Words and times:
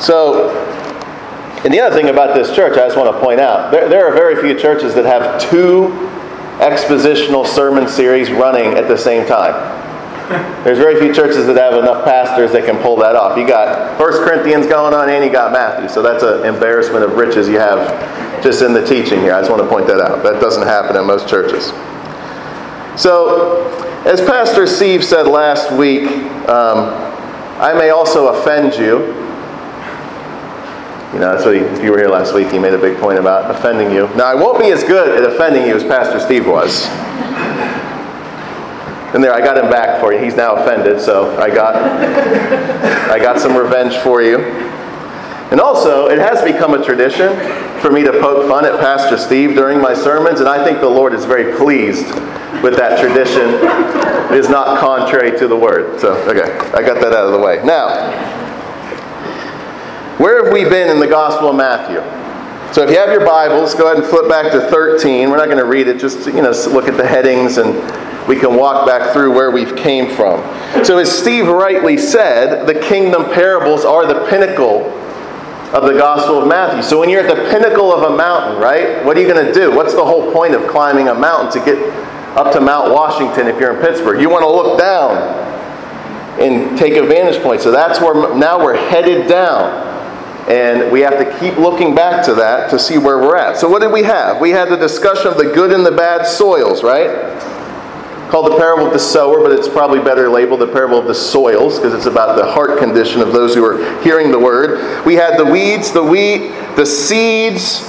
So, 0.00 0.50
and 1.64 1.74
the 1.74 1.80
other 1.80 1.94
thing 1.94 2.08
about 2.08 2.34
this 2.34 2.54
church, 2.54 2.78
I 2.78 2.86
just 2.86 2.96
want 2.96 3.14
to 3.14 3.20
point 3.20 3.40
out, 3.40 3.72
there, 3.72 3.88
there 3.88 4.06
are 4.06 4.14
very 4.14 4.40
few 4.40 4.58
churches 4.58 4.94
that 4.94 5.04
have 5.04 5.40
two 5.40 5.88
expositional 6.58 7.46
sermon 7.46 7.88
series 7.88 8.30
running 8.30 8.74
at 8.74 8.88
the 8.88 8.96
same 8.96 9.26
time. 9.26 9.54
There's 10.62 10.78
very 10.78 11.00
few 11.00 11.14
churches 11.14 11.46
that 11.46 11.56
have 11.56 11.74
enough 11.74 12.04
pastors 12.04 12.52
that 12.52 12.66
can 12.66 12.76
pull 12.82 12.96
that 12.96 13.16
off. 13.16 13.38
You 13.38 13.46
got 13.46 13.96
First 13.96 14.20
Corinthians 14.20 14.66
going 14.66 14.92
on 14.92 15.08
and 15.08 15.24
you 15.24 15.32
got 15.32 15.52
Matthew. 15.52 15.88
So 15.88 16.02
that's 16.02 16.22
an 16.22 16.44
embarrassment 16.44 17.02
of 17.02 17.14
riches 17.14 17.48
you 17.48 17.58
have 17.58 18.42
just 18.42 18.60
in 18.60 18.74
the 18.74 18.84
teaching 18.84 19.20
here. 19.20 19.34
I 19.34 19.40
just 19.40 19.50
want 19.50 19.62
to 19.62 19.68
point 19.68 19.86
that 19.86 20.00
out. 20.00 20.22
That 20.22 20.40
doesn't 20.40 20.64
happen 20.64 20.96
in 20.96 21.06
most 21.06 21.28
churches. 21.28 21.72
So, 23.00 23.72
as 24.04 24.20
Pastor 24.20 24.66
Steve 24.66 25.02
said 25.02 25.26
last 25.26 25.72
week, 25.72 26.08
um, 26.48 26.90
I 27.60 27.72
may 27.72 27.90
also 27.90 28.28
offend 28.28 28.74
you. 28.74 29.14
You 31.12 31.20
know, 31.20 31.34
that's 31.34 31.46
if 31.46 31.82
you 31.82 31.90
were 31.90 31.98
here 31.98 32.08
last 32.08 32.34
week, 32.34 32.50
he 32.50 32.58
made 32.58 32.74
a 32.74 32.78
big 32.78 32.98
point 32.98 33.18
about 33.18 33.50
offending 33.50 33.90
you. 33.90 34.08
Now, 34.14 34.26
I 34.26 34.34
won't 34.34 34.60
be 34.60 34.70
as 34.70 34.84
good 34.84 35.16
at 35.16 35.32
offending 35.32 35.66
you 35.66 35.74
as 35.74 35.82
Pastor 35.82 36.20
Steve 36.20 36.46
was. 36.46 36.86
And 39.14 39.24
there, 39.24 39.32
I 39.32 39.40
got 39.40 39.56
him 39.56 39.70
back 39.70 40.02
for 40.02 40.12
you. 40.12 40.22
He's 40.22 40.36
now 40.36 40.56
offended, 40.56 41.00
so 41.00 41.34
I 41.40 41.48
got, 41.48 41.76
I 43.10 43.18
got 43.18 43.40
some 43.40 43.56
revenge 43.56 43.96
for 43.96 44.20
you. 44.20 44.38
And 45.50 45.62
also, 45.62 46.08
it 46.08 46.18
has 46.18 46.42
become 46.44 46.74
a 46.74 46.84
tradition 46.84 47.34
for 47.80 47.90
me 47.90 48.02
to 48.04 48.12
poke 48.12 48.46
fun 48.46 48.66
at 48.66 48.78
Pastor 48.78 49.16
Steve 49.16 49.54
during 49.54 49.80
my 49.80 49.94
sermons, 49.94 50.40
and 50.40 50.48
I 50.48 50.62
think 50.62 50.80
the 50.80 50.90
Lord 50.90 51.14
is 51.14 51.24
very 51.24 51.56
pleased 51.56 52.04
with 52.62 52.76
that 52.76 53.00
tradition. 53.00 53.54
It 54.30 54.38
is 54.38 54.50
not 54.50 54.78
contrary 54.78 55.38
to 55.38 55.48
the 55.48 55.56
word. 55.56 55.98
So, 56.00 56.12
okay, 56.28 56.52
I 56.76 56.82
got 56.82 57.00
that 57.00 57.14
out 57.14 57.24
of 57.24 57.32
the 57.32 57.38
way. 57.38 57.62
Now, 57.64 58.46
where 60.18 60.44
have 60.44 60.52
we 60.52 60.64
been 60.64 60.90
in 60.90 60.98
the 60.98 61.06
Gospel 61.06 61.50
of 61.50 61.56
Matthew? 61.56 62.00
So 62.74 62.82
if 62.82 62.90
you 62.90 62.98
have 62.98 63.10
your 63.10 63.24
Bibles, 63.24 63.74
go 63.74 63.86
ahead 63.86 63.96
and 63.96 64.06
flip 64.06 64.28
back 64.28 64.52
to 64.52 64.60
13. 64.60 65.30
We're 65.30 65.36
not 65.36 65.46
going 65.46 65.58
to 65.58 65.64
read 65.64 65.88
it, 65.88 65.98
just 65.98 66.26
you 66.26 66.42
know, 66.42 66.50
look 66.50 66.86
at 66.86 66.96
the 66.96 67.06
headings 67.06 67.56
and 67.56 67.74
we 68.28 68.36
can 68.36 68.56
walk 68.56 68.86
back 68.86 69.12
through 69.14 69.32
where 69.32 69.50
we've 69.50 69.74
came 69.74 70.14
from. 70.14 70.42
So 70.84 70.98
as 70.98 71.10
Steve 71.10 71.48
rightly 71.48 71.96
said, 71.96 72.66
the 72.66 72.78
kingdom 72.78 73.24
parables 73.26 73.84
are 73.84 74.06
the 74.06 74.26
pinnacle 74.28 74.90
of 75.72 75.84
the 75.84 75.94
Gospel 75.94 76.42
of 76.42 76.48
Matthew. 76.48 76.82
So 76.82 76.98
when 76.98 77.08
you're 77.08 77.26
at 77.26 77.34
the 77.34 77.50
pinnacle 77.50 77.92
of 77.92 78.12
a 78.12 78.16
mountain, 78.16 78.60
right? 78.60 79.04
What 79.04 79.16
are 79.16 79.20
you 79.20 79.28
going 79.28 79.46
to 79.46 79.52
do? 79.52 79.74
What's 79.74 79.94
the 79.94 80.04
whole 80.04 80.32
point 80.32 80.54
of 80.54 80.68
climbing 80.68 81.08
a 81.08 81.14
mountain 81.14 81.52
to 81.60 81.64
get 81.64 81.78
up 82.36 82.52
to 82.52 82.60
Mount 82.60 82.92
Washington 82.92 83.46
if 83.46 83.58
you're 83.58 83.74
in 83.74 83.80
Pittsburgh? 83.80 84.20
You 84.20 84.28
want 84.28 84.42
to 84.42 84.50
look 84.50 84.78
down 84.78 85.16
and 86.40 86.76
take 86.78 86.94
a 86.94 87.06
vantage 87.06 87.42
point. 87.42 87.60
So 87.60 87.70
that's 87.70 88.00
where 88.00 88.34
now 88.36 88.62
we're 88.62 88.76
headed 88.76 89.26
down. 89.26 89.88
And 90.48 90.90
we 90.90 91.00
have 91.00 91.18
to 91.18 91.38
keep 91.38 91.58
looking 91.58 91.94
back 91.94 92.24
to 92.24 92.34
that 92.34 92.70
to 92.70 92.78
see 92.78 92.96
where 92.96 93.18
we're 93.18 93.36
at. 93.36 93.58
So, 93.58 93.68
what 93.68 93.82
did 93.82 93.92
we 93.92 94.02
have? 94.04 94.40
We 94.40 94.50
had 94.50 94.68
the 94.70 94.76
discussion 94.76 95.26
of 95.26 95.36
the 95.36 95.44
good 95.44 95.72
and 95.72 95.84
the 95.84 95.90
bad 95.90 96.26
soils, 96.26 96.82
right? 96.82 97.56
called 98.30 98.52
the 98.52 98.56
parable 98.56 98.86
of 98.86 98.92
the 98.92 98.98
sower, 98.98 99.40
but 99.40 99.52
it's 99.52 99.68
probably 99.68 100.00
better 100.00 100.28
labeled 100.28 100.60
the 100.60 100.66
parable 100.66 100.98
of 100.98 101.06
the 101.06 101.14
soils 101.14 101.78
because 101.78 101.94
it's 101.94 102.06
about 102.06 102.36
the 102.36 102.44
heart 102.44 102.78
condition 102.78 103.20
of 103.20 103.32
those 103.32 103.54
who 103.54 103.64
are 103.64 104.00
hearing 104.02 104.30
the 104.30 104.38
word. 104.38 105.04
We 105.06 105.14
had 105.14 105.38
the 105.38 105.44
weeds, 105.44 105.92
the 105.92 106.02
wheat, 106.02 106.48
the 106.76 106.84
seeds, 106.84 107.80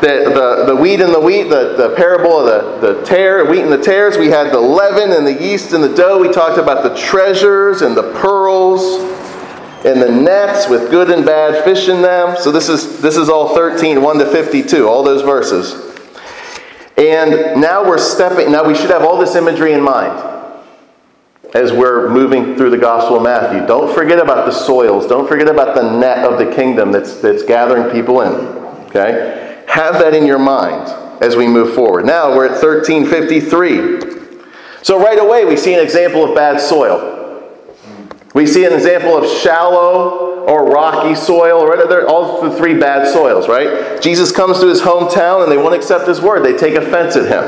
the, 0.00 0.30
the, 0.34 0.64
the 0.66 0.76
wheat 0.76 1.00
and 1.00 1.14
the 1.14 1.20
wheat, 1.20 1.44
the, 1.44 1.74
the 1.76 1.94
parable 1.96 2.40
of 2.40 2.80
the, 2.80 2.94
the 2.94 3.02
tare, 3.04 3.44
wheat 3.44 3.62
and 3.62 3.72
the 3.72 3.82
tares. 3.82 4.18
We 4.18 4.28
had 4.28 4.52
the 4.52 4.60
leaven 4.60 5.12
and 5.12 5.26
the 5.26 5.32
yeast 5.32 5.72
and 5.72 5.82
the 5.82 5.94
dough. 5.94 6.18
We 6.18 6.30
talked 6.30 6.58
about 6.58 6.82
the 6.82 6.94
treasures 6.96 7.82
and 7.82 7.96
the 7.96 8.12
pearls 8.14 9.15
and 9.86 10.02
the 10.02 10.10
nets 10.10 10.68
with 10.68 10.90
good 10.90 11.10
and 11.10 11.24
bad 11.24 11.64
fish 11.64 11.88
in 11.88 12.02
them. 12.02 12.36
So 12.38 12.50
this 12.50 12.68
is 12.68 13.00
this 13.00 13.16
is 13.16 13.28
all 13.28 13.54
13, 13.54 14.02
1 14.02 14.18
to 14.18 14.26
52, 14.26 14.88
all 14.88 15.02
those 15.02 15.22
verses. 15.22 15.86
And 16.96 17.60
now 17.60 17.86
we're 17.86 17.98
stepping, 17.98 18.50
now 18.50 18.66
we 18.66 18.74
should 18.74 18.90
have 18.90 19.02
all 19.02 19.18
this 19.18 19.36
imagery 19.36 19.74
in 19.74 19.82
mind 19.82 20.22
as 21.54 21.72
we're 21.72 22.08
moving 22.08 22.56
through 22.56 22.70
the 22.70 22.78
Gospel 22.78 23.18
of 23.18 23.22
Matthew. 23.22 23.66
Don't 23.66 23.94
forget 23.94 24.18
about 24.18 24.46
the 24.46 24.52
soils. 24.52 25.06
Don't 25.06 25.28
forget 25.28 25.48
about 25.48 25.74
the 25.74 25.98
net 25.98 26.24
of 26.24 26.38
the 26.38 26.54
kingdom 26.54 26.90
that's, 26.92 27.20
that's 27.20 27.42
gathering 27.42 27.92
people 27.92 28.22
in. 28.22 28.32
Okay? 28.88 29.62
Have 29.68 29.94
that 29.94 30.14
in 30.14 30.26
your 30.26 30.38
mind 30.38 30.88
as 31.22 31.36
we 31.36 31.46
move 31.46 31.74
forward. 31.74 32.06
Now 32.06 32.34
we're 32.34 32.46
at 32.46 32.62
1353. 32.62 34.32
So 34.82 34.98
right 34.98 35.18
away 35.18 35.44
we 35.44 35.56
see 35.56 35.74
an 35.74 35.80
example 35.80 36.24
of 36.24 36.34
bad 36.34 36.60
soil. 36.60 37.15
We 38.36 38.46
see 38.46 38.66
an 38.66 38.74
example 38.74 39.16
of 39.16 39.26
shallow 39.26 40.44
or 40.44 40.66
rocky 40.66 41.14
soil, 41.14 41.66
right? 41.66 41.88
They're 41.88 42.06
all 42.06 42.42
the 42.42 42.54
three 42.54 42.78
bad 42.78 43.10
soils, 43.10 43.48
right? 43.48 43.98
Jesus 44.02 44.30
comes 44.30 44.60
to 44.60 44.66
his 44.66 44.82
hometown 44.82 45.42
and 45.42 45.50
they 45.50 45.56
won't 45.56 45.74
accept 45.74 46.06
his 46.06 46.20
word. 46.20 46.44
They 46.44 46.54
take 46.54 46.74
offense 46.74 47.16
at 47.16 47.24
him. 47.24 47.44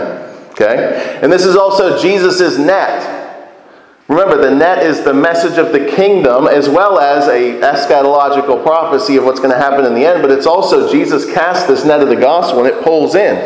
Okay? 0.53 1.19
And 1.22 1.31
this 1.31 1.44
is 1.44 1.56
also 1.56 2.00
Jesus' 2.00 2.56
net. 2.56 3.53
Remember, 4.09 4.41
the 4.41 4.54
net 4.54 4.82
is 4.82 5.03
the 5.03 5.12
message 5.12 5.59
of 5.59 5.72
the 5.72 5.91
kingdom 5.91 6.48
as 6.48 6.71
well 6.71 6.98
as 6.98 7.28
a 7.28 7.60
eschatological 7.60 8.62
prophecy 8.62 9.16
of 9.16 9.25
what's 9.25 9.41
going 9.41 9.53
to 9.53 9.59
happen 9.59 9.84
in 9.84 9.93
the 9.93 10.06
end, 10.06 10.22
but 10.22 10.31
it's 10.31 10.47
also 10.47 10.91
Jesus 10.91 11.31
cast 11.34 11.69
this 11.69 11.84
net 11.84 12.00
of 12.00 12.09
the 12.09 12.16
gospel 12.16 12.65
and 12.65 12.66
it 12.66 12.82
pulls 12.82 13.15
in. 13.15 13.37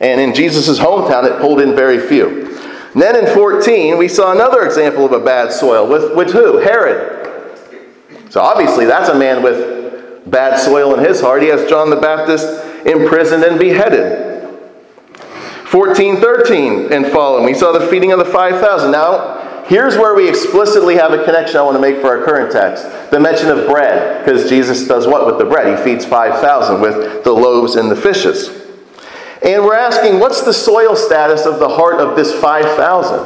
And 0.00 0.20
in 0.20 0.34
Jesus' 0.34 0.76
hometown, 0.76 1.22
it 1.22 1.40
pulled 1.40 1.60
in 1.60 1.76
very 1.76 2.00
few. 2.00 2.55
And 2.96 3.02
then 3.02 3.14
in 3.14 3.34
14, 3.34 3.98
we 3.98 4.08
saw 4.08 4.32
another 4.32 4.64
example 4.64 5.04
of 5.04 5.12
a 5.12 5.22
bad 5.22 5.52
soil 5.52 5.86
with, 5.86 6.16
with 6.16 6.32
who? 6.32 6.56
Herod. 6.56 7.60
So 8.30 8.40
obviously, 8.40 8.86
that's 8.86 9.10
a 9.10 9.18
man 9.18 9.42
with 9.42 10.30
bad 10.30 10.58
soil 10.58 10.94
in 10.94 11.04
his 11.04 11.20
heart. 11.20 11.42
He 11.42 11.48
has 11.48 11.68
John 11.68 11.90
the 11.90 11.96
Baptist 11.96 12.46
imprisoned 12.86 13.44
and 13.44 13.58
beheaded. 13.58 14.44
1413 15.70 16.90
and 16.90 17.06
following. 17.08 17.44
We 17.44 17.52
saw 17.52 17.70
the 17.70 17.86
feeding 17.88 18.12
of 18.12 18.18
the 18.18 18.24
5,000. 18.24 18.90
Now, 18.90 19.64
here's 19.66 19.98
where 19.98 20.14
we 20.14 20.26
explicitly 20.26 20.94
have 20.94 21.12
a 21.12 21.22
connection 21.22 21.58
I 21.58 21.62
want 21.64 21.76
to 21.76 21.82
make 21.82 22.00
for 22.00 22.16
our 22.16 22.24
current 22.24 22.50
text 22.50 22.84
the 23.10 23.20
mention 23.20 23.50
of 23.50 23.66
bread, 23.66 24.24
because 24.24 24.48
Jesus 24.48 24.88
does 24.88 25.06
what 25.06 25.26
with 25.26 25.36
the 25.36 25.44
bread? 25.44 25.78
He 25.78 25.84
feeds 25.84 26.06
5,000 26.06 26.80
with 26.80 27.24
the 27.24 27.32
loaves 27.32 27.76
and 27.76 27.90
the 27.90 27.96
fishes. 27.96 28.65
And 29.46 29.64
we're 29.64 29.76
asking, 29.76 30.18
what's 30.18 30.42
the 30.42 30.52
soil 30.52 30.96
status 30.96 31.46
of 31.46 31.60
the 31.60 31.68
heart 31.68 32.00
of 32.00 32.16
this 32.16 32.32
5,000? 32.34 33.20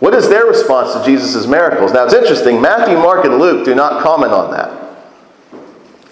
What 0.00 0.12
is 0.12 0.28
their 0.28 0.44
response 0.44 0.92
to 0.94 1.04
Jesus' 1.04 1.46
miracles? 1.46 1.92
Now 1.92 2.04
it's 2.04 2.14
interesting, 2.14 2.60
Matthew, 2.60 2.96
Mark, 2.96 3.24
and 3.24 3.38
Luke 3.38 3.64
do 3.64 3.76
not 3.76 4.02
comment 4.02 4.32
on 4.32 4.50
that. 4.50 4.70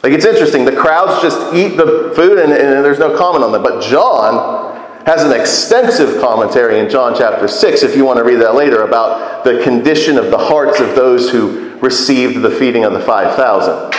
Like 0.04 0.12
it's 0.12 0.24
interesting, 0.24 0.64
the 0.64 0.76
crowds 0.76 1.20
just 1.20 1.52
eat 1.52 1.76
the 1.76 2.12
food 2.14 2.38
and, 2.38 2.52
and 2.52 2.84
there's 2.84 3.00
no 3.00 3.18
comment 3.18 3.42
on 3.42 3.50
that. 3.50 3.62
But 3.64 3.82
John 3.82 5.04
has 5.04 5.24
an 5.24 5.32
extensive 5.32 6.20
commentary 6.20 6.78
in 6.78 6.88
John 6.88 7.12
chapter 7.16 7.48
6, 7.48 7.82
if 7.82 7.96
you 7.96 8.04
want 8.04 8.18
to 8.18 8.24
read 8.24 8.36
that 8.36 8.54
later, 8.54 8.82
about 8.82 9.42
the 9.42 9.64
condition 9.64 10.16
of 10.16 10.30
the 10.30 10.38
hearts 10.38 10.78
of 10.78 10.94
those 10.94 11.28
who 11.28 11.76
received 11.78 12.40
the 12.40 12.50
feeding 12.50 12.84
of 12.84 12.92
the 12.92 13.00
5,000. 13.00 13.94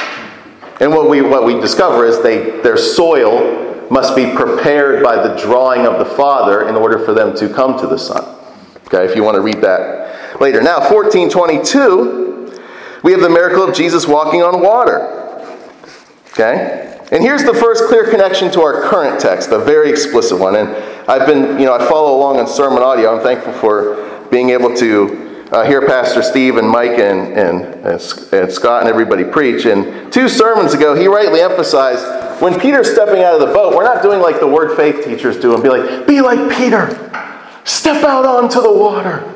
And 0.80 0.92
what 0.92 1.10
we, 1.10 1.22
what 1.22 1.46
we 1.46 1.60
discover 1.60 2.06
is 2.06 2.24
they, 2.24 2.62
their 2.62 2.78
soil 2.78 3.67
must 3.90 4.16
be 4.16 4.34
prepared 4.34 5.04
by 5.04 5.16
the 5.16 5.36
drawing 5.36 5.86
of 5.86 6.00
the 6.00 6.06
Father 6.06 6.68
in 6.68 6.76
order 6.76 7.00
for 7.00 7.14
them 7.14 7.36
to 7.38 7.48
come 7.50 7.80
to 7.80 7.88
the 7.88 7.98
Son. 7.98 8.24
Okay, 8.88 9.06
if 9.06 9.16
you 9.16 9.24
want 9.24 9.36
to 9.36 9.42
read 9.42 9.62
that 9.62 10.40
later. 10.40 10.62
Now, 10.62 10.80
1422, 10.80 12.62
we 13.04 13.12
have 13.12 13.22
the 13.22 13.30
miracle 13.30 13.64
of 13.64 13.76
Jesus 13.76 14.08
walking 14.08 14.44
on 14.44 14.62
water. 14.62 15.02
Okay? 16.32 16.98
And 17.12 17.24
here's 17.24 17.44
the 17.44 17.54
first 17.54 17.86
clear 17.86 18.10
connection 18.10 18.52
to 18.52 18.62
our 18.62 18.82
current 18.90 19.20
text, 19.20 19.52
a 19.52 19.60
very 19.60 19.90
explicit 19.90 20.38
one. 20.38 20.56
And 20.56 20.70
I've 21.10 21.26
been, 21.26 21.60
you 21.60 21.66
know, 21.66 21.74
I 21.74 21.88
follow 21.88 22.18
along 22.18 22.38
on 22.40 22.48
sermon 22.48 22.84
audio. 22.84 23.16
I'm 23.16 23.24
thankful 23.24 23.54
for 23.54 24.28
being 24.30 24.50
able 24.50 24.76
to 24.76 25.48
uh, 25.52 25.64
hear 25.64 25.88
Pastor 25.88 26.22
Steve 26.22 26.58
and 26.58 26.70
Mike 26.70 27.00
and, 27.00 27.38
and, 27.38 27.64
and 27.86 28.52
Scott 28.52 28.82
and 28.82 28.90
everybody 28.90 29.24
preach. 29.24 29.66
And 29.66 30.12
two 30.12 30.28
sermons 30.28 30.74
ago, 30.74 30.96
he 30.96 31.08
rightly 31.08 31.40
emphasized 31.40 32.04
when 32.40 32.60
Peter's 32.60 32.92
stepping 32.92 33.24
out 33.24 33.34
of 33.34 33.48
the 33.48 33.54
boat, 33.54 33.76
we're 33.76 33.84
not 33.84 34.02
doing 34.04 34.20
like 34.20 34.40
the 34.40 34.48
word 34.48 34.76
faith 34.76 35.04
teachers 35.04 35.40
do 35.40 35.54
and 35.54 35.64
be 35.64 35.70
like, 35.70 36.08
be 36.08 36.22
like 36.22 36.56
Peter. 36.56 36.90
Step 37.64 38.04
out 38.04 38.26
onto 38.26 38.62
the 38.62 38.72
water. 38.72 39.34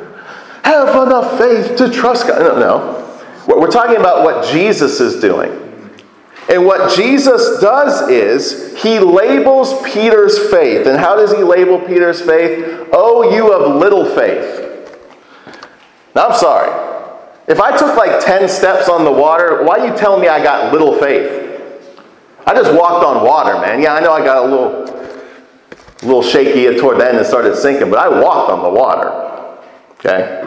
Have 0.63 0.89
enough 0.89 1.37
faith 1.37 1.77
to 1.77 1.89
trust 1.89 2.27
God. 2.27 2.39
No, 2.39 2.59
no. 2.59 3.57
We're 3.59 3.71
talking 3.71 3.97
about 3.97 4.23
what 4.23 4.51
Jesus 4.51 4.99
is 4.99 5.19
doing. 5.19 5.51
And 6.49 6.65
what 6.65 6.95
Jesus 6.95 7.59
does 7.59 8.09
is 8.09 8.77
he 8.81 8.99
labels 8.99 9.81
Peter's 9.83 10.37
faith. 10.51 10.85
And 10.87 10.99
how 10.99 11.15
does 11.15 11.31
he 11.31 11.43
label 11.43 11.79
Peter's 11.79 12.21
faith? 12.21 12.89
Oh, 12.91 13.33
you 13.35 13.53
of 13.53 13.75
little 13.77 14.05
faith. 14.05 14.59
Now, 16.13 16.27
I'm 16.27 16.37
sorry. 16.37 16.69
If 17.47 17.59
I 17.59 17.75
took 17.75 17.95
like 17.95 18.23
10 18.23 18.47
steps 18.49 18.89
on 18.89 19.03
the 19.03 19.11
water, 19.11 19.63
why 19.63 19.79
are 19.79 19.87
you 19.87 19.97
telling 19.97 20.21
me 20.21 20.27
I 20.27 20.43
got 20.43 20.71
little 20.71 20.97
faith? 20.99 21.40
I 22.45 22.53
just 22.53 22.73
walked 22.73 23.05
on 23.05 23.25
water, 23.25 23.53
man. 23.53 23.81
Yeah, 23.81 23.93
I 23.93 23.99
know 23.99 24.13
I 24.13 24.23
got 24.23 24.37
a 24.37 24.47
little 24.47 25.01
little 26.03 26.23
shaky 26.23 26.75
toward 26.79 26.99
the 26.99 27.07
end 27.07 27.17
and 27.17 27.25
started 27.25 27.55
sinking, 27.55 27.89
but 27.89 27.99
I 27.99 28.07
walked 28.09 28.51
on 28.51 28.63
the 28.63 28.69
water. 28.69 29.09
Okay? 29.99 30.41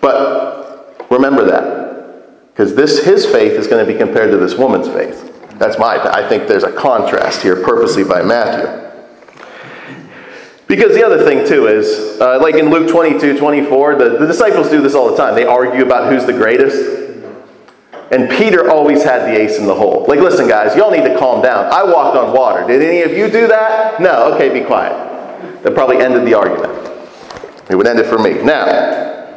But 0.00 1.06
remember 1.10 1.44
that. 1.46 2.52
Because 2.52 2.74
this 2.74 3.04
his 3.04 3.26
faith 3.26 3.52
is 3.52 3.66
going 3.66 3.84
to 3.84 3.92
be 3.92 3.98
compared 3.98 4.30
to 4.30 4.36
this 4.36 4.54
woman's 4.54 4.86
faith. 4.86 5.30
That's 5.58 5.78
my 5.78 5.98
I 5.98 6.28
think 6.28 6.46
there's 6.46 6.64
a 6.64 6.72
contrast 6.72 7.42
here 7.42 7.62
purposely 7.62 8.04
by 8.04 8.22
Matthew. 8.22 8.84
Because 10.66 10.94
the 10.94 11.04
other 11.04 11.22
thing, 11.22 11.46
too, 11.46 11.66
is 11.66 12.20
uh, 12.20 12.40
like 12.40 12.54
in 12.54 12.70
Luke 12.70 12.88
22 12.88 13.38
24, 13.38 13.96
the, 13.96 14.08
the 14.18 14.26
disciples 14.26 14.70
do 14.70 14.80
this 14.80 14.94
all 14.94 15.10
the 15.10 15.16
time. 15.16 15.34
They 15.34 15.44
argue 15.44 15.84
about 15.84 16.10
who's 16.10 16.24
the 16.24 16.32
greatest. 16.32 17.03
And 18.14 18.30
Peter 18.30 18.70
always 18.70 19.02
had 19.02 19.22
the 19.22 19.36
ace 19.36 19.58
in 19.58 19.66
the 19.66 19.74
hole. 19.74 20.04
Like, 20.06 20.20
listen, 20.20 20.46
guys, 20.46 20.76
y'all 20.76 20.92
need 20.92 21.02
to 21.02 21.18
calm 21.18 21.42
down. 21.42 21.64
I 21.64 21.82
walked 21.82 22.16
on 22.16 22.32
water. 22.32 22.64
Did 22.64 22.80
any 22.80 23.02
of 23.02 23.10
you 23.10 23.28
do 23.28 23.48
that? 23.48 24.00
No. 24.00 24.32
Okay, 24.34 24.50
be 24.56 24.64
quiet. 24.64 24.92
That 25.64 25.74
probably 25.74 25.98
ended 25.98 26.24
the 26.24 26.34
argument. 26.34 26.72
It 27.68 27.74
would 27.74 27.88
end 27.88 27.98
it 27.98 28.06
for 28.06 28.18
me. 28.18 28.40
Now, 28.40 29.34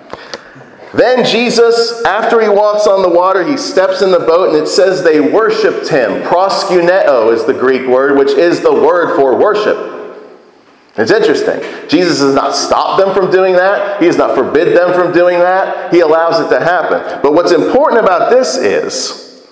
then 0.94 1.26
Jesus, 1.26 2.06
after 2.06 2.40
he 2.40 2.50
walks 2.50 2.86
on 2.86 3.02
the 3.02 3.10
water, 3.10 3.44
he 3.44 3.58
steps 3.58 4.04
in 4.04 4.12
the 4.12 4.20
boat, 4.20 4.50
and 4.50 4.58
it 4.64 4.68
says 4.68 5.04
they 5.04 5.22
worshiped 5.22 5.88
him. 5.88 6.22
Proskuneo 6.22 7.34
is 7.34 7.46
the 7.46 7.56
Greek 7.56 7.88
word, 7.88 8.16
which 8.16 8.30
is 8.30 8.62
the 8.62 8.72
word 8.72 9.16
for 9.16 9.36
worship. 9.36 9.97
It's 10.98 11.12
interesting. 11.12 11.62
Jesus 11.88 12.20
does 12.20 12.34
not 12.34 12.56
stop 12.56 13.00
them 13.00 13.14
from 13.14 13.30
doing 13.30 13.54
that. 13.56 14.02
He 14.02 14.08
does 14.08 14.18
not 14.18 14.36
forbid 14.36 14.76
them 14.76 14.94
from 14.94 15.14
doing 15.14 15.38
that. 15.40 15.94
He 15.94 16.00
allows 16.00 16.40
it 16.40 16.50
to 16.50 16.64
happen. 16.64 17.22
But 17.22 17.34
what's 17.34 17.52
important 17.52 18.02
about 18.02 18.32
this 18.32 18.58
is 18.58 19.48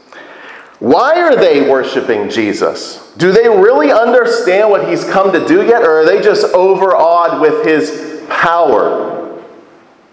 why 0.80 1.21
are 1.21 1.36
they 1.36 1.69
worshiping 1.69 2.30
Jesus? 2.30 3.13
Do 3.18 3.31
they 3.31 3.47
really 3.47 3.92
understand 3.92 4.69
what 4.69 4.89
he's 4.89 5.03
come 5.06 5.31
to 5.31 5.47
do 5.47 5.65
yet, 5.65 5.83
or 5.83 6.01
are 6.01 6.06
they 6.06 6.21
just 6.21 6.53
overawed 6.53 7.39
with 7.39 7.65
his 7.65 8.25
power? 8.27 9.42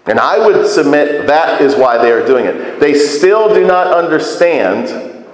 And 0.05 0.19
I 0.19 0.45
would 0.45 0.67
submit 0.67 1.27
that 1.27 1.61
is 1.61 1.75
why 1.75 1.97
they 1.97 2.11
are 2.11 2.25
doing 2.25 2.45
it. 2.45 2.79
They 2.79 2.93
still 2.93 3.53
do 3.53 3.65
not 3.65 3.87
understand 3.87 5.25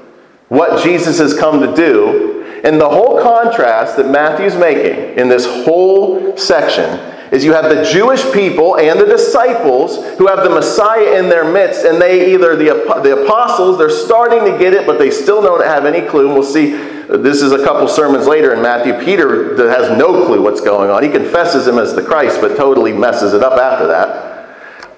what 0.47 0.83
Jesus 0.83 1.19
has 1.19 1.37
come 1.37 1.59
to 1.61 1.75
do, 1.75 2.38
and 2.63 2.79
the 2.79 2.89
whole 2.89 3.21
contrast 3.21 3.97
that 3.97 4.09
Matthew's 4.09 4.55
making 4.55 5.17
in 5.17 5.29
this 5.29 5.45
whole 5.65 6.35
section 6.37 6.99
is 7.31 7.45
you 7.45 7.53
have 7.53 7.69
the 7.69 7.83
Jewish 7.83 8.23
people 8.33 8.77
and 8.77 8.99
the 8.99 9.05
disciples 9.05 9.97
who 10.17 10.27
have 10.27 10.43
the 10.43 10.49
Messiah 10.49 11.19
in 11.19 11.29
their 11.29 11.49
midst, 11.49 11.85
and 11.85 12.01
they 12.01 12.33
either, 12.33 12.55
the, 12.55 12.69
the 13.03 13.23
apostles, 13.23 13.77
they're 13.77 13.89
starting 13.89 14.51
to 14.51 14.57
get 14.57 14.73
it, 14.73 14.87
but 14.87 14.97
they 14.97 15.11
still 15.11 15.41
don't 15.41 15.63
have 15.63 15.85
any 15.85 16.07
clue. 16.07 16.25
And 16.25 16.33
we'll 16.33 16.43
see, 16.43 16.71
this 16.71 17.41
is 17.41 17.51
a 17.51 17.63
couple 17.63 17.87
sermons 17.87 18.27
later 18.27 18.53
in 18.53 18.61
Matthew. 18.61 18.93
Peter 19.05 19.55
has 19.69 19.95
no 19.97 20.25
clue 20.25 20.41
what's 20.41 20.61
going 20.61 20.89
on. 20.89 21.03
He 21.03 21.09
confesses 21.09 21.67
him 21.67 21.77
as 21.77 21.93
the 21.93 22.01
Christ, 22.01 22.41
but 22.41 22.57
totally 22.57 22.93
messes 22.93 23.33
it 23.33 23.43
up 23.43 23.59
after 23.59 23.87
that. 23.87 24.29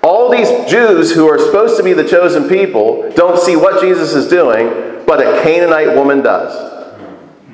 All 0.01 0.31
these 0.31 0.49
Jews 0.69 1.11
who 1.11 1.27
are 1.27 1.37
supposed 1.37 1.77
to 1.77 1.83
be 1.83 1.93
the 1.93 2.07
chosen 2.07 2.49
people 2.49 3.11
don't 3.11 3.39
see 3.39 3.55
what 3.55 3.81
Jesus 3.81 4.13
is 4.13 4.27
doing, 4.27 5.03
but 5.05 5.19
a 5.19 5.43
Canaanite 5.43 5.95
woman 5.95 6.21
does. 6.21 6.80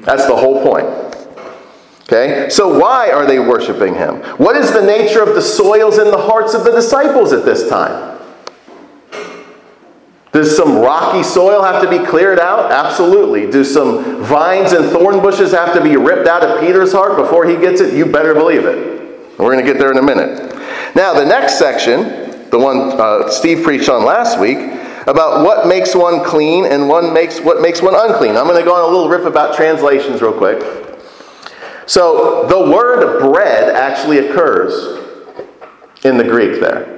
That's 0.02 0.26
the 0.26 0.36
whole 0.36 0.62
point. 0.64 0.86
Okay? 2.04 2.50
So, 2.50 2.80
why 2.80 3.12
are 3.12 3.26
they 3.26 3.40
worshiping 3.40 3.94
him? 3.94 4.22
What 4.38 4.56
is 4.56 4.72
the 4.72 4.82
nature 4.82 5.22
of 5.22 5.36
the 5.36 5.42
soils 5.42 5.98
in 5.98 6.10
the 6.10 6.18
hearts 6.18 6.54
of 6.54 6.64
the 6.64 6.72
disciples 6.72 7.34
at 7.34 7.44
this 7.44 7.68
time? 7.70 8.18
Does 10.32 10.56
some 10.56 10.78
rocky 10.78 11.24
soil 11.24 11.64
have 11.64 11.82
to 11.82 11.90
be 11.90 12.06
cleared 12.06 12.40
out? 12.40 12.72
Absolutely. 12.72 13.50
Do 13.50 13.64
some 13.64 14.24
vines 14.24 14.72
and 14.72 14.86
thorn 14.90 15.20
bushes 15.20 15.52
have 15.52 15.74
to 15.74 15.82
be 15.82 15.98
ripped 15.98 16.28
out 16.28 16.44
of 16.44 16.60
Peter's 16.60 16.92
heart 16.92 17.18
before 17.18 17.48
he 17.48 17.56
gets 17.56 17.82
it? 17.82 17.94
You 17.94 18.06
better 18.06 18.34
believe 18.34 18.66
it. 18.66 19.40
We're 19.40 19.52
going 19.52 19.66
to 19.66 19.72
get 19.72 19.80
there 19.80 19.92
in 19.92 19.98
a 19.98 20.04
minute. 20.04 20.56
Now, 20.96 21.14
the 21.14 21.26
next 21.26 21.58
section, 21.58 22.50
the 22.50 22.60
one 22.60 23.00
uh, 23.00 23.30
Steve 23.30 23.64
preached 23.64 23.90
on 23.90 24.06
last 24.06 24.40
week, 24.40 24.58
about 25.08 25.44
what 25.44 25.68
makes 25.68 25.96
one 25.96 26.24
clean 26.24 26.66
and 26.66 26.88
one 26.88 27.14
makes 27.14 27.40
what 27.40 27.62
makes 27.62 27.82
one 27.82 27.96
unclean. 27.96 28.36
I'm 28.36 28.46
going 28.46 28.60
to 28.60 28.66
go 28.66 28.76
on 28.76 28.84
a 28.84 28.88
little 28.88 29.10
riff 29.10 29.26
about 29.26 29.56
translations 29.56 30.22
real 30.22 30.34
quick. 30.34 30.62
So 31.86 32.46
the 32.48 32.70
word 32.70 33.22
bread 33.22 33.74
actually 33.74 34.28
occurs 34.28 35.02
in 36.04 36.18
the 36.18 36.24
Greek 36.24 36.60
there. 36.60 36.96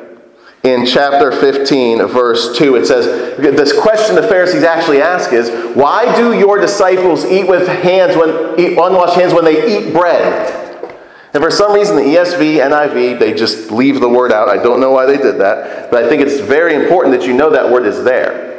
In 0.63 0.85
chapter 0.85 1.31
15, 1.31 2.06
verse 2.07 2.57
2, 2.57 2.75
it 2.75 2.85
says, 2.85 3.38
This 3.38 3.79
question 3.79 4.15
the 4.15 4.27
Pharisees 4.27 4.63
actually 4.63 5.01
ask 5.01 5.31
is, 5.31 5.50
Why 5.75 6.13
do 6.17 6.33
your 6.38 6.59
disciples 6.59 7.23
eat 7.23 7.47
with 7.47 7.65
hands 7.67 8.17
when 8.17 8.59
eat 8.59 8.77
unwashed 8.77 9.15
hands 9.15 9.33
when 9.33 9.45
they 9.45 9.77
eat 9.77 9.94
bread? 9.94 10.69
And 11.33 11.43
for 11.43 11.51
some 11.51 11.73
reason, 11.73 11.95
the 11.95 12.01
ESV, 12.01 12.57
NIV, 12.57 13.19
they 13.19 13.33
just 13.33 13.69
leave 13.71 13.99
the 13.99 14.09
word 14.09 14.31
out. 14.31 14.49
I 14.49 14.57
don't 14.61 14.79
know 14.79 14.89
why 14.91 15.05
they 15.05 15.17
did 15.17 15.37
that, 15.39 15.91
but 15.91 16.03
I 16.03 16.09
think 16.09 16.23
it's 16.23 16.39
very 16.39 16.73
important 16.73 17.19
that 17.19 17.27
you 17.27 17.33
know 17.33 17.51
that 17.51 17.71
word 17.71 17.85
is 17.85 18.03
there. 18.03 18.49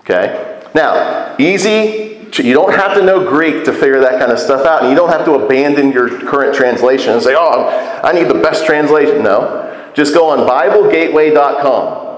Okay? 0.00 0.60
Now, 0.74 1.36
easy. 1.38 2.08
You 2.42 2.54
don't 2.54 2.74
have 2.74 2.96
to 2.96 3.02
know 3.02 3.28
Greek 3.28 3.64
to 3.66 3.72
figure 3.72 4.00
that 4.00 4.18
kind 4.18 4.32
of 4.32 4.38
stuff 4.38 4.66
out, 4.66 4.80
and 4.80 4.90
you 4.90 4.96
don't 4.96 5.10
have 5.10 5.24
to 5.26 5.34
abandon 5.34 5.92
your 5.92 6.08
current 6.08 6.56
translation 6.56 7.12
and 7.12 7.22
say, 7.22 7.34
oh, 7.36 8.00
I 8.02 8.12
need 8.12 8.26
the 8.28 8.40
best 8.40 8.64
translation. 8.64 9.22
No. 9.22 9.90
Just 9.94 10.14
go 10.14 10.30
on 10.30 10.48
BibleGateway.com. 10.48 12.08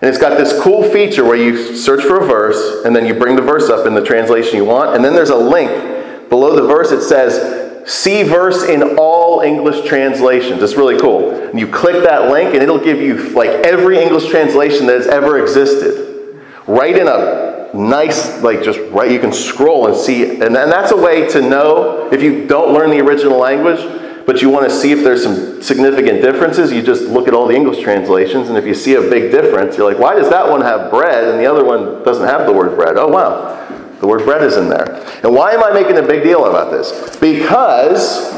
And 0.00 0.08
it's 0.08 0.18
got 0.18 0.36
this 0.36 0.60
cool 0.60 0.82
feature 0.90 1.24
where 1.24 1.36
you 1.36 1.76
search 1.76 2.02
for 2.02 2.20
a 2.20 2.26
verse, 2.26 2.84
and 2.84 2.94
then 2.94 3.06
you 3.06 3.14
bring 3.14 3.36
the 3.36 3.42
verse 3.42 3.70
up 3.70 3.86
in 3.86 3.94
the 3.94 4.04
translation 4.04 4.56
you 4.56 4.64
want, 4.64 4.94
and 4.94 5.04
then 5.04 5.14
there's 5.14 5.30
a 5.30 5.36
link 5.36 6.28
below 6.28 6.54
the 6.54 6.66
verse. 6.66 6.92
It 6.92 7.02
says, 7.02 7.61
see 7.86 8.22
verse 8.22 8.64
in 8.64 8.96
all 8.98 9.40
English 9.40 9.86
translations. 9.86 10.62
It's 10.62 10.74
really 10.74 10.98
cool. 10.98 11.30
And 11.30 11.58
you 11.58 11.66
click 11.66 12.02
that 12.04 12.30
link, 12.30 12.54
and 12.54 12.62
it'll 12.62 12.78
give 12.78 13.00
you 13.00 13.30
like 13.30 13.50
every 13.50 13.98
English 13.98 14.28
translation 14.30 14.86
that 14.86 14.96
has 14.96 15.06
ever 15.06 15.40
existed. 15.40 16.42
Right 16.66 16.96
in 16.96 17.08
a 17.08 17.70
nice, 17.74 18.42
like 18.42 18.62
just 18.62 18.78
right, 18.90 19.10
you 19.10 19.18
can 19.18 19.32
scroll 19.32 19.86
and 19.86 19.96
see. 19.96 20.22
And, 20.30 20.56
and 20.56 20.70
that's 20.70 20.92
a 20.92 20.96
way 20.96 21.28
to 21.30 21.40
know 21.40 22.08
if 22.12 22.22
you 22.22 22.46
don't 22.46 22.72
learn 22.72 22.90
the 22.90 23.00
original 23.00 23.38
language, 23.38 23.80
but 24.26 24.40
you 24.40 24.50
want 24.50 24.68
to 24.68 24.74
see 24.74 24.92
if 24.92 25.02
there's 25.02 25.22
some 25.22 25.62
significant 25.62 26.22
differences, 26.22 26.72
you 26.72 26.82
just 26.82 27.02
look 27.02 27.26
at 27.28 27.34
all 27.34 27.46
the 27.46 27.54
English 27.54 27.82
translations, 27.82 28.48
and 28.48 28.56
if 28.56 28.64
you 28.64 28.74
see 28.74 28.94
a 28.94 29.00
big 29.00 29.32
difference, 29.32 29.76
you're 29.76 29.90
like, 29.90 30.00
why 30.00 30.14
does 30.14 30.30
that 30.30 30.48
one 30.48 30.60
have 30.60 30.90
bread 30.90 31.24
and 31.24 31.40
the 31.40 31.46
other 31.46 31.64
one 31.64 32.04
doesn't 32.04 32.28
have 32.28 32.46
the 32.46 32.52
word 32.52 32.76
bread? 32.76 32.96
Oh, 32.96 33.08
wow. 33.08 33.61
The 34.02 34.08
word 34.08 34.24
bread 34.24 34.42
is 34.42 34.56
in 34.56 34.68
there. 34.68 35.00
And 35.22 35.32
why 35.32 35.52
am 35.52 35.62
I 35.62 35.70
making 35.72 35.96
a 35.96 36.02
big 36.02 36.24
deal 36.24 36.46
about 36.46 36.72
this? 36.72 37.16
Because 37.18 38.32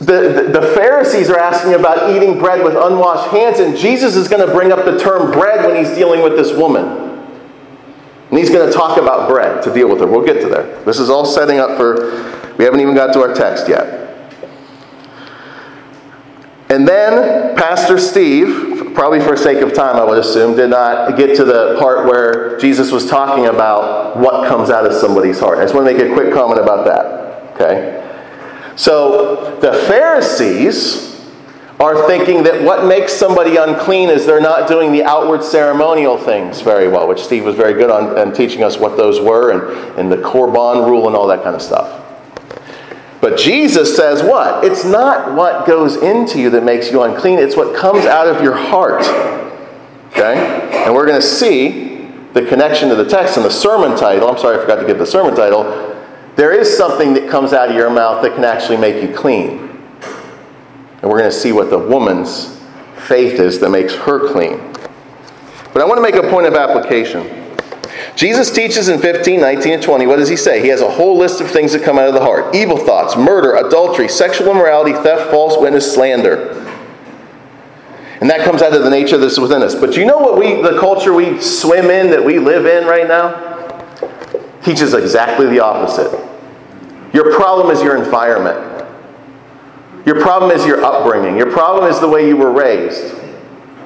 the, 0.00 0.44
the, 0.52 0.60
the, 0.60 0.72
Pharisees 0.74 1.30
are 1.30 1.38
asking 1.38 1.72
about 1.72 2.14
eating 2.14 2.38
bread 2.38 2.62
with 2.62 2.76
unwashed 2.76 3.30
hands, 3.30 3.58
and 3.58 3.74
Jesus 3.74 4.16
is 4.16 4.28
going 4.28 4.46
to 4.46 4.52
bring 4.52 4.70
up 4.70 4.84
the 4.84 4.98
term 4.98 5.32
bread 5.32 5.64
when 5.64 5.82
he's 5.82 5.96
dealing 5.96 6.22
with 6.22 6.36
this 6.36 6.54
woman. 6.54 6.84
And 8.28 8.38
he's 8.38 8.50
going 8.50 8.70
to 8.70 8.72
talk 8.72 8.98
about 8.98 9.30
bread 9.30 9.62
to 9.62 9.72
deal 9.72 9.88
with 9.88 10.00
her. 10.00 10.06
We'll 10.06 10.26
get 10.26 10.42
to 10.42 10.48
there. 10.50 10.84
This 10.84 10.98
is 10.98 11.08
all 11.08 11.24
setting 11.24 11.58
up 11.58 11.78
for, 11.78 12.22
we 12.58 12.64
haven't 12.64 12.80
even 12.80 12.94
got 12.94 13.14
to 13.14 13.20
our 13.22 13.32
text 13.32 13.66
yet. 13.66 13.99
And 16.70 16.86
then 16.86 17.56
Pastor 17.56 17.98
Steve, 17.98 18.94
probably 18.94 19.18
for 19.18 19.36
sake 19.36 19.60
of 19.60 19.74
time, 19.74 19.96
I 19.96 20.04
would 20.04 20.18
assume, 20.18 20.54
did 20.54 20.70
not 20.70 21.16
get 21.16 21.34
to 21.36 21.44
the 21.44 21.76
part 21.80 22.06
where 22.06 22.56
Jesus 22.58 22.92
was 22.92 23.06
talking 23.06 23.46
about 23.46 24.16
what 24.16 24.48
comes 24.48 24.70
out 24.70 24.86
of 24.86 24.92
somebody's 24.92 25.40
heart. 25.40 25.58
I 25.58 25.62
just 25.62 25.74
want 25.74 25.88
to 25.88 25.92
make 25.92 26.00
a 26.00 26.14
quick 26.14 26.32
comment 26.32 26.60
about 26.60 26.86
that. 26.86 27.54
Okay? 27.54 27.96
So 28.76 29.58
the 29.60 29.72
Pharisees 29.72 31.10
are 31.80 32.06
thinking 32.06 32.44
that 32.44 32.62
what 32.62 32.86
makes 32.86 33.12
somebody 33.12 33.56
unclean 33.56 34.08
is 34.08 34.24
they're 34.24 34.40
not 34.40 34.68
doing 34.68 34.92
the 34.92 35.02
outward 35.02 35.42
ceremonial 35.42 36.16
things 36.16 36.60
very 36.60 36.86
well, 36.86 37.08
which 37.08 37.20
Steve 37.20 37.44
was 37.44 37.56
very 37.56 37.72
good 37.72 37.90
on, 37.90 38.16
on 38.16 38.32
teaching 38.32 38.62
us 38.62 38.78
what 38.78 38.96
those 38.96 39.18
were 39.20 39.50
and, 39.50 39.98
and 39.98 40.12
the 40.12 40.18
Korban 40.18 40.86
rule 40.86 41.08
and 41.08 41.16
all 41.16 41.26
that 41.26 41.42
kind 41.42 41.56
of 41.56 41.62
stuff. 41.62 41.99
But 43.30 43.38
Jesus 43.38 43.94
says 43.94 44.24
what? 44.24 44.64
It's 44.64 44.84
not 44.84 45.36
what 45.36 45.64
goes 45.64 45.94
into 45.94 46.40
you 46.40 46.50
that 46.50 46.64
makes 46.64 46.90
you 46.90 47.02
unclean, 47.02 47.38
it's 47.38 47.56
what 47.56 47.76
comes 47.76 48.04
out 48.04 48.26
of 48.26 48.42
your 48.42 48.56
heart. 48.56 49.02
Okay? 50.08 50.82
And 50.84 50.92
we're 50.92 51.06
going 51.06 51.20
to 51.20 51.26
see 51.26 52.08
the 52.32 52.44
connection 52.44 52.88
to 52.88 52.96
the 52.96 53.04
text 53.04 53.36
and 53.36 53.46
the 53.46 53.50
sermon 53.50 53.96
title. 53.96 54.28
I'm 54.28 54.36
sorry, 54.36 54.58
I 54.58 54.60
forgot 54.60 54.80
to 54.80 54.86
give 54.86 54.98
the 54.98 55.06
sermon 55.06 55.36
title. 55.36 55.64
There 56.34 56.52
is 56.52 56.76
something 56.76 57.14
that 57.14 57.30
comes 57.30 57.52
out 57.52 57.68
of 57.68 57.76
your 57.76 57.88
mouth 57.88 58.20
that 58.22 58.34
can 58.34 58.42
actually 58.42 58.78
make 58.78 59.00
you 59.00 59.14
clean. 59.14 59.58
And 59.60 61.08
we're 61.08 61.18
going 61.18 61.30
to 61.30 61.36
see 61.36 61.52
what 61.52 61.70
the 61.70 61.78
woman's 61.78 62.60
faith 63.06 63.38
is 63.38 63.60
that 63.60 63.70
makes 63.70 63.94
her 63.94 64.32
clean. 64.32 64.58
But 65.72 65.82
I 65.82 65.84
want 65.84 65.98
to 65.98 66.02
make 66.02 66.16
a 66.16 66.28
point 66.28 66.48
of 66.48 66.54
application. 66.54 67.39
Jesus 68.16 68.50
teaches 68.50 68.88
in 68.88 68.98
15, 69.00 69.40
19, 69.40 69.72
and 69.72 69.82
20. 69.82 70.06
What 70.06 70.16
does 70.16 70.28
he 70.28 70.36
say? 70.36 70.60
He 70.60 70.68
has 70.68 70.80
a 70.80 70.90
whole 70.90 71.16
list 71.16 71.40
of 71.40 71.50
things 71.50 71.72
that 71.72 71.82
come 71.82 71.98
out 71.98 72.08
of 72.08 72.14
the 72.14 72.20
heart 72.20 72.54
evil 72.54 72.76
thoughts, 72.76 73.16
murder, 73.16 73.56
adultery, 73.56 74.08
sexual 74.08 74.50
immorality, 74.50 74.92
theft, 74.92 75.30
false 75.30 75.56
witness, 75.58 75.94
slander. 75.94 76.66
And 78.20 78.28
that 78.28 78.44
comes 78.44 78.60
out 78.60 78.74
of 78.74 78.82
the 78.82 78.90
nature 78.90 79.16
that's 79.16 79.38
within 79.38 79.62
us. 79.62 79.74
But 79.74 79.96
you 79.96 80.04
know 80.04 80.18
what 80.18 80.38
we, 80.38 80.60
the 80.60 80.78
culture 80.78 81.14
we 81.14 81.40
swim 81.40 81.90
in, 81.90 82.10
that 82.10 82.22
we 82.22 82.38
live 82.38 82.66
in 82.66 82.86
right 82.86 83.08
now? 83.08 83.48
Teaches 84.62 84.92
exactly 84.92 85.46
the 85.46 85.60
opposite. 85.60 86.12
Your 87.14 87.34
problem 87.34 87.70
is 87.70 87.82
your 87.82 87.96
environment. 87.96 88.86
Your 90.04 90.20
problem 90.20 90.50
is 90.50 90.66
your 90.66 90.84
upbringing. 90.84 91.36
Your 91.36 91.50
problem 91.50 91.90
is 91.90 91.98
the 91.98 92.08
way 92.08 92.28
you 92.28 92.36
were 92.36 92.52
raised. 92.52 93.14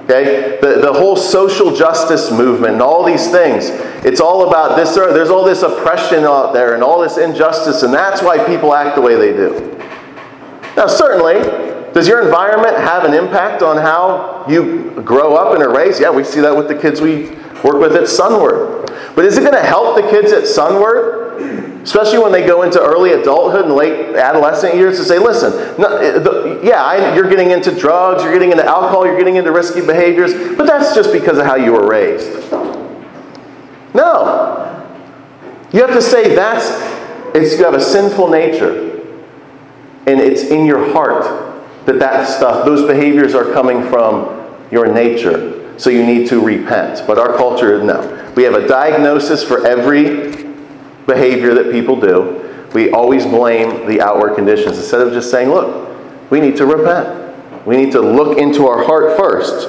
Okay? 0.05 0.59
The, 0.61 0.81
the 0.81 0.93
whole 0.93 1.17
social 1.17 1.75
justice 1.75 2.31
movement 2.31 2.75
and 2.75 2.83
all 2.83 3.05
these 3.05 3.31
things, 3.31 3.69
it's 4.05 4.21
all 4.21 4.49
about 4.49 4.77
this, 4.77 4.95
there's 4.95 5.31
all 5.31 5.45
this 5.45 5.63
oppression 5.63 6.25
out 6.25 6.53
there 6.53 6.75
and 6.75 6.83
all 6.83 7.01
this 7.01 7.17
injustice, 7.17 7.83
and 7.83 7.93
that's 7.93 8.23
why 8.23 8.45
people 8.45 8.75
act 8.75 8.97
the 8.97 9.03
way 9.03 9.15
they 9.17 9.33
do. 9.33 9.71
Now, 10.77 10.87
certainly, 10.87 11.35
does 11.95 12.09
your 12.09 12.23
environment 12.23 12.77
have 12.77 13.05
an 13.05 13.15
impact 13.15 13.63
on 13.63 13.77
how 13.77 14.45
you 14.49 14.91
grow 15.05 15.37
up 15.37 15.55
and 15.55 15.63
are 15.63 15.75
raised? 15.75 16.01
Yeah, 16.01 16.11
we 16.11 16.25
see 16.25 16.41
that 16.41 16.55
with 16.55 16.69
the 16.69 16.75
kids 16.75 17.01
we 17.01 17.31
work 17.63 17.77
with 17.81 17.95
at 17.95 18.09
Sunward. 18.09 18.91
But 19.15 19.25
is 19.25 19.39
it 19.39 19.43
going 19.43 19.55
to 19.55 19.63
help 19.63 19.97
the 19.97 20.03
kids 20.11 20.33
at 20.33 20.47
Sunward, 20.47 21.24
especially 21.85 22.19
when 22.19 22.33
they 22.33 22.47
go 22.47 22.63
into 22.63 22.81
early 22.81 23.13
adulthood 23.13 23.67
and 23.67 23.75
late 23.75 24.17
adolescent 24.17 24.75
years, 24.75 24.99
to 24.99 25.05
say, 25.05 25.19
listen, 25.19 25.53
no, 25.79 26.19
the, 26.19 26.61
yeah, 26.65 26.83
I, 26.83 27.15
you're 27.15 27.29
getting 27.29 27.51
into 27.51 27.71
drugs, 27.79 28.23
you're 28.23 28.33
getting 28.33 28.51
into 28.51 28.65
alcohol, 28.65 29.07
you're 29.07 29.19
getting 29.19 29.37
into 29.37 29.53
risky 29.53 29.85
behaviors, 29.85 30.33
but 30.57 30.67
that's 30.67 30.95
just 30.95 31.13
because 31.13 31.37
of 31.37 31.45
how 31.45 31.57
you 31.57 31.73
were 31.73 31.87
raised. 31.87 32.51
No. 33.95 34.87
You 35.73 35.81
have 35.83 35.93
to 35.93 36.03
say 36.03 36.35
that's, 36.35 36.67
it's, 37.35 37.59
you 37.59 37.65
have 37.65 37.75
a 37.75 37.81
sinful 37.81 38.31
nature, 38.31 39.03
and 40.07 40.21
it's 40.21 40.43
in 40.43 40.65
your 40.65 40.91
heart 40.93 41.55
that 41.85 41.99
that 41.99 42.27
stuff, 42.27 42.65
those 42.65 42.87
behaviors 42.87 43.35
are 43.35 43.53
coming 43.53 43.83
from 43.91 44.57
your 44.71 44.87
nature. 44.87 45.79
So 45.79 45.91
you 45.91 46.07
need 46.07 46.29
to 46.29 46.41
repent. 46.43 47.07
But 47.07 47.19
our 47.19 47.37
culture, 47.37 47.83
no. 47.83 48.33
We 48.37 48.45
have 48.45 48.55
a 48.55 48.67
diagnosis 48.67 49.43
for 49.43 49.67
every 49.67 50.44
behavior 51.07 51.55
that 51.55 51.71
people 51.71 52.01
do. 52.01 52.41
We 52.75 52.91
always 52.91 53.25
blame 53.25 53.87
the 53.87 54.01
outward 54.01 54.35
conditions 54.35 54.79
instead 54.79 55.01
of 55.01 55.13
just 55.13 55.31
saying, 55.31 55.49
look, 55.49 55.91
we 56.31 56.41
need 56.41 56.57
to 56.57 56.67
repent. 56.67 57.23
We 57.67 57.77
need 57.77 57.93
to 57.93 58.01
look 58.01 58.39
into 58.39 58.67
our 58.67 58.85
heart 58.85 59.17
first 59.17 59.69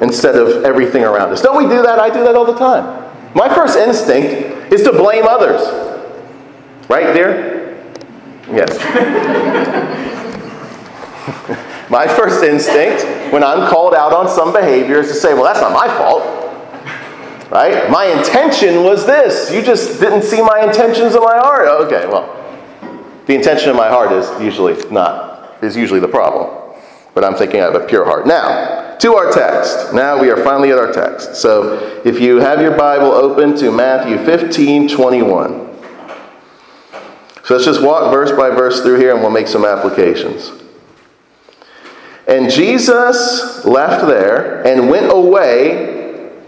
instead 0.00 0.36
of 0.36 0.64
everything 0.64 1.04
around 1.04 1.30
us. 1.30 1.42
Don't 1.42 1.56
we 1.56 1.68
do 1.68 1.82
that? 1.82 1.98
I 1.98 2.08
do 2.08 2.24
that 2.24 2.34
all 2.34 2.44
the 2.44 2.58
time. 2.58 3.04
My 3.34 3.54
first 3.54 3.76
instinct 3.76 4.72
is 4.72 4.82
to 4.82 4.92
blame 4.92 5.24
others. 5.26 5.60
Right, 6.88 7.12
dear? 7.12 7.76
Yes. 8.50 8.78
my 11.90 12.08
first 12.08 12.42
instinct 12.42 13.04
when 13.32 13.44
I'm 13.44 13.70
called 13.70 13.94
out 13.94 14.12
on 14.12 14.28
some 14.28 14.52
behavior 14.52 15.00
is 15.00 15.08
to 15.08 15.14
say, 15.14 15.34
well, 15.34 15.44
that's 15.44 15.60
not 15.60 15.72
my 15.72 15.86
fault. 15.98 16.37
Right? 17.50 17.90
My 17.90 18.04
intention 18.06 18.84
was 18.84 19.06
this. 19.06 19.50
You 19.50 19.62
just 19.62 20.00
didn't 20.00 20.22
see 20.22 20.42
my 20.42 20.62
intentions 20.62 21.14
in 21.14 21.22
my 21.22 21.38
heart. 21.38 21.68
Okay, 21.86 22.06
well, 22.06 22.34
the 23.26 23.34
intention 23.34 23.70
of 23.70 23.76
my 23.76 23.88
heart 23.88 24.12
is 24.12 24.28
usually 24.40 24.74
not, 24.90 25.62
is 25.62 25.76
usually 25.76 26.00
the 26.00 26.08
problem. 26.08 26.74
But 27.14 27.24
I'm 27.24 27.34
thinking 27.34 27.60
I 27.60 27.64
have 27.64 27.74
a 27.74 27.86
pure 27.86 28.04
heart. 28.04 28.26
Now, 28.26 28.96
to 28.98 29.14
our 29.14 29.32
text. 29.32 29.94
Now 29.94 30.20
we 30.20 30.30
are 30.30 30.36
finally 30.36 30.70
at 30.72 30.78
our 30.78 30.92
text. 30.92 31.36
So 31.36 32.02
if 32.04 32.20
you 32.20 32.36
have 32.38 32.60
your 32.60 32.76
Bible 32.76 33.12
open 33.12 33.56
to 33.58 33.70
Matthew 33.70 34.18
15 34.18 34.88
21. 34.88 35.68
So 37.44 37.54
let's 37.54 37.64
just 37.64 37.82
walk 37.82 38.12
verse 38.12 38.30
by 38.32 38.50
verse 38.50 38.82
through 38.82 38.98
here 38.98 39.14
and 39.14 39.20
we'll 39.22 39.30
make 39.30 39.46
some 39.46 39.64
applications. 39.64 40.50
And 42.26 42.50
Jesus 42.50 43.64
left 43.64 44.06
there 44.06 44.66
and 44.66 44.90
went 44.90 45.10
away 45.10 45.97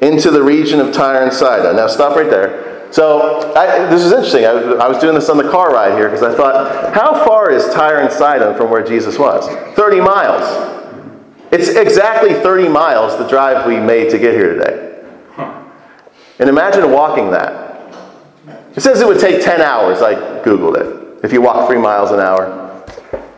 into 0.00 0.30
the 0.30 0.42
region 0.42 0.80
of 0.80 0.92
Tyre 0.92 1.22
and 1.22 1.32
Sidon. 1.32 1.76
Now, 1.76 1.86
stop 1.86 2.16
right 2.16 2.30
there. 2.30 2.92
So, 2.92 3.52
I, 3.54 3.88
this 3.88 4.02
is 4.02 4.12
interesting. 4.12 4.44
I, 4.44 4.50
I, 4.50 4.88
was 4.88 4.98
doing 4.98 5.14
this 5.14 5.28
on 5.28 5.36
the 5.36 5.48
car 5.48 5.72
ride 5.72 5.92
here 5.92 6.08
because 6.08 6.24
I 6.24 6.34
thought, 6.34 6.92
how 6.92 7.24
far 7.24 7.50
is 7.50 7.64
Tyre 7.72 8.00
and 8.00 8.12
Sidon 8.12 8.56
from 8.56 8.70
where 8.70 8.84
Jesus 8.84 9.16
was? 9.16 9.46
30 9.76 10.00
miles. 10.00 10.80
It's 11.52 11.68
exactly 11.68 12.34
30 12.34 12.68
miles 12.68 13.16
the 13.16 13.28
drive 13.28 13.66
we 13.66 13.78
made 13.78 14.10
to 14.10 14.18
get 14.18 14.34
here 14.34 14.54
today. 14.54 15.04
And 16.40 16.48
imagine 16.48 16.90
walking 16.90 17.30
that. 17.30 17.94
It 18.74 18.80
says 18.80 19.00
it 19.00 19.06
would 19.06 19.20
take 19.20 19.44
10 19.44 19.60
hours. 19.60 20.00
I 20.00 20.14
Googled 20.42 20.76
it. 20.78 21.24
If 21.24 21.32
you 21.32 21.42
walk 21.42 21.68
three 21.68 21.78
miles 21.78 22.12
an 22.12 22.20
hour, 22.20 22.84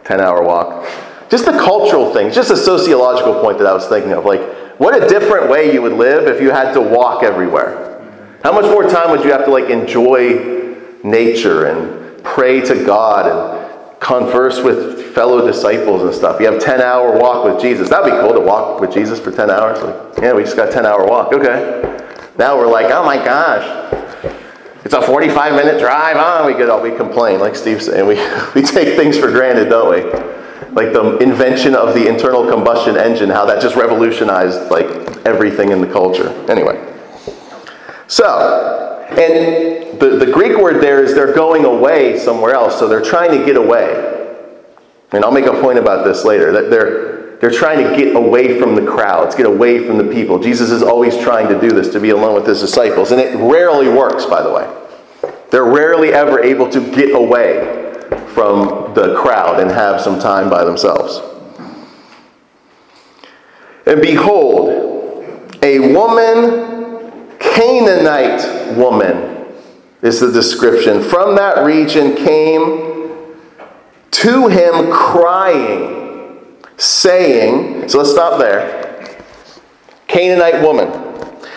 10 0.04 0.20
hour 0.20 0.42
walk. 0.42 0.86
Just 1.28 1.48
a 1.48 1.52
cultural 1.52 2.12
thing, 2.12 2.30
just 2.30 2.50
a 2.50 2.56
sociological 2.56 3.40
point 3.40 3.58
that 3.58 3.66
I 3.66 3.72
was 3.72 3.86
thinking 3.86 4.12
of. 4.12 4.24
Like, 4.24 4.40
what 4.82 5.00
a 5.00 5.06
different 5.06 5.48
way 5.48 5.72
you 5.72 5.80
would 5.80 5.92
live 5.92 6.26
if 6.26 6.42
you 6.42 6.50
had 6.50 6.72
to 6.72 6.80
walk 6.80 7.22
everywhere. 7.22 8.00
How 8.42 8.50
much 8.50 8.64
more 8.64 8.82
time 8.82 9.12
would 9.12 9.22
you 9.22 9.30
have 9.30 9.44
to 9.44 9.50
like 9.52 9.70
enjoy 9.70 10.76
nature 11.04 11.66
and 11.66 12.24
pray 12.24 12.60
to 12.62 12.84
God 12.84 13.30
and 13.30 14.00
converse 14.00 14.60
with 14.60 15.14
fellow 15.14 15.46
disciples 15.46 16.02
and 16.02 16.12
stuff? 16.12 16.40
You 16.40 16.50
have 16.50 16.60
10 16.60 16.80
hour 16.80 17.16
walk 17.16 17.44
with 17.44 17.62
Jesus. 17.62 17.90
That'd 17.90 18.12
be 18.12 18.18
cool 18.20 18.32
to 18.32 18.40
walk 18.40 18.80
with 18.80 18.92
Jesus 18.92 19.20
for 19.20 19.30
10 19.30 19.50
hours. 19.50 19.80
Like, 19.80 20.18
yeah, 20.20 20.32
we 20.32 20.42
just 20.42 20.56
got 20.56 20.72
10 20.72 20.84
hour 20.84 21.06
walk. 21.06 21.32
Okay. 21.32 22.04
Now 22.36 22.58
we're 22.58 22.66
like, 22.66 22.86
oh 22.86 23.04
my 23.04 23.18
gosh. 23.18 23.62
It's 24.84 24.94
a 24.94 25.00
45 25.00 25.54
minute 25.54 25.78
drive. 25.78 26.16
Oh, 26.18 26.44
we 26.44 26.54
get 26.54 26.68
all 26.68 26.82
we 26.82 26.90
complain, 26.90 27.38
like 27.38 27.54
Steve's 27.54 27.86
saying. 27.86 28.04
We, 28.04 28.16
we 28.56 28.62
take 28.62 28.96
things 28.96 29.16
for 29.16 29.30
granted, 29.30 29.68
don't 29.68 29.90
we? 29.90 30.41
Like 30.72 30.92
the 30.92 31.18
invention 31.18 31.74
of 31.74 31.94
the 31.94 32.08
internal 32.08 32.48
combustion 32.50 32.96
engine, 32.96 33.28
how 33.28 33.44
that 33.44 33.60
just 33.60 33.76
revolutionized 33.76 34.70
like 34.70 34.86
everything 35.26 35.70
in 35.70 35.80
the 35.80 35.86
culture. 35.86 36.28
Anyway. 36.50 36.76
So, 38.06 39.06
and 39.10 40.00
the, 40.00 40.16
the 40.24 40.30
Greek 40.32 40.56
word 40.56 40.82
there 40.82 41.04
is 41.04 41.14
they're 41.14 41.34
going 41.34 41.64
away 41.64 42.18
somewhere 42.18 42.54
else, 42.54 42.78
so 42.78 42.88
they're 42.88 43.02
trying 43.02 43.38
to 43.38 43.44
get 43.44 43.56
away. 43.56 44.08
And 45.12 45.24
I'll 45.24 45.32
make 45.32 45.44
a 45.44 45.60
point 45.60 45.78
about 45.78 46.04
this 46.04 46.24
later. 46.24 46.52
That 46.52 46.70
they're 46.70 47.12
they're 47.42 47.50
trying 47.50 47.84
to 47.84 47.96
get 47.96 48.14
away 48.14 48.60
from 48.60 48.76
the 48.76 48.86
crowds, 48.86 49.34
get 49.34 49.46
away 49.46 49.84
from 49.84 49.98
the 49.98 50.04
people. 50.04 50.38
Jesus 50.38 50.70
is 50.70 50.80
always 50.80 51.18
trying 51.18 51.48
to 51.48 51.60
do 51.60 51.70
this, 51.70 51.90
to 51.92 51.98
be 51.98 52.10
alone 52.10 52.34
with 52.34 52.46
his 52.46 52.60
disciples. 52.60 53.10
And 53.10 53.20
it 53.20 53.36
rarely 53.36 53.88
works, 53.88 54.24
by 54.24 54.42
the 54.42 54.52
way. 54.52 54.72
They're 55.50 55.64
rarely 55.64 56.12
ever 56.12 56.40
able 56.40 56.70
to 56.70 56.80
get 56.94 57.14
away 57.14 57.81
from 58.34 58.94
the 58.94 59.14
crowd 59.16 59.60
and 59.60 59.70
have 59.70 60.00
some 60.00 60.18
time 60.18 60.48
by 60.48 60.64
themselves. 60.64 61.20
And 63.86 64.00
behold, 64.00 65.24
a 65.62 65.92
woman, 65.92 67.12
Canaanite 67.38 68.76
woman, 68.76 69.46
is 70.02 70.20
the 70.20 70.32
description, 70.32 71.02
from 71.02 71.36
that 71.36 71.64
region 71.64 72.14
came 72.16 73.26
to 74.10 74.48
him 74.48 74.90
crying, 74.90 76.56
saying, 76.76 77.88
so 77.88 77.98
let's 77.98 78.10
stop 78.10 78.38
there. 78.38 79.16
Canaanite 80.06 80.62
woman. 80.62 81.01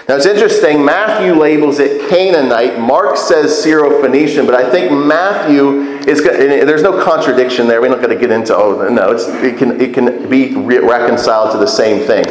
Now 0.07 0.17
it's 0.17 0.27
interesting, 0.27 0.85
Matthew 0.85 1.33
labels 1.33 1.79
it 1.79 2.09
Canaanite, 2.09 2.79
Mark 2.79 3.17
says 3.17 3.51
Syrophoenician, 3.65 4.45
but 4.45 4.53
I 4.53 4.69
think 4.69 4.91
Matthew 4.91 5.81
is, 6.07 6.24
there's 6.24 6.83
no 6.83 7.03
contradiction 7.03 7.67
there. 7.67 7.81
We're 7.81 7.89
not 7.89 8.01
going 8.01 8.15
to 8.15 8.19
get 8.19 8.29
into, 8.29 8.55
oh, 8.55 8.88
no, 8.89 9.13
it, 9.15 9.57
can, 9.57 9.81
it 9.81 9.95
can 9.95 10.29
be 10.29 10.55
reconciled 10.55 11.53
to 11.53 11.57
the 11.57 11.65
same 11.65 12.05
thing. 12.05 12.24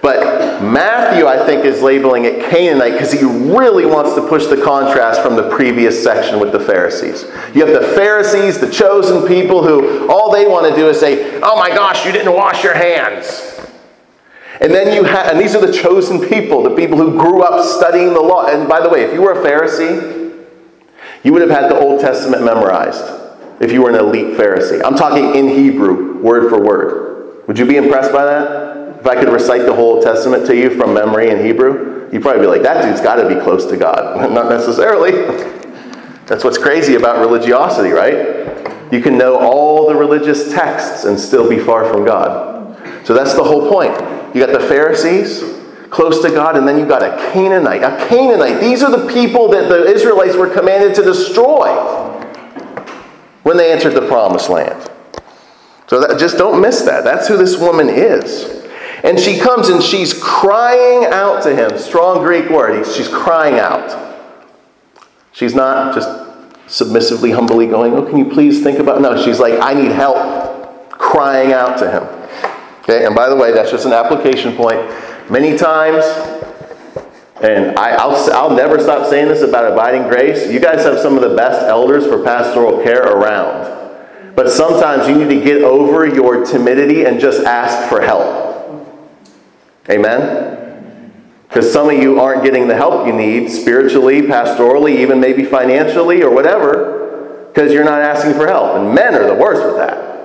But 0.00 0.62
Matthew, 0.62 1.26
I 1.26 1.44
think, 1.44 1.66
is 1.66 1.82
labeling 1.82 2.24
it 2.24 2.50
Canaanite 2.50 2.92
because 2.92 3.12
he 3.12 3.24
really 3.24 3.84
wants 3.84 4.14
to 4.14 4.26
push 4.26 4.46
the 4.46 4.62
contrast 4.62 5.20
from 5.20 5.36
the 5.36 5.50
previous 5.50 6.02
section 6.02 6.40
with 6.40 6.52
the 6.52 6.60
Pharisees. 6.60 7.24
You 7.54 7.66
have 7.66 7.78
the 7.78 7.88
Pharisees, 7.94 8.58
the 8.58 8.70
chosen 8.70 9.26
people, 9.28 9.62
who 9.62 10.08
all 10.08 10.32
they 10.32 10.46
want 10.46 10.66
to 10.70 10.74
do 10.74 10.88
is 10.88 10.98
say, 10.98 11.40
Oh 11.42 11.56
my 11.56 11.68
gosh, 11.68 12.06
you 12.06 12.12
didn't 12.12 12.32
wash 12.32 12.64
your 12.64 12.74
hands. 12.74 13.57
And 14.60 14.72
then 14.72 14.94
you 14.94 15.04
have, 15.04 15.32
and 15.32 15.40
these 15.40 15.54
are 15.54 15.64
the 15.64 15.72
chosen 15.72 16.20
people, 16.20 16.62
the 16.62 16.74
people 16.74 16.98
who 16.98 17.12
grew 17.18 17.42
up 17.42 17.64
studying 17.64 18.12
the 18.12 18.20
law. 18.20 18.46
And 18.46 18.68
by 18.68 18.80
the 18.80 18.88
way, 18.88 19.02
if 19.04 19.12
you 19.12 19.22
were 19.22 19.32
a 19.32 19.44
Pharisee, 19.44 20.44
you 21.22 21.32
would 21.32 21.42
have 21.42 21.50
had 21.50 21.70
the 21.70 21.78
Old 21.78 22.00
Testament 22.00 22.42
memorized 22.44 23.04
if 23.60 23.72
you 23.72 23.82
were 23.82 23.90
an 23.90 23.96
elite 23.96 24.36
Pharisee. 24.36 24.82
I'm 24.84 24.96
talking 24.96 25.34
in 25.34 25.48
Hebrew, 25.48 26.18
word 26.20 26.48
for 26.48 26.60
word. 26.60 27.46
Would 27.46 27.58
you 27.58 27.66
be 27.66 27.76
impressed 27.76 28.12
by 28.12 28.24
that? 28.24 28.98
If 29.00 29.06
I 29.06 29.14
could 29.14 29.32
recite 29.32 29.62
the 29.62 29.74
whole 29.74 29.94
Old 29.94 30.04
Testament 30.04 30.46
to 30.46 30.56
you 30.56 30.70
from 30.70 30.92
memory 30.92 31.30
in 31.30 31.44
Hebrew, 31.44 32.08
you'd 32.12 32.22
probably 32.22 32.40
be 32.40 32.46
like, 32.48 32.62
that 32.62 32.82
dude's 32.84 33.00
got 33.00 33.16
to 33.16 33.28
be 33.28 33.40
close 33.40 33.64
to 33.66 33.76
God. 33.76 34.30
Not 34.34 34.48
necessarily. 34.48 35.12
That's 36.26 36.44
what's 36.44 36.58
crazy 36.58 36.96
about 36.96 37.20
religiosity, 37.20 37.90
right? 37.90 38.92
You 38.92 39.00
can 39.00 39.16
know 39.16 39.38
all 39.38 39.88
the 39.88 39.94
religious 39.94 40.52
texts 40.52 41.04
and 41.04 41.18
still 41.18 41.48
be 41.48 41.58
far 41.58 41.90
from 41.90 42.04
God. 42.04 43.06
So 43.06 43.14
that's 43.14 43.34
the 43.34 43.42
whole 43.42 43.70
point. 43.70 43.96
You 44.34 44.44
got 44.44 44.52
the 44.52 44.66
Pharisees 44.66 45.42
close 45.90 46.20
to 46.22 46.28
God, 46.28 46.56
and 46.56 46.68
then 46.68 46.78
you 46.78 46.86
got 46.86 47.02
a 47.02 47.16
Canaanite. 47.32 47.82
A 47.82 48.08
Canaanite. 48.08 48.60
These 48.60 48.82
are 48.82 48.90
the 48.90 49.10
people 49.12 49.48
that 49.50 49.68
the 49.68 49.84
Israelites 49.86 50.36
were 50.36 50.50
commanded 50.50 50.94
to 50.96 51.02
destroy 51.02 51.68
when 53.42 53.56
they 53.56 53.72
entered 53.72 53.94
the 53.94 54.06
promised 54.06 54.50
land. 54.50 54.90
So 55.86 56.00
that, 56.00 56.18
just 56.18 56.36
don't 56.36 56.60
miss 56.60 56.82
that. 56.82 57.04
That's 57.04 57.28
who 57.28 57.36
this 57.36 57.58
woman 57.58 57.88
is. 57.88 58.66
And 59.02 59.18
she 59.18 59.38
comes 59.38 59.68
and 59.68 59.82
she's 59.82 60.12
crying 60.12 61.06
out 61.06 61.42
to 61.44 61.54
him. 61.54 61.78
Strong 61.78 62.24
Greek 62.24 62.50
word. 62.50 62.84
She's 62.86 63.08
crying 63.08 63.58
out. 63.58 64.18
She's 65.32 65.54
not 65.54 65.94
just 65.94 66.08
submissively, 66.66 67.30
humbly 67.30 67.66
going, 67.66 67.94
Oh, 67.94 68.04
can 68.04 68.18
you 68.18 68.26
please 68.26 68.62
think 68.62 68.78
about. 68.78 69.00
No, 69.00 69.22
she's 69.22 69.38
like, 69.38 69.54
I 69.60 69.72
need 69.72 69.92
help. 69.92 70.90
Crying 70.90 71.52
out 71.52 71.78
to 71.78 71.90
him. 71.90 72.17
Okay, 72.88 73.04
and 73.04 73.14
by 73.14 73.28
the 73.28 73.36
way, 73.36 73.52
that's 73.52 73.70
just 73.70 73.84
an 73.84 73.92
application 73.92 74.56
point. 74.56 74.80
many 75.30 75.58
times, 75.58 76.02
and 77.42 77.78
I, 77.78 78.06
will 78.06 78.32
I'll 78.32 78.56
never 78.56 78.80
stop 78.80 79.10
saying 79.10 79.28
this 79.28 79.42
about 79.42 79.70
abiding 79.70 80.04
grace. 80.04 80.50
You 80.50 80.58
guys 80.58 80.84
have 80.84 80.98
some 80.98 81.14
of 81.14 81.20
the 81.20 81.36
best 81.36 81.66
elders 81.66 82.06
for 82.06 82.24
pastoral 82.24 82.82
care 82.82 83.02
around. 83.02 83.76
But 84.34 84.48
sometimes 84.50 85.06
you 85.06 85.16
need 85.16 85.38
to 85.38 85.44
get 85.44 85.62
over 85.62 86.06
your 86.06 86.46
timidity 86.46 87.04
and 87.04 87.20
just 87.20 87.44
ask 87.44 87.90
for 87.90 88.00
help. 88.00 88.88
Amen? 89.90 91.12
Because 91.46 91.70
some 91.70 91.90
of 91.90 91.98
you 91.98 92.18
aren't 92.18 92.42
getting 92.42 92.68
the 92.68 92.76
help 92.76 93.06
you 93.06 93.12
need 93.12 93.50
spiritually, 93.50 94.22
pastorally, 94.22 94.96
even 94.96 95.20
maybe 95.20 95.44
financially 95.44 96.22
or 96.22 96.30
whatever, 96.30 97.50
because 97.52 97.70
you're 97.70 97.84
not 97.84 98.00
asking 98.00 98.32
for 98.32 98.46
help. 98.46 98.76
And 98.76 98.94
men 98.94 99.14
are 99.14 99.26
the 99.26 99.34
worst 99.34 99.62
with 99.62 99.76
that. 99.76 100.17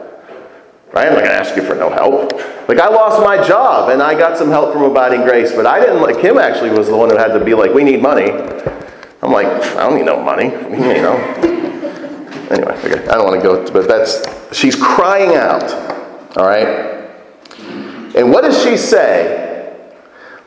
Right? 0.94 1.08
I'm 1.08 1.14
not 1.14 1.24
going 1.24 1.32
to 1.32 1.40
ask 1.40 1.56
you 1.56 1.64
for 1.64 1.74
no 1.74 1.90
help. 1.90 2.34
Like, 2.70 2.80
I 2.80 2.88
lost 2.88 3.20
my 3.20 3.46
job 3.48 3.90
and 3.90 4.02
I 4.02 4.14
got 4.14 4.38
some 4.38 4.50
help 4.50 4.74
from 4.74 4.84
Abiding 4.84 5.24
Grace, 5.24 5.52
but 5.52 5.66
I 5.66 5.80
didn't 5.80 6.02
like 6.02 6.18
him, 6.18 6.38
actually, 6.38 6.70
was 6.70 6.88
the 6.88 6.96
one 6.96 7.10
who 7.10 7.18
had 7.18 7.34
to 7.34 7.44
be 7.44 7.56
like, 7.56 7.74
we 7.74 7.84
need 7.84 8.00
money. 8.00 8.30
I'm 9.24 9.32
like, 9.32 9.48
I 9.48 9.88
don't 9.90 9.96
need 9.96 10.06
no 10.06 10.22
money. 10.22 10.46
You 10.74 11.02
know. 11.02 11.18
Anyway, 12.52 12.78
okay. 12.84 13.08
I 13.08 13.16
don't 13.16 13.26
want 13.26 13.42
to 13.42 13.48
go, 13.48 13.74
but 13.74 13.88
that's, 13.88 14.22
she's 14.56 14.76
crying 14.76 15.36
out. 15.36 15.64
All 16.38 16.46
right? 16.46 16.94
And 18.16 18.32
what 18.32 18.42
does 18.42 18.62
she 18.62 18.78
say? 18.78 19.76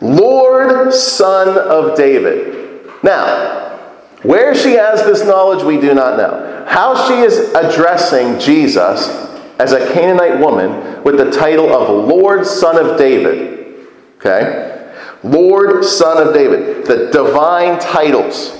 Lord, 0.00 0.94
son 0.94 1.58
of 1.58 1.96
David. 1.96 2.88
Now, 3.02 3.78
where 4.22 4.54
she 4.54 4.72
has 4.72 5.02
this 5.04 5.24
knowledge, 5.24 5.64
we 5.64 5.80
do 5.80 5.94
not 5.94 6.16
know. 6.18 6.64
How 6.68 7.08
she 7.08 7.14
is 7.14 7.52
addressing 7.54 8.38
Jesus 8.38 9.08
as 9.58 9.72
a 9.72 9.92
Canaanite 9.92 10.38
woman 10.40 11.02
with 11.02 11.16
the 11.16 11.30
title 11.30 11.72
of 11.74 12.06
Lord, 12.08 12.46
Son 12.46 12.76
of 12.76 12.98
David. 12.98 13.86
Okay? 14.18 14.92
Lord, 15.22 15.84
Son 15.84 16.26
of 16.26 16.34
David. 16.34 16.86
The 16.86 17.10
divine 17.10 17.78
titles. 17.78 18.56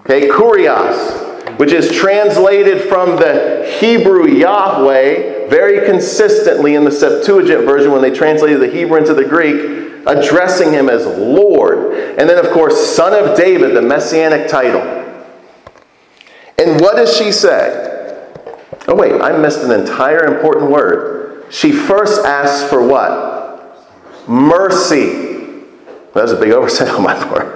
Okay? 0.00 0.28
Kurios, 0.28 1.58
which 1.58 1.72
is 1.72 1.90
translated 1.92 2.82
from 2.88 3.16
the 3.16 3.76
Hebrew 3.80 4.28
Yahweh 4.28 5.48
very 5.48 5.86
consistently 5.86 6.76
in 6.76 6.84
the 6.84 6.90
Septuagint 6.90 7.64
version 7.64 7.92
when 7.92 8.02
they 8.02 8.10
translated 8.10 8.60
the 8.60 8.68
Hebrew 8.68 8.98
into 8.98 9.14
the 9.14 9.24
Greek, 9.24 10.06
addressing 10.06 10.72
him 10.72 10.88
as 10.88 11.04
Lord. 11.06 11.92
And 12.18 12.28
then, 12.28 12.42
of 12.42 12.50
course, 12.52 12.94
Son 12.94 13.12
of 13.12 13.36
David, 13.36 13.74
the 13.74 13.82
messianic 13.82 14.48
title. 14.48 14.80
And 16.58 16.80
what 16.80 16.96
does 16.96 17.16
she 17.16 17.32
say? 17.32 17.91
Oh, 18.88 18.96
wait, 18.96 19.20
I 19.20 19.36
missed 19.36 19.60
an 19.60 19.70
entire 19.70 20.24
important 20.24 20.70
word. 20.70 21.46
She 21.50 21.70
first 21.70 22.24
asks 22.24 22.68
for 22.68 22.84
what? 22.86 23.88
Mercy. 24.28 25.30
That 26.14 26.22
was 26.22 26.32
a 26.32 26.40
big 26.40 26.50
oversight 26.52 26.88
on 26.88 27.02
my 27.02 27.14
part. 27.14 27.54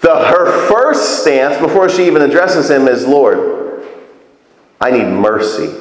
The, 0.00 0.14
her 0.14 0.68
first 0.68 1.22
stance 1.22 1.60
before 1.60 1.88
she 1.88 2.06
even 2.06 2.22
addresses 2.22 2.70
him 2.70 2.88
is 2.88 3.06
Lord, 3.06 3.86
I 4.80 4.90
need 4.90 5.06
mercy. 5.06 5.74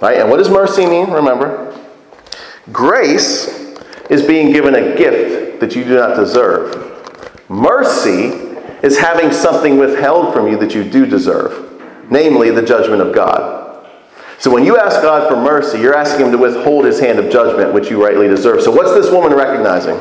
Right? 0.00 0.18
And 0.18 0.30
what 0.30 0.38
does 0.38 0.48
mercy 0.48 0.86
mean? 0.86 1.10
Remember, 1.10 1.78
grace 2.72 3.76
is 4.10 4.22
being 4.22 4.52
given 4.52 4.74
a 4.74 4.96
gift 4.96 5.60
that 5.60 5.76
you 5.76 5.84
do 5.84 5.96
not 5.96 6.16
deserve. 6.16 6.88
Mercy 7.48 8.28
is 8.82 8.98
having 8.98 9.30
something 9.30 9.78
withheld 9.78 10.32
from 10.32 10.48
you 10.48 10.56
that 10.56 10.74
you 10.74 10.82
do 10.82 11.06
deserve 11.06 11.71
namely 12.12 12.50
the 12.50 12.62
judgment 12.62 13.02
of 13.02 13.14
God. 13.14 13.86
So 14.38 14.50
when 14.50 14.64
you 14.64 14.76
ask 14.76 15.00
God 15.00 15.28
for 15.28 15.36
mercy, 15.36 15.78
you're 15.78 15.94
asking 15.94 16.26
Him 16.26 16.32
to 16.32 16.38
withhold 16.38 16.84
His 16.84 17.00
hand 17.00 17.18
of 17.18 17.30
judgment, 17.30 17.72
which 17.72 17.90
you 17.90 18.02
rightly 18.02 18.28
deserve. 18.28 18.62
So 18.62 18.70
what's 18.70 18.92
this 18.92 19.10
woman 19.10 19.32
recognizing? 19.32 19.96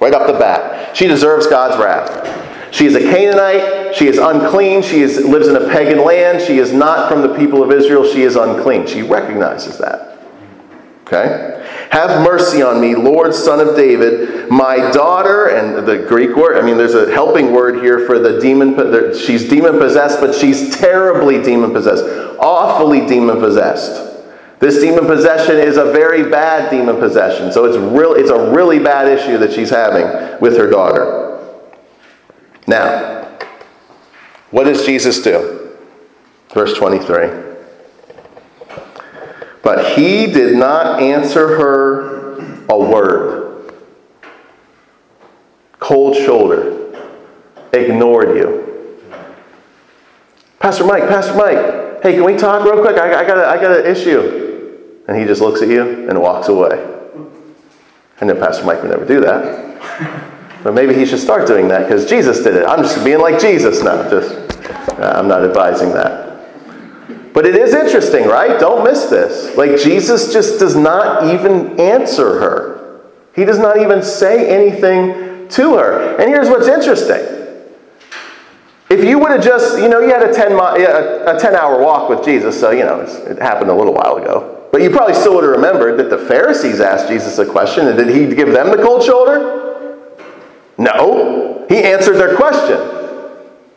Right 0.00 0.12
off 0.12 0.26
the 0.26 0.38
bat, 0.38 0.96
she 0.96 1.06
deserves 1.06 1.46
God's 1.46 1.82
wrath. 1.82 2.74
She 2.74 2.86
is 2.86 2.96
a 2.96 3.00
Canaanite. 3.00 3.94
She 3.94 4.08
is 4.08 4.18
unclean. 4.18 4.82
She 4.82 5.00
is, 5.00 5.24
lives 5.24 5.46
in 5.46 5.54
a 5.54 5.68
pagan 5.68 6.04
land. 6.04 6.42
She 6.42 6.58
is 6.58 6.72
not 6.72 7.08
from 7.08 7.22
the 7.22 7.32
people 7.36 7.62
of 7.62 7.70
Israel. 7.70 8.04
She 8.04 8.22
is 8.22 8.34
unclean. 8.34 8.88
She 8.88 9.02
recognizes 9.02 9.78
that. 9.78 10.13
Okay? 11.06 11.62
Have 11.90 12.22
mercy 12.22 12.62
on 12.62 12.80
me, 12.80 12.94
Lord, 12.94 13.34
son 13.34 13.60
of 13.60 13.76
David. 13.76 14.50
My 14.50 14.90
daughter, 14.90 15.48
and 15.48 15.86
the 15.86 15.98
Greek 16.08 16.34
word, 16.34 16.56
I 16.56 16.62
mean, 16.62 16.78
there's 16.78 16.94
a 16.94 17.12
helping 17.12 17.52
word 17.52 17.82
here 17.82 18.06
for 18.06 18.18
the 18.18 18.40
demon. 18.40 18.74
She's 19.14 19.48
demon 19.48 19.78
possessed, 19.78 20.20
but 20.20 20.34
she's 20.34 20.74
terribly 20.76 21.42
demon 21.42 21.72
possessed, 21.72 22.04
awfully 22.40 23.06
demon 23.06 23.38
possessed. 23.38 24.12
This 24.60 24.80
demon 24.80 25.04
possession 25.04 25.56
is 25.56 25.76
a 25.76 25.92
very 25.92 26.30
bad 26.30 26.70
demon 26.70 26.96
possession. 26.96 27.52
So 27.52 27.66
it's, 27.66 27.76
real, 27.76 28.14
it's 28.14 28.30
a 28.30 28.50
really 28.50 28.78
bad 28.78 29.06
issue 29.06 29.36
that 29.38 29.52
she's 29.52 29.68
having 29.68 30.40
with 30.40 30.56
her 30.56 30.70
daughter. 30.70 31.38
Now, 32.66 33.38
what 34.50 34.64
does 34.64 34.86
Jesus 34.86 35.20
do? 35.20 35.76
Verse 36.54 36.72
23. 36.78 37.53
But 39.64 39.96
he 39.96 40.26
did 40.26 40.56
not 40.56 41.00
answer 41.00 41.48
her 41.48 42.38
a 42.68 42.78
word. 42.78 43.74
Cold 45.80 46.14
shoulder. 46.16 46.80
Ignored 47.72 48.36
you. 48.36 49.00
Pastor 50.60 50.84
Mike, 50.86 51.08
Pastor 51.08 51.34
Mike, 51.34 52.02
hey, 52.02 52.14
can 52.14 52.24
we 52.24 52.36
talk 52.36 52.64
real 52.64 52.80
quick? 52.80 52.96
I, 52.96 53.22
I, 53.22 53.26
got, 53.26 53.38
a, 53.38 53.46
I 53.46 53.60
got 53.60 53.80
an 53.80 53.86
issue. 53.86 54.78
And 55.08 55.18
he 55.18 55.24
just 55.24 55.40
looks 55.40 55.60
at 55.60 55.68
you 55.68 56.08
and 56.08 56.20
walks 56.20 56.48
away. 56.48 56.92
I 58.20 58.24
know 58.24 58.34
Pastor 58.34 58.64
Mike 58.64 58.80
would 58.82 58.90
never 58.90 59.04
do 59.04 59.20
that. 59.20 60.62
But 60.62 60.72
maybe 60.72 60.94
he 60.94 61.04
should 61.04 61.18
start 61.18 61.46
doing 61.46 61.68
that 61.68 61.86
because 61.86 62.08
Jesus 62.08 62.42
did 62.42 62.54
it. 62.54 62.64
I'm 62.66 62.82
just 62.82 63.04
being 63.04 63.20
like 63.20 63.38
Jesus 63.38 63.82
now. 63.82 64.08
Just, 64.08 64.58
I'm 64.98 65.28
not 65.28 65.44
advising 65.44 65.90
that. 65.92 66.23
But 67.34 67.46
it 67.46 67.56
is 67.56 67.74
interesting, 67.74 68.28
right? 68.28 68.60
Don't 68.60 68.84
miss 68.84 69.06
this. 69.06 69.56
Like, 69.56 69.76
Jesus 69.76 70.32
just 70.32 70.60
does 70.60 70.76
not 70.76 71.34
even 71.34 71.78
answer 71.78 72.38
her, 72.38 73.10
he 73.34 73.44
does 73.44 73.58
not 73.58 73.78
even 73.78 74.02
say 74.02 74.48
anything 74.48 75.48
to 75.48 75.76
her. 75.76 76.16
And 76.16 76.30
here's 76.30 76.48
what's 76.48 76.68
interesting. 76.68 77.32
If 78.88 79.02
you 79.02 79.18
would 79.18 79.32
have 79.32 79.42
just, 79.42 79.78
you 79.78 79.88
know, 79.88 79.98
you 79.98 80.10
had 80.10 80.22
a 80.22 80.32
10, 80.32 80.52
a 80.52 81.38
10 81.40 81.54
hour 81.56 81.82
walk 81.82 82.08
with 82.08 82.24
Jesus, 82.24 82.58
so, 82.58 82.70
you 82.70 82.84
know, 82.84 83.00
it 83.00 83.38
happened 83.38 83.70
a 83.70 83.74
little 83.74 83.94
while 83.94 84.16
ago. 84.16 84.68
But 84.70 84.82
you 84.82 84.90
probably 84.90 85.14
still 85.14 85.34
would 85.34 85.44
have 85.44 85.52
remembered 85.52 85.98
that 85.98 86.10
the 86.10 86.18
Pharisees 86.18 86.80
asked 86.80 87.08
Jesus 87.08 87.38
a 87.38 87.46
question, 87.46 87.88
and 87.88 87.98
did 87.98 88.08
he 88.08 88.32
give 88.34 88.52
them 88.52 88.70
the 88.70 88.80
cold 88.80 89.02
shoulder? 89.02 90.18
No. 90.78 91.66
He 91.68 91.82
answered 91.82 92.18
their 92.18 92.36
question. 92.36 92.76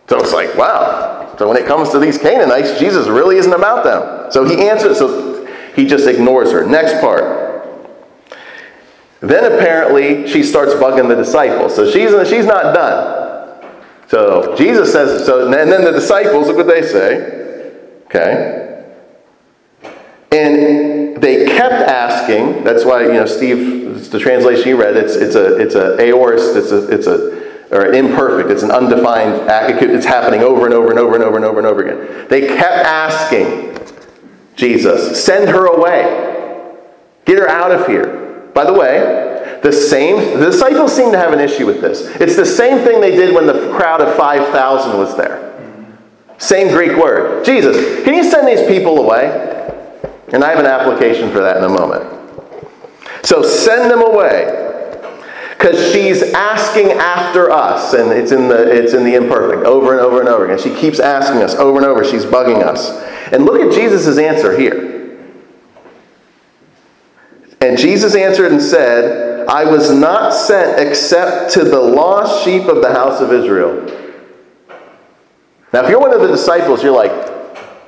So 0.08 0.20
it's 0.20 0.34
like, 0.34 0.56
wow, 0.56 1.07
so 1.38 1.48
when 1.48 1.58
it 1.58 1.68
comes 1.68 1.90
to 1.92 2.00
these 2.00 2.18
Canaanites, 2.18 2.80
Jesus 2.80 3.08
really 3.08 3.38
isn't 3.38 3.54
about 3.54 3.84
them. 3.84 4.32
So 4.32 4.44
he 4.44 4.68
answers, 4.68 4.98
so 4.98 5.46
he 5.76 5.86
just 5.86 6.08
ignores 6.08 6.52
her. 6.52 6.66
Next 6.66 7.00
part. 7.00 7.48
Then 9.20 9.52
apparently 9.52 10.28
she 10.28 10.44
starts 10.44 10.74
bugging 10.74 11.08
the 11.08 11.16
disciples. 11.16 11.76
So 11.76 11.90
she's, 11.90 12.12
she's 12.28 12.46
not 12.46 12.74
done. 12.74 13.64
So 14.08 14.56
Jesus 14.56 14.92
says, 14.92 15.26
so, 15.26 15.46
and 15.46 15.72
then 15.72 15.84
the 15.84 15.92
disciples, 15.92 16.48
look 16.48 16.58
what 16.58 16.68
they 16.68 16.82
say. 16.82 17.74
Okay. 18.06 18.86
And 20.32 21.22
they 21.22 21.46
kept 21.46 21.74
asking, 21.74 22.64
that's 22.64 22.84
why, 22.84 23.04
you 23.04 23.14
know, 23.14 23.26
Steve, 23.26 24.10
the 24.12 24.20
translation 24.20 24.70
you 24.70 24.80
read, 24.80 24.98
it's, 24.98 25.16
it's 25.16 25.36
a, 25.36 25.58
it's 25.58 25.76
a 25.76 25.98
aorist, 26.00 26.56
it's 26.56 26.72
a, 26.72 26.90
it's 26.90 27.08
a, 27.08 27.47
or 27.72 27.94
imperfect. 27.94 28.50
It's 28.50 28.64
an 28.64 28.72
undefined 28.72 29.50
act. 29.50 29.82
It's 29.82 30.06
happening 30.06 30.42
over 30.42 30.66
and 30.66 30.74
over 30.74 30.90
and 30.90 31.00
over 31.00 31.16
and 31.16 31.24
over 31.24 31.36
and 31.38 31.46
over 31.46 31.58
and 31.60 31.68
over 31.68 31.84
again. 31.84 32.28
They 32.30 32.48
kept 32.48 32.86
asking 32.86 33.78
Jesus, 34.56 35.24
send 35.24 35.50
her 35.50 35.68
away. 35.68 36.74
Get 37.26 37.38
her 37.38 37.48
out 37.48 37.72
of 37.72 37.86
here. 37.88 38.50
By 38.54 38.64
the 38.66 38.74
way, 38.74 39.60
the 39.62 39.72
same, 39.72 40.40
the 40.40 40.48
disciples 40.48 40.96
seem 40.96 41.12
to 41.12 41.18
have 41.18 41.32
an 41.32 41.40
issue 41.40 41.66
with 41.66 41.80
this. 41.80 42.02
It's 42.20 42.36
the 42.36 42.46
same 42.46 42.84
thing 42.84 43.00
they 43.00 43.12
did 43.12 43.36
when 43.36 43.46
the 43.46 43.72
crowd 43.76 44.02
of 44.02 44.16
5,000 44.16 44.98
was 44.98 45.16
there. 45.16 45.44
Same 46.40 46.70
Greek 46.70 46.98
word. 46.98 47.46
Jesus, 47.46 48.04
can 48.04 48.14
you 48.14 48.24
send 48.24 48.48
these 48.48 48.66
people 48.68 49.00
away? 49.00 49.44
And 50.34 50.44
I 50.44 50.50
have 50.50 50.60
an 50.60 50.66
application 50.66 51.32
for 51.32 51.40
that 51.40 51.58
in 51.58 51.64
a 51.64 51.70
moment. 51.70 52.14
So 53.24 53.44
send 53.44 53.92
them 53.92 54.02
away 54.02 54.67
because 55.58 55.92
she's 55.92 56.22
asking 56.34 56.92
after 56.92 57.50
us 57.50 57.94
and 57.94 58.12
it's 58.12 58.32
in 58.32 58.48
the 58.48 58.72
it's 58.72 58.94
in 58.94 59.04
the 59.04 59.16
imperfect 59.16 59.66
over 59.66 59.92
and 59.92 60.00
over 60.00 60.20
and 60.20 60.30
over 60.30 60.46
again. 60.46 60.60
She 60.60 60.74
keeps 60.76 61.00
asking 61.00 61.42
us 61.42 61.56
over 61.56 61.78
and 61.78 61.86
over. 61.86 62.04
She's 62.04 62.26
bugging 62.26 62.64
us. 62.64 62.92
And 63.32 63.46
look 63.46 63.60
at 63.60 63.74
jesus' 63.74 64.18
answer 64.18 64.58
here. 64.58 65.18
And 67.60 67.78
jesus 67.78 68.16
answered 68.16 68.52
and 68.52 68.62
said 68.62 69.48
i 69.48 69.64
was 69.64 69.92
not 69.92 70.32
sent 70.32 70.80
except 70.80 71.54
to 71.54 71.64
the 71.64 71.80
lost 71.80 72.44
sheep 72.44 72.66
of 72.66 72.82
the 72.82 72.94
house 72.94 73.20
of 73.20 73.34
israel. 73.34 73.84
Now 75.74 75.84
if 75.84 75.90
you're 75.90 76.00
one 76.00 76.14
of 76.14 76.22
the 76.22 76.28
disciples 76.28 76.84
you're 76.84 76.96
like 76.96 77.12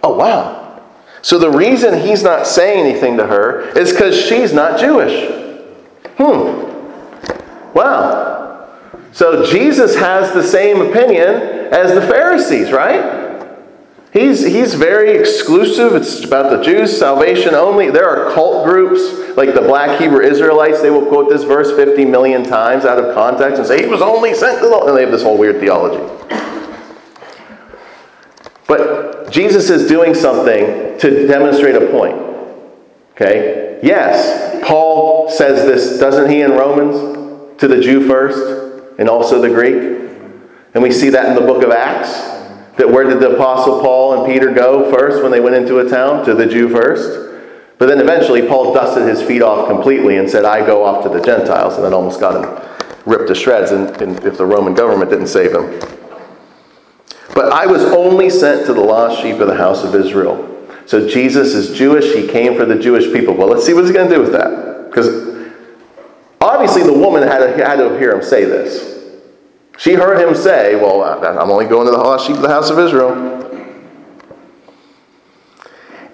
oh 0.03 0.15
wow. 0.17 0.81
So 1.21 1.37
the 1.37 1.51
reason 1.51 1.99
he's 1.99 2.23
not 2.23 2.47
saying 2.47 2.79
anything 2.79 3.17
to 3.17 3.27
her 3.27 3.77
is 3.77 3.91
because 3.91 4.19
she's 4.19 4.53
not 4.53 4.79
jewish. 4.79 5.29
Hmm 6.17 6.68
Wow. 7.73 8.69
So 9.11 9.45
Jesus 9.45 9.95
has 9.95 10.33
the 10.33 10.43
same 10.43 10.81
opinion 10.81 11.27
as 11.71 11.93
the 11.93 12.01
Pharisees, 12.01 12.71
right? 12.71 13.19
He's, 14.11 14.43
he's 14.43 14.73
very 14.73 15.11
exclusive. 15.11 15.93
It's 15.93 16.23
about 16.23 16.49
the 16.49 16.63
Jews, 16.63 16.97
salvation 16.97 17.53
only. 17.53 17.91
There 17.91 18.09
are 18.09 18.33
cult 18.33 18.65
groups 18.65 19.37
like 19.37 19.53
the 19.53 19.61
black 19.61 19.99
Hebrew 19.99 20.21
Israelites. 20.21 20.81
They 20.81 20.89
will 20.89 21.05
quote 21.05 21.29
this 21.29 21.43
verse 21.43 21.71
50 21.75 22.05
million 22.05 22.43
times 22.43 22.85
out 22.85 22.97
of 22.97 23.13
context 23.13 23.59
and 23.59 23.67
say, 23.67 23.83
He 23.83 23.87
was 23.87 24.01
only 24.01 24.33
sent 24.33 24.61
to 24.61 24.67
the. 24.67 24.79
And 24.79 24.97
they 24.97 25.01
have 25.01 25.11
this 25.11 25.21
whole 25.21 25.37
weird 25.37 25.59
theology. 25.59 26.03
But 28.67 29.31
Jesus 29.31 29.69
is 29.69 29.87
doing 29.87 30.15
something 30.15 30.97
to 30.99 31.27
demonstrate 31.27 31.75
a 31.75 31.87
point. 31.91 32.17
Okay? 33.11 33.79
Yes, 33.83 34.63
Paul 34.65 35.29
says 35.29 35.65
this, 35.65 35.99
doesn't 35.99 36.29
he, 36.29 36.41
in 36.41 36.51
Romans? 36.51 37.18
To 37.59 37.67
the 37.67 37.79
Jew 37.79 38.07
first 38.07 38.97
and 38.97 39.09
also 39.09 39.41
the 39.41 39.49
Greek. 39.49 40.09
And 40.73 40.83
we 40.83 40.91
see 40.91 41.09
that 41.09 41.27
in 41.27 41.35
the 41.35 41.41
book 41.41 41.63
of 41.63 41.71
Acts. 41.71 42.11
That 42.77 42.89
where 42.89 43.03
did 43.03 43.19
the 43.19 43.35
Apostle 43.35 43.81
Paul 43.81 44.23
and 44.23 44.33
Peter 44.33 44.53
go 44.53 44.91
first 44.91 45.21
when 45.21 45.31
they 45.31 45.39
went 45.39 45.55
into 45.55 45.79
a 45.79 45.89
town? 45.89 46.25
To 46.25 46.33
the 46.33 46.45
Jew 46.45 46.69
first. 46.69 47.27
But 47.77 47.87
then 47.87 47.99
eventually 47.99 48.47
Paul 48.47 48.73
dusted 48.73 49.07
his 49.07 49.21
feet 49.21 49.41
off 49.41 49.67
completely 49.67 50.17
and 50.17 50.29
said, 50.29 50.45
I 50.45 50.65
go 50.65 50.83
off 50.83 51.03
to 51.03 51.09
the 51.09 51.21
Gentiles, 51.21 51.75
and 51.75 51.83
then 51.83 51.93
almost 51.93 52.19
got 52.19 52.43
him 52.43 52.69
ripped 53.05 53.27
to 53.27 53.35
shreds 53.35 53.71
and, 53.71 53.89
and 54.01 54.23
if 54.25 54.37
the 54.37 54.45
Roman 54.45 54.73
government 54.73 55.09
didn't 55.09 55.27
save 55.27 55.53
him. 55.53 55.79
But 57.33 57.51
I 57.51 57.65
was 57.65 57.83
only 57.85 58.29
sent 58.29 58.65
to 58.67 58.73
the 58.73 58.81
lost 58.81 59.21
sheep 59.21 59.39
of 59.39 59.47
the 59.47 59.55
house 59.55 59.83
of 59.83 59.95
Israel. 59.95 60.45
So 60.85 61.07
Jesus 61.07 61.53
is 61.53 61.77
Jewish. 61.77 62.13
He 62.13 62.27
came 62.27 62.57
for 62.57 62.65
the 62.65 62.77
Jewish 62.77 63.11
people. 63.13 63.35
Well, 63.35 63.47
let's 63.47 63.65
see 63.65 63.73
what 63.73 63.83
he's 63.83 63.93
going 63.93 64.09
to 64.09 64.15
do 64.15 64.21
with 64.21 64.33
that. 64.33 64.89
Because 64.89 65.28
obviously 66.41 66.83
the 66.83 66.93
woman 66.93 67.23
had 67.23 67.39
to, 67.39 67.65
had 67.65 67.77
to 67.77 67.97
hear 67.97 68.13
him 68.13 68.21
say 68.21 68.45
this. 68.45 68.97
She 69.77 69.93
heard 69.93 70.19
him 70.19 70.35
say, 70.35 70.75
Well, 70.75 71.01
uh, 71.01 71.39
I'm 71.39 71.49
only 71.49 71.65
going 71.65 71.85
to 71.85 71.91
the 71.91 72.17
sheep 72.17 72.35
of 72.35 72.41
the 72.41 72.49
house 72.49 72.69
of 72.69 72.77
Israel. 72.79 73.37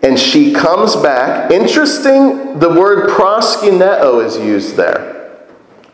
And 0.04 0.20
she 0.20 0.54
comes 0.54 0.96
back. 0.96 1.50
Interesting, 1.50 2.60
the 2.60 2.70
word 2.70 3.10
proskuneo 3.10 4.24
is 4.24 4.38
used 4.38 4.76
there. 4.76 5.16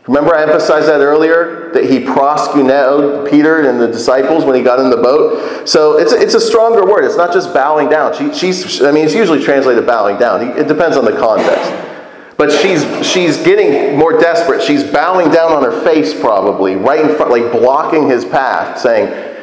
Remember, 0.06 0.34
I 0.34 0.42
emphasized 0.42 0.88
that 0.88 1.00
earlier 1.00 1.70
that 1.72 1.88
he 1.88 2.00
proskuneoed 2.00 3.30
Peter 3.30 3.66
and 3.66 3.80
the 3.80 3.86
disciples 3.86 4.44
when 4.44 4.54
he 4.54 4.62
got 4.62 4.80
in 4.80 4.90
the 4.90 4.96
boat. 4.98 5.66
So 5.66 5.96
it's 5.96 6.12
a, 6.12 6.20
it's 6.20 6.34
a 6.34 6.40
stronger 6.40 6.84
word. 6.84 7.04
It's 7.04 7.16
not 7.16 7.32
just 7.32 7.54
bowing 7.54 7.88
down. 7.88 8.12
She, 8.14 8.34
she's, 8.34 8.82
I 8.82 8.90
mean, 8.90 9.04
it's 9.04 9.14
usually 9.14 9.42
translated 9.42 9.86
bowing 9.86 10.18
down. 10.18 10.42
It 10.58 10.68
depends 10.68 10.98
on 10.98 11.06
the 11.06 11.16
context. 11.16 11.91
But 12.36 12.50
she's, 12.50 12.84
she's 13.06 13.36
getting 13.42 13.96
more 13.98 14.18
desperate. 14.18 14.62
She's 14.62 14.84
bowing 14.84 15.30
down 15.30 15.52
on 15.52 15.62
her 15.62 15.82
face, 15.82 16.18
probably, 16.18 16.76
right 16.76 17.04
in 17.04 17.16
front, 17.16 17.30
like 17.30 17.52
blocking 17.52 18.08
his 18.08 18.24
path, 18.24 18.78
saying, 18.78 19.36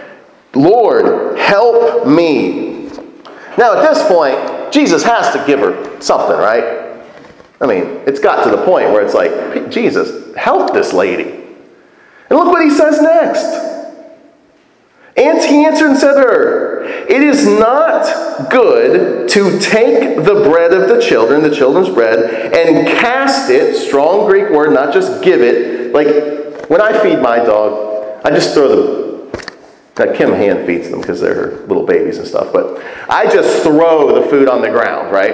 Lord, 0.53 1.37
help 1.37 2.07
me. 2.07 2.89
Now, 3.57 3.77
at 3.77 3.87
this 3.87 4.05
point, 4.07 4.73
Jesus 4.73 5.03
has 5.03 5.31
to 5.33 5.43
give 5.45 5.59
her 5.59 6.01
something, 6.01 6.37
right? 6.37 6.99
I 7.61 7.65
mean, 7.65 8.01
it's 8.07 8.19
got 8.19 8.43
to 8.45 8.49
the 8.49 8.63
point 8.65 8.89
where 8.89 9.03
it's 9.03 9.13
like, 9.13 9.69
Jesus, 9.69 10.35
help 10.35 10.73
this 10.73 10.93
lady. 10.93 11.23
And 12.29 12.37
look 12.37 12.47
what 12.47 12.63
he 12.63 12.69
says 12.69 13.01
next. 13.01 13.45
And 15.17 15.39
he 15.43 15.65
answered 15.65 15.89
and 15.89 15.97
said 15.97 16.13
to 16.13 16.19
her, 16.19 16.68
It 16.85 17.21
is 17.23 17.45
not 17.47 18.49
good 18.49 19.29
to 19.29 19.59
take 19.59 20.17
the 20.17 20.41
bread 20.49 20.73
of 20.73 20.89
the 20.89 21.01
children, 21.01 21.41
the 21.41 21.55
children's 21.55 21.89
bread, 21.89 22.53
and 22.53 22.87
cast 22.87 23.49
it, 23.49 23.75
strong 23.75 24.27
Greek 24.27 24.49
word, 24.49 24.73
not 24.73 24.93
just 24.93 25.23
give 25.23 25.41
it. 25.41 25.93
Like 25.93 26.69
when 26.69 26.81
I 26.81 26.97
feed 27.01 27.21
my 27.21 27.37
dog, 27.37 28.21
I 28.23 28.29
just 28.29 28.53
throw 28.53 28.67
them. 28.67 29.09
Now, 29.97 30.13
Kim 30.13 30.31
hand 30.31 30.65
feeds 30.65 30.89
them 30.89 31.01
because 31.01 31.19
they're 31.19 31.33
her 31.33 31.65
little 31.67 31.85
babies 31.85 32.19
and 32.19 32.27
stuff, 32.27 32.53
but 32.53 32.81
I 33.09 33.25
just 33.25 33.63
throw 33.63 34.21
the 34.21 34.29
food 34.29 34.47
on 34.47 34.61
the 34.61 34.69
ground, 34.69 35.11
right? 35.11 35.33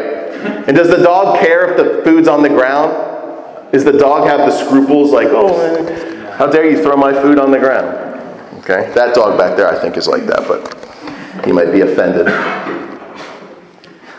And 0.67 0.75
does 0.75 0.87
the 0.87 1.03
dog 1.03 1.39
care 1.39 1.69
if 1.69 1.77
the 1.77 2.03
food's 2.03 2.27
on 2.27 2.41
the 2.41 2.49
ground? 2.49 3.71
Does 3.71 3.83
the 3.83 3.91
dog 3.91 4.27
have 4.27 4.39
the 4.39 4.51
scruples 4.51 5.11
like, 5.11 5.27
oh, 5.29 6.33
how 6.37 6.47
dare 6.47 6.69
you 6.69 6.81
throw 6.81 6.95
my 6.95 7.13
food 7.13 7.37
on 7.37 7.51
the 7.51 7.59
ground? 7.59 8.15
Okay? 8.59 8.91
That 8.95 9.13
dog 9.13 9.37
back 9.37 9.55
there, 9.55 9.67
I 9.67 9.79
think, 9.79 9.97
is 9.97 10.07
like 10.07 10.25
that, 10.25 10.47
but 10.47 10.84
he 11.43 11.51
might 11.51 11.71
be 11.71 11.81
offended. 11.81 12.27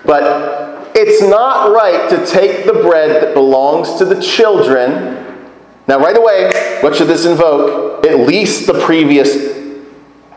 But 0.05 0.93
it's 0.95 1.23
not 1.23 1.73
right 1.73 2.09
to 2.11 2.27
take 2.27 2.67
the 2.67 2.75
bread 2.75 3.23
that 3.23 3.35
belongs 3.35 3.95
to 3.95 4.05
the 4.05 4.21
children. 4.21 5.25
Now, 5.89 5.99
right 5.99 6.17
away, 6.17 6.79
what 6.81 6.95
should 6.95 7.09
this 7.09 7.25
invoke? 7.25 8.07
At 8.07 8.21
least 8.21 8.67
the 8.67 8.81
previous 8.81 9.57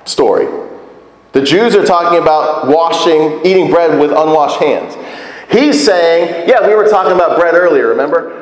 story. 0.06 0.48
The 1.34 1.42
Jews 1.44 1.76
are 1.76 1.86
talking 1.86 2.20
about 2.20 2.68
washing, 2.68 3.46
eating 3.46 3.70
bread 3.70 4.00
with 4.00 4.12
unwashed 4.12 4.60
hands. 4.60 4.96
He's 5.52 5.84
saying, 5.84 6.50
yeah, 6.50 6.68
we 6.68 6.76
were 6.76 6.88
talking 6.88 7.14
about 7.14 7.38
bread 7.40 7.56
earlier, 7.56 7.88
remember? 7.88 8.40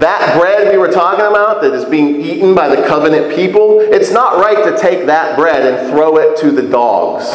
that 0.00 0.38
bread 0.38 0.70
we 0.70 0.78
were 0.78 0.90
talking 0.90 1.24
about 1.24 1.60
that 1.62 1.72
is 1.72 1.84
being 1.84 2.20
eaten 2.20 2.54
by 2.54 2.74
the 2.74 2.86
covenant 2.86 3.34
people, 3.34 3.80
it's 3.80 4.10
not 4.10 4.36
right 4.36 4.64
to 4.64 4.78
take 4.78 5.06
that 5.06 5.36
bread 5.36 5.66
and 5.66 5.90
throw 5.90 6.16
it 6.18 6.36
to 6.38 6.50
the 6.50 6.62
dogs. 6.62 7.26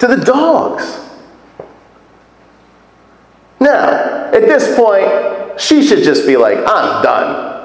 To 0.00 0.06
the 0.06 0.16
dogs. 0.16 1.00
Now, 3.58 4.30
at 4.32 4.42
this 4.42 4.76
point, 4.76 5.60
she 5.60 5.86
should 5.86 6.02
just 6.04 6.26
be 6.26 6.36
like, 6.36 6.58
I'm 6.58 7.02
done. 7.02 7.56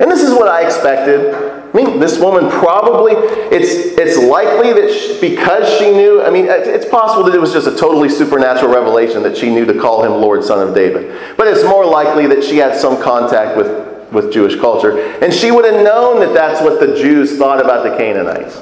And 0.00 0.10
this 0.10 0.22
is 0.22 0.30
what 0.30 0.48
I 0.48 0.64
expected. 0.64 1.34
I 1.34 1.72
mean, 1.72 2.00
this 2.00 2.18
woman 2.18 2.50
probably, 2.50 3.12
it's, 3.14 3.96
it's 3.98 4.18
likely 4.18 4.72
that 4.72 4.92
she, 4.92 5.20
because 5.20 5.78
she 5.78 5.90
knew, 5.92 6.22
I 6.22 6.30
mean, 6.30 6.46
it's 6.48 6.88
possible 6.88 7.24
that 7.24 7.34
it 7.34 7.40
was 7.40 7.52
just 7.52 7.68
a 7.68 7.76
totally 7.76 8.08
supernatural 8.08 8.72
revelation 8.72 9.22
that 9.22 9.36
she 9.36 9.54
knew 9.54 9.64
to 9.66 9.78
call 9.78 10.02
him 10.02 10.12
Lord, 10.12 10.42
Son 10.42 10.66
of 10.66 10.74
David. 10.74 11.36
But 11.36 11.46
it's 11.46 11.64
more 11.64 11.84
likely 11.84 12.26
that 12.28 12.42
she 12.42 12.56
had 12.56 12.76
some 12.76 13.00
contact 13.00 13.56
with, 13.56 14.12
with 14.12 14.32
Jewish 14.32 14.56
culture. 14.56 14.98
And 15.22 15.32
she 15.32 15.52
would 15.52 15.64
have 15.64 15.84
known 15.84 16.18
that 16.20 16.34
that's 16.34 16.60
what 16.60 16.80
the 16.80 16.96
Jews 16.96 17.38
thought 17.38 17.60
about 17.60 17.84
the 17.84 17.96
Canaanites. 17.96 18.60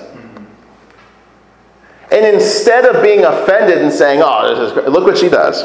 And 2.23 2.37
instead 2.37 2.85
of 2.85 3.03
being 3.03 3.25
offended 3.25 3.79
and 3.79 3.93
saying, 3.93 4.23
oh, 4.25 4.55
this 4.55 4.69
is 4.69 4.73
great, 4.73 4.89
look 4.89 5.05
what 5.05 5.19
she 5.19 5.29
does. 5.29 5.61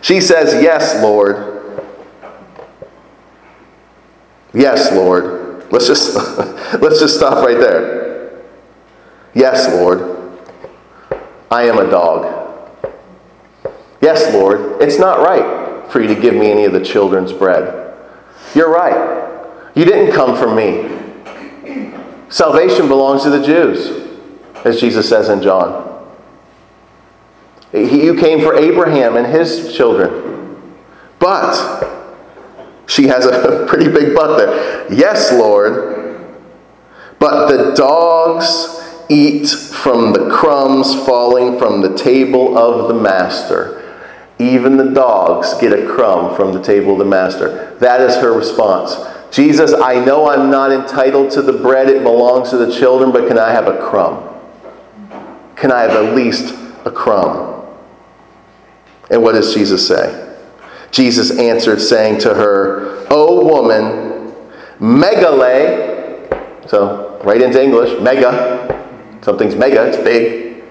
She 0.00 0.18
says, 0.20 0.62
Yes, 0.62 1.02
Lord. 1.02 1.90
Yes, 4.54 4.90
Lord. 4.92 5.70
Let's 5.70 5.86
just 5.86 6.14
let's 6.80 7.00
just 7.00 7.16
stop 7.16 7.44
right 7.44 7.58
there. 7.58 8.44
Yes, 9.34 9.68
Lord. 9.68 10.38
I 11.50 11.64
am 11.64 11.78
a 11.78 11.90
dog. 11.90 12.70
Yes, 14.00 14.32
Lord. 14.32 14.80
It's 14.82 14.98
not 14.98 15.18
right 15.18 15.90
for 15.90 16.00
you 16.00 16.08
to 16.08 16.18
give 16.18 16.34
me 16.34 16.50
any 16.50 16.64
of 16.64 16.72
the 16.72 16.84
children's 16.84 17.32
bread. 17.32 17.94
You're 18.54 18.70
right. 18.70 19.70
You 19.74 19.84
didn't 19.84 20.14
come 20.14 20.34
from 20.34 20.56
me. 20.56 21.94
Salvation 22.30 22.88
belongs 22.88 23.22
to 23.24 23.30
the 23.30 23.44
Jews, 23.44 24.03
as 24.64 24.80
Jesus 24.80 25.08
says 25.08 25.28
in 25.28 25.42
John. 25.42 25.90
You 27.72 28.16
came 28.16 28.40
for 28.40 28.56
Abraham 28.56 29.16
and 29.16 29.26
his 29.26 29.74
children. 29.76 30.74
But 31.18 31.84
she 32.86 33.08
has 33.08 33.26
a 33.26 33.66
pretty 33.68 33.90
big 33.90 34.14
butt 34.14 34.38
there. 34.38 34.92
Yes, 34.92 35.32
Lord, 35.32 35.94
but 37.18 37.48
the 37.48 37.74
dogs 37.74 38.80
eat 39.08 39.48
from 39.48 40.12
the 40.12 40.30
crumbs 40.30 40.94
falling 41.06 41.58
from 41.58 41.80
the 41.80 41.96
table 41.96 42.56
of 42.56 42.88
the 42.88 42.94
master. 42.94 43.80
Even 44.38 44.76
the 44.76 44.90
dogs 44.90 45.54
get 45.60 45.72
a 45.72 45.86
crumb 45.86 46.34
from 46.36 46.52
the 46.52 46.62
table 46.62 46.92
of 46.92 46.98
the 46.98 47.04
master. 47.04 47.76
That 47.78 48.00
is 48.00 48.16
her 48.16 48.32
response. 48.32 48.96
Jesus, 49.34 49.72
I 49.72 50.04
know 50.04 50.28
I'm 50.28 50.50
not 50.50 50.72
entitled 50.72 51.30
to 51.32 51.42
the 51.42 51.52
bread, 51.52 51.88
it 51.88 52.02
belongs 52.02 52.50
to 52.50 52.56
the 52.56 52.72
children, 52.72 53.12
but 53.12 53.26
can 53.28 53.38
I 53.38 53.50
have 53.50 53.66
a 53.66 53.78
crumb? 53.78 54.33
Can 55.56 55.70
I 55.72 55.82
have 55.82 55.90
at 55.90 56.14
least 56.14 56.54
a 56.84 56.90
crumb? 56.90 57.64
And 59.10 59.22
what 59.22 59.32
does 59.32 59.54
Jesus 59.54 59.86
say? 59.86 60.20
Jesus 60.90 61.38
answered, 61.38 61.80
saying 61.80 62.20
to 62.20 62.34
her, 62.34 63.06
O 63.10 63.44
woman, 63.44 64.32
megale, 64.78 66.68
so 66.68 67.20
right 67.24 67.40
into 67.40 67.62
English, 67.62 68.00
mega, 68.00 69.20
something's 69.22 69.54
mega, 69.54 69.86
it's 69.86 69.96
big, 69.96 70.64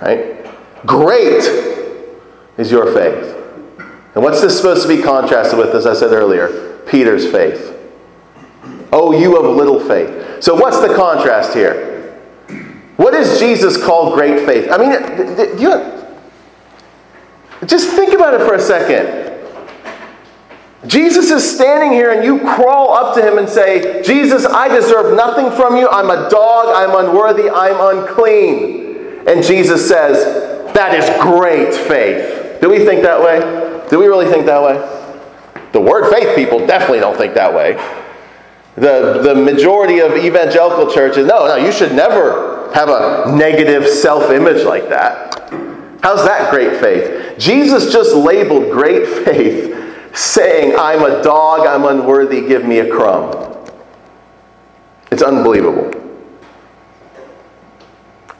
right? 0.00 0.46
Great 0.86 1.42
is 2.56 2.70
your 2.70 2.92
faith. 2.92 3.36
And 4.14 4.22
what's 4.22 4.40
this 4.40 4.56
supposed 4.56 4.82
to 4.82 4.96
be 4.96 5.02
contrasted 5.02 5.58
with, 5.58 5.74
as 5.74 5.86
I 5.86 5.94
said 5.94 6.12
earlier? 6.12 6.78
Peter's 6.86 7.30
faith. 7.30 7.72
Oh, 8.92 9.18
you 9.18 9.36
of 9.36 9.56
little 9.56 9.80
faith. 9.80 10.42
So, 10.42 10.54
what's 10.54 10.80
the 10.80 10.94
contrast 10.94 11.52
here? 11.52 11.93
What 12.96 13.10
does 13.10 13.40
Jesus 13.40 13.82
call 13.82 14.14
great 14.14 14.46
faith? 14.46 14.70
I 14.70 14.78
mean, 14.78 14.92
you, 15.58 15.68
just 17.66 17.90
think 17.90 18.14
about 18.14 18.34
it 18.34 18.46
for 18.46 18.54
a 18.54 18.60
second. 18.60 19.24
Jesus 20.86 21.30
is 21.30 21.54
standing 21.54 21.92
here 21.92 22.10
and 22.10 22.24
you 22.24 22.40
crawl 22.40 22.92
up 22.92 23.14
to 23.16 23.26
him 23.26 23.38
and 23.38 23.48
say, 23.48 24.02
Jesus, 24.02 24.44
I 24.44 24.68
deserve 24.68 25.16
nothing 25.16 25.50
from 25.50 25.76
you. 25.76 25.88
I'm 25.88 26.10
a 26.10 26.28
dog. 26.28 26.66
I'm 26.68 27.06
unworthy. 27.06 27.48
I'm 27.48 27.98
unclean. 27.98 29.26
And 29.26 29.42
Jesus 29.42 29.88
says, 29.88 30.72
That 30.74 30.94
is 30.94 31.08
great 31.22 31.74
faith. 31.74 32.60
Do 32.60 32.68
we 32.68 32.84
think 32.84 33.02
that 33.02 33.20
way? 33.20 33.40
Do 33.88 33.98
we 33.98 34.06
really 34.06 34.26
think 34.26 34.46
that 34.46 34.62
way? 34.62 34.76
The 35.72 35.80
word 35.80 36.10
faith 36.12 36.36
people 36.36 36.66
definitely 36.66 37.00
don't 37.00 37.16
think 37.16 37.34
that 37.34 37.52
way. 37.52 37.74
The, 38.76 39.20
the 39.22 39.34
majority 39.34 40.00
of 40.00 40.12
evangelical 40.16 40.92
churches, 40.92 41.26
no, 41.26 41.46
no, 41.46 41.56
you 41.56 41.70
should 41.70 41.92
never 41.92 42.72
have 42.74 42.88
a 42.88 43.36
negative 43.36 43.88
self 43.88 44.30
image 44.30 44.64
like 44.64 44.88
that. 44.88 45.50
How's 46.02 46.24
that 46.24 46.50
great 46.50 46.80
faith? 46.80 47.38
Jesus 47.38 47.92
just 47.92 48.14
labeled 48.14 48.72
great 48.72 49.06
faith 49.24 49.72
saying, 50.14 50.74
I'm 50.76 51.02
a 51.02 51.22
dog, 51.22 51.66
I'm 51.66 51.84
unworthy, 51.84 52.46
give 52.46 52.64
me 52.64 52.80
a 52.80 52.90
crumb. 52.90 53.54
It's 55.10 55.22
unbelievable. 55.22 55.92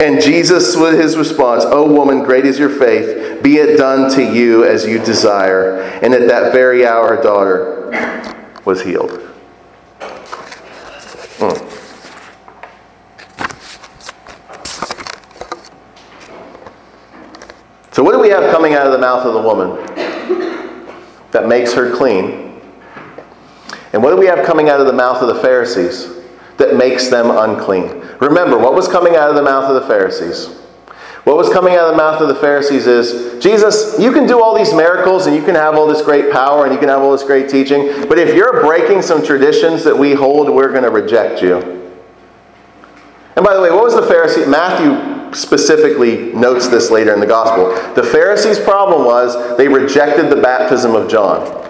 And 0.01 0.21
Jesus, 0.21 0.77
with 0.77 1.01
his 1.01 1.17
response, 1.17 1.65
O 1.65 1.91
woman, 1.91 2.25
great 2.25 2.45
is 2.45 2.59
your 2.59 2.69
faith, 2.69 3.43
be 3.43 3.57
it 3.57 3.77
done 3.77 4.11
to 4.17 4.23
you 4.23 4.65
as 4.65 4.85
you 4.85 4.99
desire. 4.99 5.81
And 6.03 6.13
at 6.13 6.29
that 6.29 6.53
very 6.53 6.85
hour, 6.87 7.17
her 7.17 7.23
daughter 7.23 8.35
was 8.65 8.83
healed. 8.83 9.34
So, 17.93 18.03
what 18.03 18.13
do 18.13 18.19
we 18.19 18.29
have 18.31 18.51
coming 18.53 18.75
out 18.75 18.87
of 18.87 18.93
the 18.93 18.99
mouth 18.99 19.25
of 19.25 19.35
the 19.35 19.41
woman 19.41 19.77
that 21.31 21.47
makes 21.47 21.73
her 21.75 21.95
clean? 21.95 22.61
And 23.93 24.03
what 24.03 24.11
do 24.11 24.17
we 24.17 24.27
have 24.27 24.45
coming 24.45 24.69
out 24.69 24.81
of 24.81 24.87
the 24.87 24.93
mouth 24.93 25.23
of 25.23 25.29
the 25.29 25.41
Pharisees 25.41 26.25
that 26.57 26.75
makes 26.77 27.09
them 27.09 27.31
unclean? 27.31 28.01
Remember, 28.21 28.59
what 28.59 28.75
was 28.75 28.89
coming 28.89 29.15
out 29.15 29.31
of 29.31 29.37
the 29.37 29.43
mouth 29.43 29.71
of 29.71 29.81
the 29.81 29.87
Pharisees? 29.87 30.64
What 31.25 31.39
was 31.39 31.49
coming 31.49 31.75
out 31.75 31.89
of 31.89 31.93
the 31.93 31.97
mouth 31.97 32.21
of 32.21 32.29
the 32.29 32.35
Pharisees 32.35 32.87
is 32.87 33.43
Jesus, 33.43 33.99
you 33.99 34.13
can 34.13 34.27
do 34.27 34.43
all 34.43 34.55
these 34.57 34.75
miracles 34.75 35.27
and 35.27 35.35
you 35.35 35.43
can 35.43 35.55
have 35.55 35.75
all 35.75 35.87
this 35.87 36.03
great 36.03 36.31
power 36.31 36.65
and 36.65 36.73
you 36.73 36.79
can 36.79 36.91
have 36.91 37.01
all 37.01 37.13
this 37.13 37.23
great 37.23 37.49
teaching, 37.49 38.07
but 38.09 38.19
if 38.19 38.35
you're 38.35 38.61
breaking 38.61 39.01
some 39.01 39.25
traditions 39.25 39.85
that 39.85 39.97
we 39.97 40.13
hold, 40.13 40.51
we're 40.51 40.71
going 40.71 40.83
to 40.83 40.91
reject 40.91 41.41
you. 41.41 41.57
And 43.37 43.45
by 43.45 43.55
the 43.55 43.61
way, 43.63 43.71
what 43.71 43.83
was 43.83 43.95
the 43.95 44.03
Pharisee? 44.03 44.49
Matthew 44.49 45.35
specifically 45.35 46.33
notes 46.35 46.69
this 46.69 46.91
later 46.91 47.15
in 47.15 47.21
the 47.21 47.27
gospel. 47.27 47.75
The 47.95 48.09
Pharisees' 48.09 48.61
problem 48.61 49.05
was 49.05 49.57
they 49.57 49.67
rejected 49.67 50.31
the 50.31 50.41
baptism 50.41 50.95
of 50.95 51.11
John. 51.11 51.64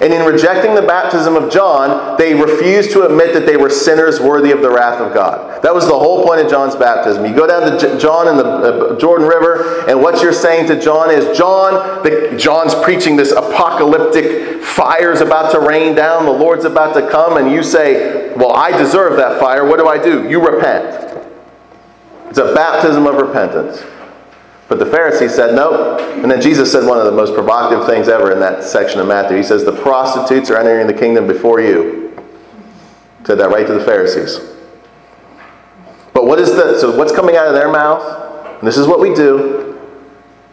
And 0.00 0.12
in 0.12 0.26
rejecting 0.26 0.74
the 0.74 0.82
baptism 0.82 1.36
of 1.36 1.50
John, 1.50 2.18
they 2.18 2.34
refused 2.34 2.90
to 2.92 3.06
admit 3.06 3.32
that 3.32 3.46
they 3.46 3.56
were 3.56 3.70
sinners 3.70 4.20
worthy 4.20 4.50
of 4.50 4.60
the 4.60 4.70
wrath 4.70 5.00
of 5.00 5.14
God. 5.14 5.62
That 5.62 5.74
was 5.74 5.86
the 5.86 5.98
whole 5.98 6.24
point 6.24 6.40
of 6.40 6.50
John's 6.50 6.76
baptism. 6.76 7.24
You 7.24 7.34
go 7.34 7.46
down 7.46 7.78
to 7.78 7.98
John 7.98 8.28
in 8.28 8.36
the 8.36 8.44
uh, 8.44 8.98
Jordan 8.98 9.26
River, 9.26 9.88
and 9.88 10.02
what 10.02 10.22
you're 10.22 10.32
saying 10.32 10.68
to 10.68 10.80
John 10.80 11.10
is, 11.10 11.36
John, 11.36 12.02
the, 12.02 12.36
John's 12.38 12.74
preaching 12.74 13.16
this 13.16 13.32
apocalyptic 13.32 14.62
fire's 14.62 15.20
about 15.22 15.52
to 15.52 15.60
rain 15.60 15.94
down, 15.94 16.26
the 16.26 16.32
Lord's 16.32 16.66
about 16.66 16.94
to 16.94 17.08
come, 17.10 17.38
and 17.38 17.50
you 17.50 17.62
say, 17.62 18.34
Well, 18.34 18.52
I 18.52 18.76
deserve 18.76 19.16
that 19.16 19.40
fire. 19.40 19.66
What 19.66 19.78
do 19.78 19.88
I 19.88 20.02
do? 20.02 20.28
You 20.28 20.46
repent. 20.46 21.04
It's 22.28 22.38
a 22.38 22.54
baptism 22.54 23.06
of 23.06 23.14
repentance. 23.14 23.82
But 24.68 24.80
the 24.80 24.86
Pharisees 24.86 25.34
said, 25.34 25.54
nope. 25.54 26.00
And 26.00 26.30
then 26.30 26.40
Jesus 26.40 26.72
said 26.72 26.84
one 26.86 26.98
of 26.98 27.04
the 27.04 27.12
most 27.12 27.34
provocative 27.34 27.86
things 27.86 28.08
ever 28.08 28.32
in 28.32 28.40
that 28.40 28.64
section 28.64 28.98
of 28.98 29.06
Matthew. 29.06 29.36
He 29.36 29.42
says, 29.42 29.64
the 29.64 29.72
prostitutes 29.72 30.50
are 30.50 30.58
entering 30.58 30.88
the 30.88 30.94
kingdom 30.94 31.26
before 31.26 31.60
you. 31.60 32.16
Said 33.24 33.38
that 33.38 33.50
right 33.50 33.66
to 33.66 33.74
the 33.74 33.84
Pharisees. 33.84 34.40
But 36.12 36.26
what 36.26 36.40
is 36.40 36.50
the, 36.50 36.78
so 36.80 36.96
what's 36.96 37.12
coming 37.12 37.36
out 37.36 37.46
of 37.46 37.54
their 37.54 37.70
mouth? 37.70 38.58
And 38.58 38.66
this 38.66 38.76
is 38.76 38.86
what 38.86 39.00
we 39.00 39.14
do. 39.14 39.78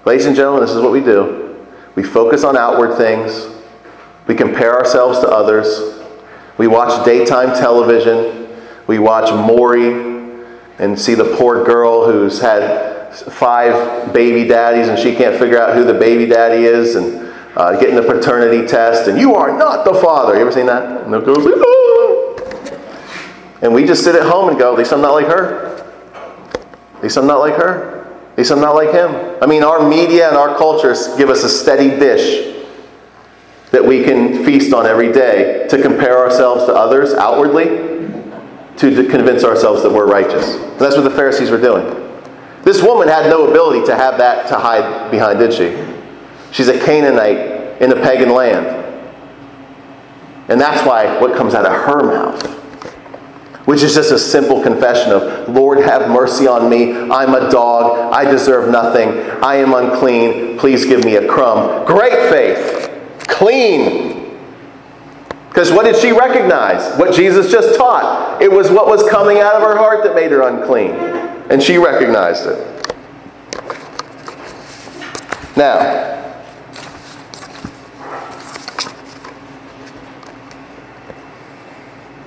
Ladies 0.05 0.25
and 0.25 0.35
gentlemen, 0.35 0.61
this 0.61 0.75
is 0.75 0.81
what 0.81 0.91
we 0.91 0.99
do. 0.99 1.65
We 1.95 2.03
focus 2.03 2.43
on 2.43 2.57
outward 2.57 2.97
things. 2.97 3.47
We 4.27 4.35
compare 4.35 4.77
ourselves 4.77 5.19
to 5.19 5.27
others. 5.27 6.01
We 6.57 6.67
watch 6.67 7.03
daytime 7.05 7.49
television. 7.59 8.49
We 8.85 8.99
watch 8.99 9.31
Maury 9.31 10.33
and 10.77 10.99
see 10.99 11.15
the 11.15 11.35
poor 11.37 11.63
girl 11.63 12.05
who's 12.05 12.39
had 12.39 12.92
five 13.21 14.13
baby 14.13 14.47
daddies 14.47 14.87
and 14.87 14.97
she 14.97 15.15
can't 15.15 15.37
figure 15.37 15.61
out 15.61 15.75
who 15.75 15.83
the 15.83 15.93
baby 15.93 16.25
daddy 16.25 16.63
is 16.65 16.95
and 16.95 17.31
uh, 17.55 17.79
getting 17.79 17.95
the 17.95 18.01
paternity 18.01 18.67
test 18.67 19.07
and 19.07 19.19
you 19.19 19.35
are 19.35 19.55
not 19.57 19.85
the 19.85 19.93
father. 19.93 20.35
You 20.35 20.41
ever 20.41 20.51
seen 20.51 20.65
that? 20.65 21.05
And 21.05 21.13
oh. 21.15 21.93
And 23.61 23.73
we 23.73 23.85
just 23.85 24.03
sit 24.03 24.15
at 24.15 24.23
home 24.23 24.49
and 24.49 24.57
go, 24.57 24.73
at 24.73 24.77
least 24.77 24.91
I'm 24.91 25.01
not 25.01 25.13
like 25.13 25.27
her. 25.27 25.77
At 26.95 27.03
least 27.03 27.17
I'm 27.17 27.27
not 27.27 27.39
like 27.39 27.55
her. 27.55 28.05
At 28.31 28.37
least 28.37 28.51
I'm 28.51 28.61
not 28.61 28.75
like 28.75 28.91
him. 28.91 29.37
I 29.41 29.45
mean, 29.45 29.63
our 29.63 29.87
media 29.87 30.27
and 30.27 30.35
our 30.35 30.57
cultures 30.57 31.15
give 31.17 31.29
us 31.29 31.43
a 31.43 31.49
steady 31.49 31.89
dish 31.89 32.51
that 33.71 33.85
we 33.85 34.03
can 34.03 34.43
feast 34.43 34.73
on 34.73 34.85
every 34.85 35.11
day 35.11 35.67
to 35.69 35.81
compare 35.81 36.17
ourselves 36.17 36.65
to 36.65 36.73
others 36.73 37.13
outwardly 37.13 37.93
to 38.77 39.07
convince 39.07 39.43
ourselves 39.43 39.83
that 39.83 39.91
we're 39.91 40.07
righteous. 40.07 40.55
And 40.55 40.79
that's 40.79 40.95
what 40.95 41.03
the 41.03 41.11
Pharisees 41.11 41.51
were 41.51 41.61
doing. 41.61 42.02
This 42.63 42.81
woman 42.81 43.07
had 43.07 43.29
no 43.29 43.47
ability 43.47 43.85
to 43.87 43.95
have 43.95 44.17
that 44.17 44.47
to 44.47 44.55
hide 44.55 45.11
behind, 45.11 45.39
did 45.39 45.53
she? 45.53 45.75
She's 46.51 46.67
a 46.67 46.79
Canaanite 46.79 47.81
in 47.81 47.91
a 47.91 47.95
pagan 47.95 48.29
land. 48.29 48.67
And 50.47 50.59
that's 50.59 50.85
why 50.87 51.19
what 51.19 51.35
comes 51.35 51.53
out 51.53 51.65
of 51.65 51.71
her 51.71 52.03
mouth, 52.03 52.45
which 53.65 53.81
is 53.81 53.93
just 53.95 54.11
a 54.11 54.19
simple 54.19 54.61
confession 54.61 55.11
of, 55.11 55.49
Lord, 55.49 55.79
have 55.79 56.09
mercy 56.09 56.47
on 56.47 56.69
me. 56.69 56.93
I'm 56.93 57.33
a 57.33 57.49
dog. 57.49 58.13
I 58.13 58.29
deserve 58.29 58.69
nothing. 58.69 59.09
I 59.41 59.55
am 59.55 59.73
unclean. 59.73 60.57
Please 60.57 60.85
give 60.85 61.03
me 61.03 61.15
a 61.15 61.27
crumb. 61.27 61.85
Great 61.85 62.29
faith. 62.29 62.89
Clean. 63.27 64.37
Because 65.49 65.71
what 65.71 65.85
did 65.85 65.95
she 65.97 66.11
recognize? 66.11 66.97
What 66.97 67.13
Jesus 67.13 67.51
just 67.51 67.77
taught. 67.77 68.41
It 68.41 68.51
was 68.51 68.71
what 68.71 68.87
was 68.87 69.07
coming 69.09 69.39
out 69.39 69.55
of 69.55 69.61
her 69.61 69.77
heart 69.77 70.03
that 70.03 70.15
made 70.15 70.31
her 70.31 70.41
unclean. 70.41 71.22
And 71.53 71.61
she 71.61 71.77
recognized 71.77 72.47
it. 72.47 72.57
Now, 75.55 76.09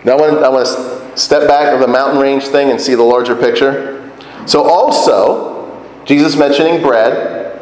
Now 0.05 0.13
I 0.13 0.15
want, 0.15 0.45
I 0.45 0.49
want 0.49 0.67
to 0.67 1.19
step 1.19 1.49
back 1.49 1.75
of 1.75 1.81
the 1.81 1.89
mountain 1.89 2.21
range 2.21 2.45
thing 2.45 2.71
and 2.71 2.81
see 2.81 2.95
the 2.95 3.03
larger 3.03 3.35
picture. 3.35 4.13
So 4.47 4.63
also, 4.63 5.85
Jesus 6.05 6.37
mentioning 6.37 6.81
bread. 6.81 7.61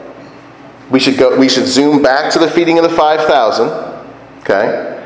We 0.90 1.00
should 1.00 1.16
go. 1.16 1.34
We 1.38 1.48
should 1.48 1.64
zoom 1.64 2.02
back 2.02 2.30
to 2.34 2.38
the 2.38 2.50
feeding 2.50 2.76
of 2.76 2.84
the 2.84 2.94
five 2.94 3.22
thousand. 3.22 3.68
Okay. 4.40 5.02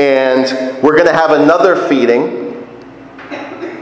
And 0.00 0.82
we're 0.82 0.96
going 0.96 1.06
to 1.06 1.12
have 1.12 1.30
another 1.30 1.76
feeding 1.76 2.41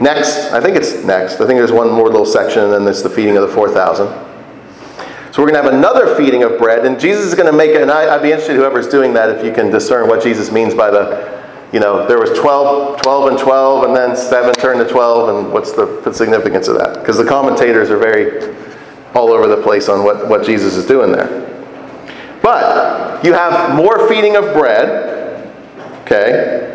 next. 0.01 0.51
I 0.51 0.59
think 0.59 0.75
it's 0.75 1.03
next. 1.03 1.35
I 1.35 1.45
think 1.47 1.59
there's 1.59 1.71
one 1.71 1.91
more 1.91 2.07
little 2.09 2.25
section, 2.25 2.63
and 2.63 2.73
then 2.73 2.83
there's 2.83 3.03
the 3.03 3.09
feeding 3.09 3.37
of 3.37 3.47
the 3.47 3.53
4,000. 3.53 4.07
So 4.07 5.41
we're 5.41 5.49
going 5.49 5.63
to 5.63 5.63
have 5.63 5.73
another 5.73 6.15
feeding 6.15 6.43
of 6.43 6.57
bread, 6.57 6.85
and 6.85 6.99
Jesus 6.99 7.25
is 7.25 7.35
going 7.35 7.49
to 7.49 7.57
make 7.57 7.71
it. 7.71 7.81
And 7.81 7.89
I, 7.89 8.15
would 8.15 8.23
be 8.23 8.31
interested, 8.31 8.55
whoever's 8.55 8.87
doing 8.87 9.13
that, 9.13 9.29
if 9.29 9.45
you 9.45 9.53
can 9.53 9.71
discern 9.71 10.09
what 10.09 10.21
Jesus 10.21 10.51
means 10.51 10.73
by 10.73 10.91
the, 10.91 11.41
you 11.71 11.79
know, 11.79 12.05
there 12.07 12.19
was 12.19 12.37
12, 12.37 13.01
12 13.01 13.31
and 13.31 13.39
12, 13.39 13.83
and 13.85 13.95
then 13.95 14.15
7 14.15 14.53
turned 14.55 14.85
to 14.85 14.91
12, 14.91 15.29
and 15.29 15.53
what's 15.53 15.71
the 15.71 16.11
significance 16.13 16.67
of 16.67 16.77
that? 16.77 16.99
Because 16.99 17.17
the 17.17 17.25
commentators 17.25 17.89
are 17.89 17.97
very 17.97 18.55
all 19.13 19.31
over 19.31 19.47
the 19.47 19.61
place 19.61 19.87
on 19.87 20.03
what, 20.03 20.27
what 20.27 20.45
Jesus 20.45 20.75
is 20.75 20.85
doing 20.85 21.11
there. 21.11 21.47
But 22.41 23.23
you 23.23 23.33
have 23.33 23.75
more 23.75 24.07
feeding 24.09 24.35
of 24.35 24.53
bread, 24.53 25.11
Okay? 26.11 26.70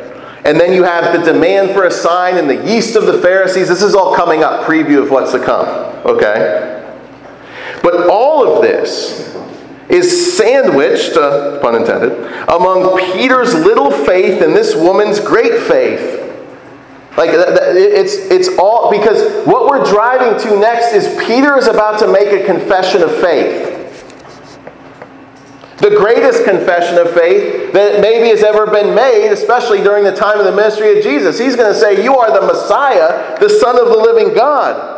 And 0.46 0.61
then 0.61 0.72
you 0.72 0.85
have 0.85 1.12
the 1.12 1.32
demand 1.32 1.72
for 1.72 1.87
a 1.87 1.90
sign 1.90 2.37
and 2.37 2.48
the 2.48 2.72
yeast 2.72 2.94
of 2.94 3.04
the 3.04 3.20
Pharisees. 3.20 3.68
This 3.68 3.82
is 3.82 3.96
all 3.96 4.14
coming 4.14 4.44
up, 4.44 4.64
preview 4.64 5.02
of 5.02 5.11
what's 5.11 5.32
to 5.32 5.44
come. 5.44 5.66
Okay? 6.06 6.85
But 7.82 8.09
all 8.09 8.46
of 8.46 8.62
this 8.62 9.37
is 9.88 10.37
sandwiched, 10.37 11.16
uh, 11.16 11.59
pun 11.61 11.74
intended, 11.74 12.12
among 12.48 12.96
Peter's 13.12 13.54
little 13.54 13.90
faith 13.90 14.40
and 14.40 14.54
this 14.54 14.76
woman's 14.76 15.18
great 15.18 15.62
faith. 15.62 16.22
Like 17.16 17.30
it's 17.32 18.14
it's 18.14 18.59
all 18.59 18.90
because 18.90 19.44
what 19.46 19.66
we're 19.66 19.85
driving 19.85 20.38
to 20.48 20.61
next 20.61 20.92
is 20.92 21.09
Peter 21.26 21.56
is 21.56 21.66
about 21.66 21.98
to 22.00 22.12
make 22.12 22.28
a 22.28 22.44
confession 22.44 23.02
of 23.02 23.11
faith. 23.20 23.75
The 25.78 25.90
greatest 25.90 26.44
confession 26.44 26.96
of 26.96 27.10
faith 27.12 27.72
that 27.74 28.00
maybe 28.00 28.28
has 28.28 28.42
ever 28.42 28.66
been 28.66 28.94
made, 28.94 29.30
especially 29.30 29.82
during 29.82 30.04
the 30.04 30.14
time 30.14 30.38
of 30.38 30.46
the 30.46 30.52
ministry 30.52 30.96
of 30.96 31.04
Jesus. 31.04 31.38
He's 31.38 31.54
going 31.54 31.72
to 31.72 31.78
say, 31.78 32.02
You 32.02 32.16
are 32.16 32.32
the 32.32 32.46
Messiah, 32.46 33.38
the 33.38 33.50
Son 33.50 33.78
of 33.78 33.88
the 33.88 33.98
living 33.98 34.34
God. 34.34 34.96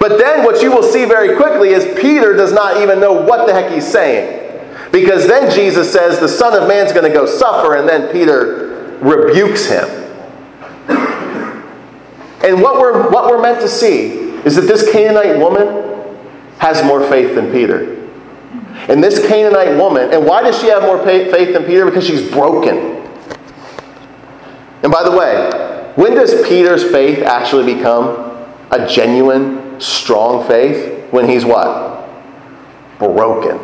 But 0.00 0.18
then 0.18 0.44
what 0.44 0.62
you 0.62 0.72
will 0.72 0.82
see 0.82 1.04
very 1.04 1.36
quickly 1.36 1.70
is 1.70 1.84
Peter 2.00 2.34
does 2.34 2.52
not 2.52 2.82
even 2.82 2.98
know 3.00 3.12
what 3.12 3.46
the 3.46 3.52
heck 3.52 3.72
he's 3.72 3.86
saying. 3.86 4.44
Because 4.90 5.26
then 5.26 5.50
Jesus 5.54 5.92
says 5.92 6.18
the 6.18 6.28
Son 6.28 6.60
of 6.60 6.68
Man's 6.68 6.92
going 6.92 7.10
to 7.10 7.16
go 7.16 7.26
suffer, 7.26 7.76
and 7.76 7.88
then 7.88 8.10
Peter 8.12 8.98
rebukes 9.00 9.66
him. 9.66 9.88
And 12.42 12.62
what 12.62 12.80
we're, 12.80 13.10
what 13.10 13.26
we're 13.28 13.42
meant 13.42 13.60
to 13.60 13.68
see 13.68 14.30
is 14.44 14.56
that 14.56 14.62
this 14.62 14.90
Canaanite 14.90 15.38
woman 15.38 16.16
has 16.58 16.84
more 16.84 17.06
faith 17.08 17.34
than 17.34 17.52
Peter. 17.52 17.97
And 18.88 19.04
this 19.04 19.26
Canaanite 19.26 19.76
woman, 19.76 20.12
and 20.12 20.24
why 20.24 20.42
does 20.42 20.58
she 20.58 20.68
have 20.68 20.82
more 20.82 21.02
faith 21.04 21.52
than 21.52 21.64
Peter? 21.64 21.84
Because 21.84 22.06
she's 22.06 22.30
broken. 22.30 22.96
And 24.82 24.90
by 24.90 25.02
the 25.04 25.10
way, 25.10 25.92
when 25.96 26.14
does 26.14 26.46
Peter's 26.48 26.90
faith 26.90 27.18
actually 27.18 27.74
become 27.74 28.46
a 28.70 28.86
genuine, 28.88 29.78
strong 29.78 30.46
faith? 30.46 31.10
When 31.10 31.28
he's 31.28 31.44
what? 31.44 32.08
Broken. 32.98 33.58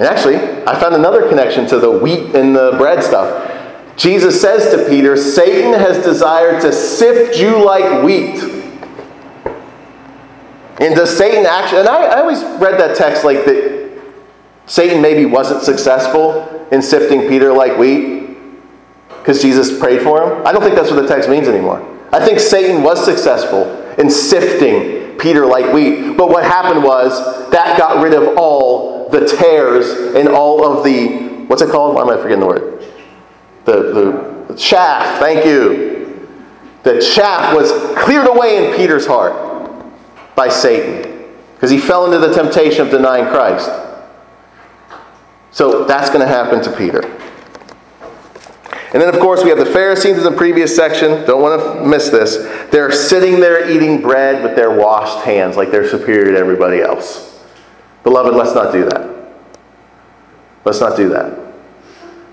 And 0.00 0.08
actually, 0.08 0.36
I 0.36 0.78
found 0.80 0.96
another 0.96 1.28
connection 1.28 1.66
to 1.68 1.78
the 1.78 1.90
wheat 1.90 2.34
and 2.34 2.54
the 2.54 2.72
bread 2.76 3.04
stuff. 3.04 3.52
Jesus 3.96 4.40
says 4.40 4.74
to 4.74 4.88
Peter, 4.88 5.16
Satan 5.16 5.72
has 5.72 6.04
desired 6.04 6.60
to 6.62 6.72
sift 6.72 7.38
you 7.38 7.64
like 7.64 8.02
wheat. 8.02 8.42
And 10.80 10.96
does 10.96 11.16
Satan 11.16 11.46
actually, 11.46 11.80
and 11.80 11.88
I, 11.88 12.06
I 12.06 12.20
always 12.20 12.42
read 12.60 12.80
that 12.80 12.96
text 12.96 13.24
like 13.24 13.44
that 13.44 13.73
Satan 14.66 15.02
maybe 15.02 15.26
wasn't 15.26 15.62
successful 15.62 16.66
in 16.72 16.80
sifting 16.80 17.28
Peter 17.28 17.52
like 17.52 17.78
wheat 17.78 18.36
because 19.08 19.40
Jesus 19.40 19.78
prayed 19.78 20.02
for 20.02 20.22
him. 20.22 20.46
I 20.46 20.52
don't 20.52 20.62
think 20.62 20.74
that's 20.74 20.90
what 20.90 21.00
the 21.00 21.08
text 21.08 21.28
means 21.28 21.48
anymore. 21.48 21.82
I 22.12 22.24
think 22.24 22.38
Satan 22.38 22.82
was 22.82 23.04
successful 23.04 23.64
in 23.98 24.10
sifting 24.10 25.18
Peter 25.18 25.46
like 25.46 25.72
wheat. 25.72 26.16
But 26.16 26.28
what 26.28 26.44
happened 26.44 26.82
was 26.82 27.50
that 27.50 27.78
got 27.78 28.02
rid 28.02 28.14
of 28.14 28.36
all 28.36 29.08
the 29.08 29.26
tares 29.26 30.14
and 30.14 30.28
all 30.28 30.64
of 30.66 30.84
the, 30.84 31.44
what's 31.46 31.62
it 31.62 31.70
called? 31.70 31.94
Why 31.94 32.02
am 32.02 32.10
I 32.10 32.16
forgetting 32.16 32.40
the 32.40 32.46
word? 32.46 32.84
The, 33.64 34.44
the 34.48 34.54
chaff, 34.56 35.18
thank 35.18 35.44
you. 35.44 36.28
The 36.82 37.00
chaff 37.00 37.54
was 37.54 37.72
cleared 37.96 38.28
away 38.28 38.64
in 38.66 38.76
Peter's 38.76 39.06
heart 39.06 39.86
by 40.34 40.48
Satan 40.48 41.30
because 41.54 41.70
he 41.70 41.78
fell 41.78 42.04
into 42.04 42.18
the 42.18 42.34
temptation 42.34 42.82
of 42.82 42.90
denying 42.90 43.26
Christ. 43.26 43.70
So 45.54 45.84
that's 45.84 46.08
going 46.08 46.20
to 46.20 46.26
happen 46.26 46.60
to 46.64 46.76
Peter. 46.76 47.00
And 48.92 49.00
then, 49.00 49.08
of 49.08 49.20
course, 49.20 49.44
we 49.44 49.50
have 49.50 49.58
the 49.58 49.66
Pharisees 49.66 50.18
in 50.18 50.24
the 50.24 50.36
previous 50.36 50.74
section. 50.74 51.24
Don't 51.26 51.40
want 51.40 51.62
to 51.62 51.86
miss 51.86 52.08
this. 52.08 52.38
They're 52.72 52.90
sitting 52.90 53.38
there 53.38 53.70
eating 53.70 54.02
bread 54.02 54.42
with 54.42 54.56
their 54.56 54.76
washed 54.76 55.24
hands 55.24 55.56
like 55.56 55.70
they're 55.70 55.88
superior 55.88 56.32
to 56.32 56.38
everybody 56.38 56.80
else. 56.80 57.40
Beloved, 58.02 58.34
let's 58.34 58.52
not 58.52 58.72
do 58.72 58.84
that. 58.86 59.32
Let's 60.64 60.80
not 60.80 60.96
do 60.96 61.08
that. 61.10 61.38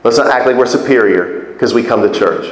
Let's 0.03 0.17
not 0.17 0.25
act 0.31 0.47
like 0.47 0.55
we're 0.55 0.65
superior 0.65 1.53
because 1.53 1.75
we 1.75 1.83
come 1.83 2.01
to 2.01 2.11
church. 2.11 2.47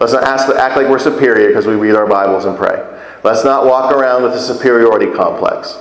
Let's 0.00 0.14
not 0.14 0.22
ask, 0.24 0.48
act 0.48 0.74
like 0.78 0.88
we're 0.88 0.98
superior 0.98 1.48
because 1.48 1.66
we 1.66 1.74
read 1.74 1.94
our 1.94 2.06
Bibles 2.06 2.46
and 2.46 2.56
pray. 2.56 2.82
Let's 3.24 3.44
not 3.44 3.66
walk 3.66 3.92
around 3.92 4.22
with 4.22 4.32
a 4.32 4.40
superiority 4.40 5.12
complex. 5.12 5.76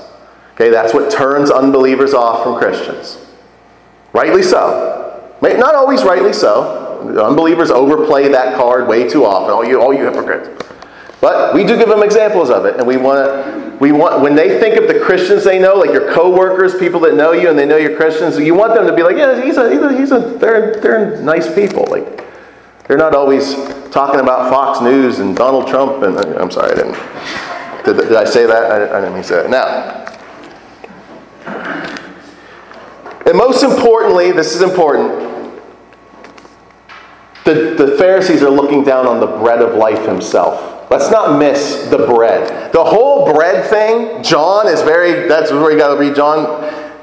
Okay, 0.55 0.69
that's 0.69 0.93
what 0.93 1.09
turns 1.09 1.49
unbelievers 1.49 2.13
off 2.13 2.43
from 2.43 2.57
Christians. 2.57 3.23
Rightly 4.17 4.41
so. 4.41 5.37
Not 5.43 5.75
always 5.75 6.03
rightly 6.03 6.33
so. 6.33 7.21
Unbelievers 7.23 7.69
overplay 7.69 8.27
that 8.29 8.55
card 8.55 8.87
way 8.87 9.07
too 9.07 9.25
often. 9.25 9.51
All 9.51 9.63
you, 9.63 9.79
all 9.79 9.93
you 9.93 10.05
hypocrites. 10.05 10.49
But 11.21 11.53
we 11.53 11.63
do 11.63 11.77
give 11.77 11.87
them 11.87 12.01
examples 12.01 12.49
of 12.49 12.65
it, 12.65 12.77
and 12.77 12.87
we 12.87 12.97
want 12.97 13.19
to. 13.19 13.67
We 13.79 13.91
want 13.91 14.23
when 14.23 14.33
they 14.33 14.59
think 14.59 14.75
of 14.75 14.87
the 14.87 14.99
Christians 14.99 15.43
they 15.43 15.59
know, 15.59 15.75
like 15.75 15.91
your 15.91 16.11
coworkers, 16.11 16.79
people 16.79 16.99
that 17.01 17.13
know 17.13 17.31
you 17.31 17.47
and 17.47 17.59
they 17.59 17.67
know 17.67 17.77
you're 17.77 17.95
Christians. 17.95 18.39
You 18.39 18.55
want 18.55 18.73
them 18.73 18.87
to 18.87 18.95
be 18.95 19.03
like, 19.03 19.17
yeah, 19.17 19.39
he's 19.39 19.57
a, 19.57 19.69
he's 19.69 19.81
a, 19.81 19.97
he's 19.99 20.11
a 20.11 20.19
they're 20.39 20.81
they're 20.81 21.21
nice 21.21 21.53
people. 21.53 21.85
Like 21.87 22.23
they're 22.87 22.97
not 22.97 23.13
always 23.13 23.53
talking 23.91 24.19
about 24.19 24.49
Fox 24.49 24.81
News 24.81 25.19
and 25.19 25.35
Donald 25.35 25.67
Trump. 25.67 26.01
And 26.01 26.17
uh, 26.17 26.41
I'm 26.41 26.49
sorry, 26.49 26.71
I 26.71 26.75
didn't. 26.75 26.97
Did, 27.85 27.97
did 28.09 28.15
I 28.15 28.25
say 28.25 28.47
that? 28.47 28.71
I, 28.71 28.97
I 28.97 29.01
didn't 29.01 29.13
mean 29.13 29.21
to 29.21 29.27
say 29.27 29.43
that. 29.43 29.49
Now. 29.51 30.05
And 33.27 33.37
most 33.37 33.63
importantly, 33.63 34.31
this 34.31 34.55
is 34.55 34.61
important 34.61 35.27
the, 37.47 37.75
the 37.85 37.97
Pharisees 37.97 38.43
are 38.43 38.49
looking 38.49 38.83
down 38.83 39.07
on 39.07 39.21
the 39.21 39.25
bread 39.25 39.61
of 39.61 39.75
life 39.75 40.05
himself. 40.05 40.91
Let's 40.91 41.09
not 41.09 41.39
miss 41.39 41.87
the 41.89 41.99
bread. 41.99 42.73
The 42.73 42.83
whole 42.83 43.33
bread 43.33 43.69
thing, 43.69 44.21
John 44.21 44.67
is 44.67 44.81
very, 44.81 45.29
that's 45.29 45.51
where 45.51 45.71
you 45.71 45.77
got 45.77 45.93
to 45.93 45.99
read 45.99 46.13
John. 46.13 46.45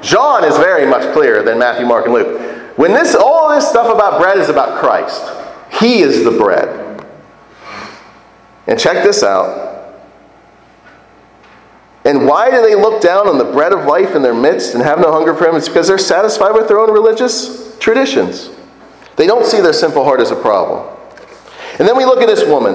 John 0.02 0.44
is 0.44 0.54
very 0.58 0.87
much 0.87 1.14
clearer 1.14 1.42
than 1.42 1.58
Matthew, 1.58 1.87
Mark, 1.87 2.04
and 2.04 2.14
Luke. 2.14 2.76
When 2.76 2.92
this, 2.92 3.14
all 3.14 3.54
this 3.54 3.66
stuff 3.66 3.92
about 3.92 4.20
bread 4.20 4.37
is 4.37 4.50
about 4.50 4.80
Christ, 4.80 5.22
He 5.80 6.00
is 6.00 6.24
the 6.24 6.32
bread. 6.32 7.06
And 8.66 8.78
check 8.78 9.02
this 9.02 9.22
out. 9.22 9.73
And 12.04 12.26
why 12.26 12.50
do 12.50 12.60
they 12.60 12.74
look 12.74 13.00
down 13.00 13.28
on 13.28 13.38
the 13.38 13.44
bread 13.44 13.72
of 13.72 13.86
life 13.86 14.14
in 14.14 14.22
their 14.22 14.34
midst 14.34 14.74
and 14.74 14.82
have 14.82 14.98
no 14.98 15.10
hunger 15.10 15.34
for 15.34 15.48
Him? 15.48 15.56
It's 15.56 15.68
because 15.68 15.88
they're 15.88 15.96
satisfied 15.96 16.52
with 16.52 16.68
their 16.68 16.78
own 16.78 16.92
religious 16.92 17.76
traditions. 17.78 18.50
They 19.16 19.26
don't 19.26 19.46
see 19.46 19.60
their 19.60 19.72
simple 19.72 20.04
heart 20.04 20.20
as 20.20 20.30
a 20.30 20.36
problem. 20.36 20.86
And 21.78 21.88
then 21.88 21.96
we 21.96 22.04
look 22.04 22.20
at 22.20 22.26
this 22.26 22.46
woman 22.46 22.74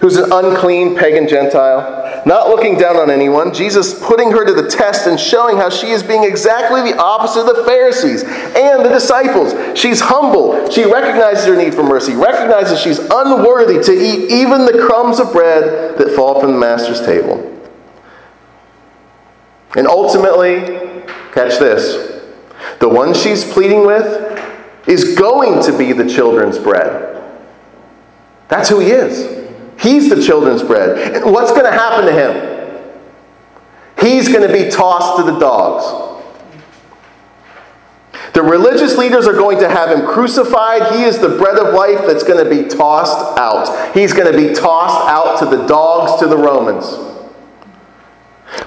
who's 0.00 0.16
an 0.16 0.30
unclean 0.30 0.96
pagan 0.96 1.26
Gentile, 1.26 2.22
not 2.24 2.48
looking 2.48 2.78
down 2.78 2.96
on 2.96 3.10
anyone. 3.10 3.52
Jesus 3.52 3.98
putting 4.06 4.30
her 4.30 4.44
to 4.44 4.52
the 4.52 4.68
test 4.68 5.08
and 5.08 5.18
showing 5.18 5.56
how 5.56 5.68
she 5.68 5.88
is 5.88 6.02
being 6.02 6.22
exactly 6.22 6.82
the 6.82 6.96
opposite 6.96 7.40
of 7.40 7.56
the 7.56 7.64
Pharisees 7.64 8.22
and 8.22 8.84
the 8.84 8.90
disciples. 8.90 9.54
She's 9.76 10.00
humble. 10.00 10.70
She 10.70 10.84
recognizes 10.84 11.46
her 11.46 11.56
need 11.56 11.74
for 11.74 11.82
mercy, 11.82 12.14
recognizes 12.14 12.80
she's 12.80 12.98
unworthy 12.98 13.82
to 13.82 13.92
eat 13.92 14.30
even 14.30 14.66
the 14.66 14.86
crumbs 14.86 15.18
of 15.18 15.32
bread 15.32 15.98
that 15.98 16.14
fall 16.14 16.40
from 16.40 16.52
the 16.52 16.58
Master's 16.58 17.00
table. 17.00 17.55
And 19.76 19.86
ultimately, 19.86 20.62
catch 21.32 21.58
this 21.58 22.14
the 22.80 22.88
one 22.88 23.14
she's 23.14 23.44
pleading 23.44 23.86
with 23.86 24.88
is 24.88 25.16
going 25.16 25.62
to 25.64 25.76
be 25.76 25.92
the 25.92 26.08
children's 26.08 26.58
bread. 26.58 27.22
That's 28.48 28.68
who 28.68 28.80
he 28.80 28.90
is. 28.90 29.44
He's 29.80 30.08
the 30.08 30.22
children's 30.22 30.62
bread. 30.62 31.14
And 31.14 31.32
what's 31.32 31.50
going 31.50 31.64
to 31.64 31.70
happen 31.70 32.06
to 32.06 32.12
him? 32.12 32.56
He's 34.00 34.28
going 34.28 34.46
to 34.46 34.52
be 34.52 34.70
tossed 34.70 35.18
to 35.18 35.30
the 35.30 35.38
dogs. 35.38 36.04
The 38.34 38.42
religious 38.42 38.98
leaders 38.98 39.26
are 39.26 39.32
going 39.32 39.58
to 39.60 39.68
have 39.68 39.90
him 39.90 40.06
crucified. 40.06 40.94
He 40.94 41.04
is 41.04 41.18
the 41.18 41.30
bread 41.30 41.58
of 41.58 41.74
life 41.74 42.06
that's 42.06 42.22
going 42.22 42.42
to 42.42 42.50
be 42.50 42.68
tossed 42.68 43.38
out. 43.38 43.94
He's 43.94 44.12
going 44.12 44.30
to 44.30 44.36
be 44.36 44.54
tossed 44.54 45.08
out 45.08 45.38
to 45.38 45.56
the 45.56 45.66
dogs, 45.66 46.20
to 46.20 46.28
the 46.28 46.36
Romans. 46.36 47.05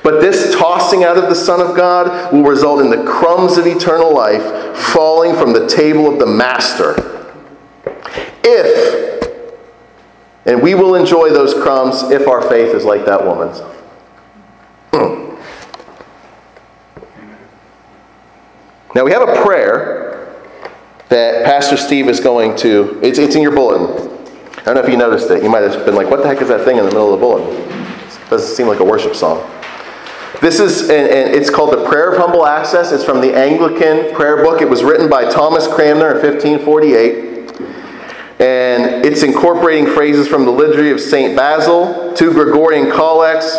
But 0.03 0.21
this 0.21 0.55
tossing 0.55 1.03
out 1.03 1.17
of 1.17 1.29
the 1.29 1.35
Son 1.35 1.61
of 1.61 1.75
God 1.75 2.33
will 2.33 2.43
result 2.43 2.81
in 2.81 2.89
the 2.89 3.03
crumbs 3.03 3.57
of 3.57 3.67
eternal 3.67 4.13
life 4.13 4.77
falling 4.77 5.35
from 5.35 5.53
the 5.53 5.67
table 5.67 6.11
of 6.11 6.19
the 6.19 6.25
Master. 6.25 6.95
If, 8.43 9.37
and 10.45 10.61
we 10.61 10.75
will 10.75 10.95
enjoy 10.95 11.29
those 11.29 11.53
crumbs 11.53 12.03
if 12.11 12.27
our 12.27 12.41
faith 12.41 12.73
is 12.73 12.85
like 12.85 13.05
that 13.05 13.23
woman's. 13.23 13.59
Hmm. 14.93 15.35
Now 18.95 19.03
we 19.03 19.11
have 19.11 19.27
a 19.27 19.43
prayer 19.43 20.35
that 21.09 21.45
Pastor 21.45 21.77
Steve 21.77 22.07
is 22.07 22.19
going 22.19 22.55
to, 22.57 22.99
it's, 23.03 23.19
it's 23.19 23.35
in 23.35 23.41
your 23.41 23.51
bulletin. 23.51 24.07
I 24.59 24.63
don't 24.63 24.75
know 24.75 24.81
if 24.81 24.89
you 24.89 24.97
noticed 24.97 25.29
it. 25.31 25.43
You 25.43 25.49
might 25.49 25.63
have 25.63 25.85
been 25.85 25.95
like, 25.95 26.09
what 26.09 26.21
the 26.21 26.27
heck 26.27 26.41
is 26.41 26.47
that 26.49 26.63
thing 26.63 26.77
in 26.77 26.85
the 26.85 26.91
middle 26.91 27.13
of 27.13 27.19
the 27.19 27.25
bulletin? 27.25 27.55
It 27.55 28.29
doesn't 28.29 28.55
seem 28.55 28.67
like 28.67 28.79
a 28.79 28.83
worship 28.83 29.15
song. 29.15 29.39
This 30.41 30.61
is, 30.61 30.83
and, 30.83 31.09
it's 31.35 31.49
called 31.49 31.73
the 31.73 31.83
Prayer 31.85 32.11
of 32.11 32.17
Humble 32.17 32.45
Access. 32.45 32.93
It's 32.93 33.03
from 33.03 33.19
the 33.19 33.35
Anglican 33.35 34.15
prayer 34.15 34.41
book. 34.41 34.61
It 34.61 34.69
was 34.69 34.83
written 34.83 35.09
by 35.09 35.29
Thomas 35.29 35.67
Cranmer 35.67 36.11
in 36.11 36.21
1548. 36.25 37.29
And 38.39 39.05
it's 39.05 39.21
incorporating 39.23 39.87
phrases 39.87 40.29
from 40.29 40.45
the 40.45 40.51
liturgy 40.51 40.91
of 40.91 41.01
St. 41.01 41.35
Basil, 41.35 42.13
two 42.13 42.31
Gregorian 42.31 42.89
collects, 42.89 43.53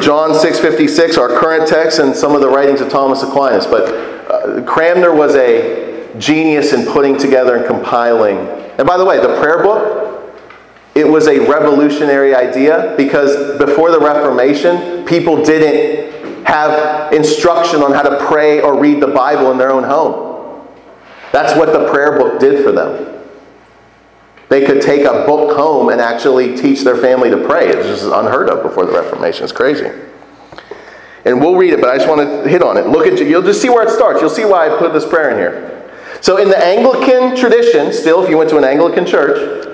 John 0.00 0.30
6.56, 0.30 1.18
our 1.18 1.28
current 1.40 1.68
text, 1.68 1.98
and 1.98 2.14
some 2.14 2.36
of 2.36 2.40
the 2.40 2.48
writings 2.48 2.80
of 2.80 2.88
Thomas 2.88 3.24
Aquinas. 3.24 3.66
But 3.66 3.92
uh, 4.30 4.62
Cranmer 4.62 5.12
was 5.12 5.34
a 5.34 6.08
genius 6.18 6.72
in 6.72 6.86
putting 6.86 7.18
together 7.18 7.56
and 7.56 7.66
compiling. 7.66 8.38
And 8.78 8.86
by 8.86 8.96
the 8.96 9.04
way, 9.04 9.18
the 9.18 9.40
prayer 9.40 9.60
book, 9.60 10.11
it 10.94 11.08
was 11.08 11.26
a 11.26 11.38
revolutionary 11.40 12.34
idea 12.34 12.94
because 12.96 13.58
before 13.58 13.90
the 13.90 13.98
Reformation, 13.98 15.04
people 15.06 15.42
didn't 15.42 16.44
have 16.44 17.12
instruction 17.12 17.82
on 17.82 17.92
how 17.92 18.02
to 18.02 18.24
pray 18.26 18.60
or 18.60 18.78
read 18.78 19.00
the 19.00 19.06
Bible 19.06 19.50
in 19.52 19.58
their 19.58 19.70
own 19.70 19.84
home. 19.84 20.68
That's 21.32 21.56
what 21.58 21.72
the 21.72 21.90
prayer 21.90 22.18
book 22.18 22.38
did 22.38 22.62
for 22.62 22.72
them. 22.72 23.08
They 24.50 24.66
could 24.66 24.82
take 24.82 25.06
a 25.06 25.24
book 25.24 25.56
home 25.56 25.88
and 25.88 25.98
actually 25.98 26.54
teach 26.58 26.82
their 26.82 26.96
family 26.96 27.30
to 27.30 27.38
pray. 27.38 27.70
It 27.70 27.78
was 27.78 27.86
just 27.86 28.04
unheard 28.04 28.50
of 28.50 28.62
before 28.62 28.84
the 28.84 28.92
Reformation. 28.92 29.44
It's 29.44 29.52
crazy. 29.52 29.90
And 31.24 31.40
we'll 31.40 31.56
read 31.56 31.72
it, 31.72 31.80
but 31.80 31.88
I 31.88 31.96
just 31.96 32.08
want 32.08 32.20
to 32.20 32.46
hit 32.46 32.62
on 32.62 32.76
it. 32.76 32.86
Look 32.86 33.06
at 33.06 33.18
you. 33.18 33.24
You'll 33.24 33.42
just 33.42 33.62
see 33.62 33.70
where 33.70 33.82
it 33.82 33.90
starts. 33.90 34.20
You'll 34.20 34.28
see 34.28 34.44
why 34.44 34.68
I 34.68 34.78
put 34.78 34.92
this 34.92 35.06
prayer 35.06 35.30
in 35.30 35.38
here. 35.38 35.90
So, 36.20 36.36
in 36.36 36.48
the 36.48 36.58
Anglican 36.58 37.34
tradition, 37.34 37.92
still, 37.92 38.22
if 38.22 38.28
you 38.28 38.36
went 38.36 38.50
to 38.50 38.58
an 38.58 38.64
Anglican 38.64 39.06
church, 39.06 39.71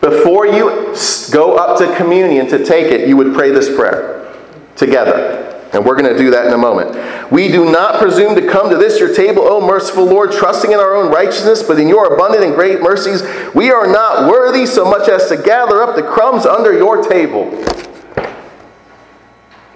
before 0.00 0.46
you 0.46 0.94
go 1.30 1.56
up 1.56 1.78
to 1.78 1.94
communion 1.96 2.46
to 2.48 2.64
take 2.64 2.86
it, 2.86 3.08
you 3.08 3.16
would 3.16 3.34
pray 3.34 3.50
this 3.50 3.74
prayer 3.74 4.34
together. 4.76 5.46
And 5.72 5.84
we're 5.84 5.94
going 5.94 6.12
to 6.12 6.18
do 6.18 6.30
that 6.30 6.46
in 6.46 6.52
a 6.52 6.58
moment. 6.58 7.30
We 7.30 7.48
do 7.48 7.70
not 7.70 8.00
presume 8.00 8.34
to 8.34 8.48
come 8.48 8.70
to 8.70 8.76
this 8.76 8.98
your 8.98 9.14
table, 9.14 9.42
O 9.42 9.64
merciful 9.64 10.04
Lord, 10.04 10.32
trusting 10.32 10.72
in 10.72 10.78
our 10.80 10.96
own 10.96 11.12
righteousness, 11.12 11.62
but 11.62 11.78
in 11.78 11.86
your 11.86 12.14
abundant 12.14 12.44
and 12.44 12.54
great 12.54 12.80
mercies, 12.80 13.22
we 13.54 13.70
are 13.70 13.86
not 13.86 14.28
worthy 14.28 14.66
so 14.66 14.84
much 14.84 15.08
as 15.08 15.28
to 15.28 15.36
gather 15.36 15.80
up 15.82 15.94
the 15.94 16.02
crumbs 16.02 16.44
under 16.44 16.76
your 16.76 17.02
table. 17.02 17.44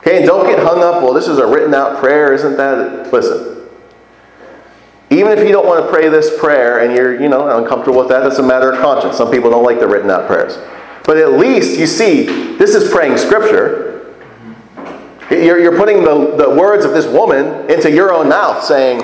Okay, 0.01 0.19
and 0.19 0.27
don't 0.27 0.47
get 0.47 0.59
hung 0.59 0.83
up, 0.83 1.03
well, 1.03 1.15
this 1.15 1.29
is 1.29 1.39
a 1.39 1.47
written 1.47 1.73
out 1.75 1.99
prayer, 2.01 2.33
isn't 2.33 2.57
that? 2.57 3.13
Listen. 3.13 3.54
Even 5.15 5.39
if 5.39 5.47
you 5.47 5.53
don't 5.53 5.67
want 5.67 5.85
to 5.85 5.91
pray 5.91 6.09
this 6.09 6.37
prayer 6.41 6.81
and 6.81 6.95
you're, 6.95 7.21
you 7.21 7.29
know, 7.29 7.57
uncomfortable 7.57 8.01
with 8.01 8.09
that, 8.09 8.21
that's 8.21 8.39
a 8.39 8.43
matter 8.43 8.73
of 8.73 8.81
conscience. 8.81 9.17
Some 9.17 9.31
people 9.31 9.49
don't 9.49 9.63
like 9.63 9.79
the 9.79 9.87
written 9.87 10.11
out 10.11 10.27
prayers. 10.27 10.59
But 11.05 11.19
at 11.19 11.35
least 11.35 11.79
you 11.79 11.87
see, 11.87 12.25
this 12.57 12.75
is 12.75 12.91
praying 12.91 13.19
scripture. 13.19 14.15
You're, 15.31 15.61
you're 15.61 15.77
putting 15.77 16.03
the, 16.03 16.35
the 16.37 16.51
words 16.51 16.85
of 16.85 16.93
this 16.93 17.07
woman 17.07 17.71
into 17.71 17.91
your 17.91 18.13
own 18.13 18.29
mouth, 18.29 18.65
saying, 18.65 19.03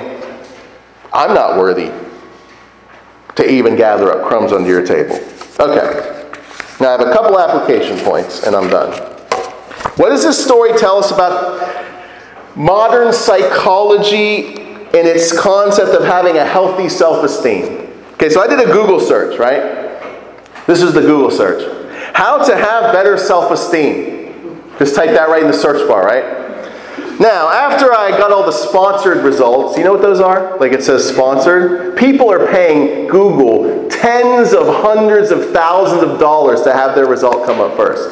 I'm 1.13 1.33
not 1.33 1.57
worthy 1.57 1.91
to 3.35 3.49
even 3.49 3.75
gather 3.75 4.11
up 4.11 4.27
crumbs 4.27 4.51
under 4.51 4.69
your 4.69 4.85
table. 4.85 5.15
Okay. 5.59 6.29
Now 6.79 6.89
I 6.89 6.91
have 6.91 7.01
a 7.01 7.13
couple 7.13 7.39
application 7.39 7.97
points, 7.99 8.43
and 8.43 8.55
I'm 8.55 8.69
done. 8.69 8.91
What 9.95 10.09
does 10.09 10.23
this 10.23 10.43
story 10.43 10.77
tell 10.77 10.97
us 10.97 11.11
about 11.11 11.85
modern 12.55 13.13
psychology 13.13 14.60
and 14.93 15.07
its 15.07 15.37
concept 15.37 15.91
of 15.91 16.03
having 16.05 16.37
a 16.37 16.45
healthy 16.45 16.89
self 16.89 17.23
esteem? 17.23 17.89
Okay, 18.13 18.29
so 18.29 18.41
I 18.41 18.47
did 18.47 18.59
a 18.59 18.71
Google 18.71 18.99
search, 18.99 19.39
right? 19.39 19.81
This 20.67 20.81
is 20.81 20.93
the 20.93 21.01
Google 21.01 21.31
search. 21.31 21.63
How 22.13 22.43
to 22.43 22.55
have 22.55 22.93
better 22.93 23.17
self 23.17 23.51
esteem. 23.51 24.61
Just 24.77 24.95
type 24.95 25.11
that 25.11 25.29
right 25.29 25.41
in 25.41 25.47
the 25.47 25.57
search 25.57 25.87
bar, 25.87 26.05
right? 26.05 26.41
Now, 27.19 27.49
after 27.49 27.93
I 27.93 28.09
got 28.11 28.31
all 28.31 28.45
the 28.45 28.51
sponsored 28.51 29.23
results, 29.23 29.77
you 29.77 29.83
know 29.83 29.93
what 29.93 30.01
those 30.01 30.19
are? 30.19 30.57
Like 30.57 30.71
it 30.71 30.83
says 30.83 31.07
sponsored. 31.07 31.95
People 31.95 32.31
are 32.31 32.47
paying 32.47 33.07
Google 33.07 33.87
tens 33.89 34.53
of 34.53 34.65
hundreds 34.67 35.29
of 35.29 35.51
thousands 35.51 36.01
of 36.01 36.19
dollars 36.19 36.63
to 36.63 36.73
have 36.73 36.95
their 36.95 37.05
result 37.05 37.45
come 37.45 37.59
up 37.59 37.75
first. 37.77 38.09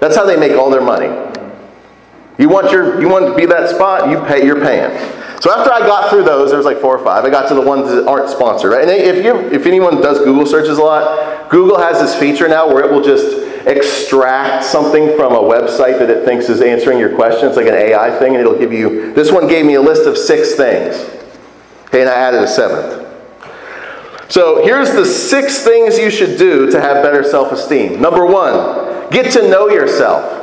That's 0.00 0.14
how 0.14 0.26
they 0.26 0.36
make 0.36 0.52
all 0.52 0.70
their 0.70 0.82
money. 0.82 1.08
You 2.40 2.48
want 2.48 2.72
your 2.72 2.98
you 3.02 3.08
want 3.08 3.26
to 3.26 3.34
be 3.36 3.44
that 3.46 3.68
spot, 3.68 4.08
you 4.08 4.18
pay 4.24 4.46
you're 4.46 4.60
paying. 4.60 4.90
So 5.42 5.52
after 5.52 5.70
I 5.70 5.80
got 5.80 6.08
through 6.08 6.24
those, 6.24 6.48
there 6.48 6.56
was 6.56 6.64
like 6.64 6.78
four 6.78 6.96
or 6.98 7.04
five. 7.04 7.24
I 7.24 7.30
got 7.30 7.48
to 7.48 7.54
the 7.54 7.60
ones 7.60 7.90
that 7.90 8.06
aren't 8.06 8.30
sponsored, 8.30 8.72
right? 8.72 8.80
And 8.80 8.90
if 8.90 9.22
you 9.22 9.36
if 9.52 9.66
anyone 9.66 10.00
does 10.00 10.18
Google 10.20 10.46
searches 10.46 10.78
a 10.78 10.82
lot, 10.82 11.50
Google 11.50 11.78
has 11.78 12.00
this 12.00 12.18
feature 12.18 12.48
now 12.48 12.66
where 12.66 12.82
it 12.82 12.90
will 12.90 13.02
just 13.02 13.46
extract 13.66 14.64
something 14.64 15.14
from 15.16 15.34
a 15.34 15.38
website 15.38 15.98
that 15.98 16.08
it 16.08 16.24
thinks 16.24 16.48
is 16.48 16.62
answering 16.62 16.98
your 16.98 17.14
question. 17.14 17.46
It's 17.46 17.58
like 17.58 17.66
an 17.66 17.74
AI 17.74 18.18
thing, 18.18 18.32
and 18.32 18.40
it'll 18.40 18.58
give 18.58 18.72
you. 18.72 19.12
This 19.12 19.30
one 19.30 19.46
gave 19.46 19.66
me 19.66 19.74
a 19.74 19.82
list 19.82 20.06
of 20.06 20.16
six 20.16 20.54
things. 20.54 20.96
Okay, 21.88 22.00
and 22.00 22.08
I 22.08 22.14
added 22.14 22.42
a 22.42 22.48
seventh. 22.48 23.06
So 24.30 24.64
here's 24.64 24.92
the 24.92 25.04
six 25.04 25.62
things 25.62 25.98
you 25.98 26.10
should 26.10 26.38
do 26.38 26.70
to 26.70 26.80
have 26.80 27.02
better 27.02 27.22
self 27.22 27.52
esteem. 27.52 28.00
Number 28.00 28.24
one, 28.24 29.10
get 29.10 29.30
to 29.32 29.46
know 29.50 29.68
yourself. 29.68 30.39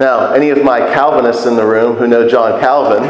Now, 0.00 0.32
any 0.32 0.48
of 0.48 0.64
my 0.64 0.78
Calvinists 0.78 1.44
in 1.44 1.56
the 1.56 1.66
room 1.66 1.96
who 1.96 2.06
know 2.06 2.26
John 2.26 2.58
Calvin, 2.58 3.02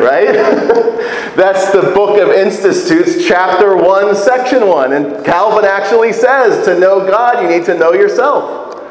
right? 0.00 0.32
That's 1.36 1.70
the 1.70 1.82
Book 1.94 2.18
of 2.18 2.30
Institutes, 2.30 3.28
chapter 3.28 3.76
1, 3.76 4.16
section 4.16 4.66
1. 4.66 4.92
And 4.94 5.22
Calvin 5.22 5.66
actually 5.66 6.14
says 6.14 6.64
to 6.64 6.80
know 6.80 7.06
God, 7.06 7.42
you 7.42 7.54
need 7.54 7.66
to 7.66 7.76
know 7.76 7.92
yourself. 7.92 8.82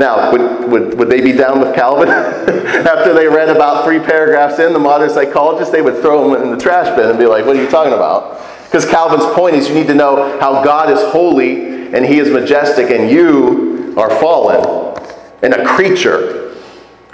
Now, 0.00 0.32
would, 0.32 0.68
would, 0.68 0.98
would 0.98 1.08
they 1.08 1.20
be 1.20 1.30
down 1.30 1.60
with 1.60 1.76
Calvin? 1.76 2.08
After 2.08 3.14
they 3.14 3.28
read 3.28 3.50
about 3.50 3.84
three 3.84 4.00
paragraphs 4.00 4.58
in, 4.58 4.72
the 4.72 4.80
modern 4.80 5.10
psychologist, 5.10 5.70
they 5.70 5.80
would 5.80 6.02
throw 6.02 6.34
him 6.34 6.42
in 6.42 6.50
the 6.50 6.60
trash 6.60 6.88
bin 6.96 7.08
and 7.08 7.16
be 7.16 7.26
like, 7.26 7.46
What 7.46 7.54
are 7.56 7.62
you 7.62 7.70
talking 7.70 7.92
about? 7.92 8.44
Because 8.64 8.84
Calvin's 8.84 9.32
point 9.36 9.54
is 9.54 9.68
you 9.68 9.76
need 9.76 9.86
to 9.86 9.94
know 9.94 10.40
how 10.40 10.64
God 10.64 10.90
is 10.90 10.98
holy 11.12 11.94
and 11.94 12.04
he 12.04 12.18
is 12.18 12.32
majestic 12.32 12.90
and 12.90 13.08
you 13.08 13.94
are 13.96 14.10
fallen 14.18 14.98
and 15.44 15.54
a 15.54 15.64
creature 15.64 16.44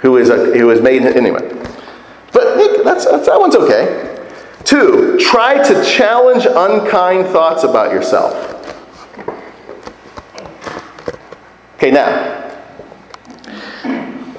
who 0.01 0.17
is, 0.17 0.29
a, 0.29 0.57
who 0.57 0.69
is 0.71 0.81
made 0.81 1.03
anyway. 1.03 1.47
But 2.33 2.83
that's, 2.83 3.05
that's, 3.05 3.27
that 3.27 3.39
one's 3.39 3.55
okay. 3.55 4.07
Two, 4.63 5.17
try 5.19 5.61
to 5.61 5.83
challenge 5.85 6.45
unkind 6.45 7.27
thoughts 7.27 7.63
about 7.63 7.91
yourself. 7.91 8.47
Okay, 11.75 11.91
now, 11.91 12.37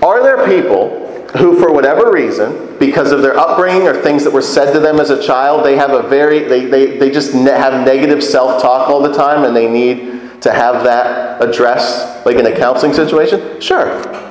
are 0.01 0.23
there 0.23 0.47
people 0.47 1.27
who, 1.37 1.59
for 1.59 1.73
whatever 1.73 2.13
reason, 2.13 2.77
because 2.79 3.11
of 3.11 3.23
their 3.23 3.37
upbringing 3.37 3.89
or 3.89 4.01
things 4.01 4.23
that 4.25 4.33
were 4.33 4.43
said 4.43 4.73
to 4.73 4.81
them 4.81 5.01
as 5.01 5.11
a 5.11 5.23
child, 5.23 5.65
they 5.65 5.77
have 5.77 5.91
a 5.91 6.09
very, 6.09 6.41
they, 6.41 6.67
they, 6.67 6.99
they 6.99 7.11
just 7.11 7.35
ne- 7.35 7.51
have 7.51 7.85
negative 7.85 8.23
self 8.23 8.63
talk 8.63 8.89
all 8.89 9.03
the 9.03 9.13
time 9.13 9.45
and 9.45 9.57
they 9.57 9.69
need 9.69 10.41
to 10.43 10.53
have 10.53 10.85
that 10.85 11.43
addressed, 11.43 12.25
like 12.27 12.37
in 12.37 12.47
a 12.47 12.57
counseling 12.57 12.93
situation? 12.93 13.61
Sure. 13.61 14.22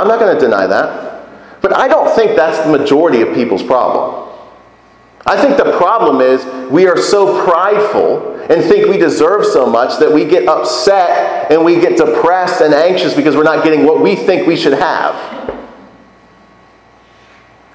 I'm 0.00 0.08
not 0.08 0.18
going 0.18 0.34
to 0.34 0.40
deny 0.40 0.66
that. 0.66 1.60
But 1.60 1.76
I 1.76 1.88
don't 1.88 2.14
think 2.14 2.36
that's 2.36 2.58
the 2.66 2.76
majority 2.76 3.20
of 3.22 3.34
people's 3.34 3.62
problem. 3.62 4.28
I 5.24 5.40
think 5.40 5.56
the 5.56 5.76
problem 5.76 6.20
is 6.20 6.44
we 6.70 6.86
are 6.88 6.96
so 6.96 7.44
prideful 7.44 8.40
and 8.50 8.62
think 8.64 8.88
we 8.88 8.98
deserve 8.98 9.46
so 9.46 9.66
much 9.66 10.00
that 10.00 10.12
we 10.12 10.24
get 10.24 10.48
upset 10.48 11.50
and 11.52 11.64
we 11.64 11.80
get 11.80 11.96
depressed 11.96 12.60
and 12.60 12.74
anxious 12.74 13.14
because 13.14 13.36
we're 13.36 13.44
not 13.44 13.62
getting 13.62 13.86
what 13.86 14.00
we 14.00 14.16
think 14.16 14.48
we 14.48 14.56
should 14.56 14.72
have. 14.72 15.14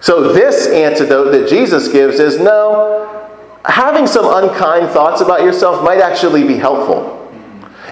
So, 0.02 0.34
this 0.34 0.68
antidote 0.68 1.32
that 1.32 1.50
Jesus 1.50 1.88
gives 1.88 2.20
is 2.20 2.38
no, 2.38 3.30
having 3.66 4.06
some 4.06 4.26
unkind 4.26 4.90
thoughts 4.90 5.22
about 5.22 5.42
yourself 5.42 5.84
might 5.84 6.00
actually 6.00 6.46
be 6.46 6.56
helpful. 6.56 7.17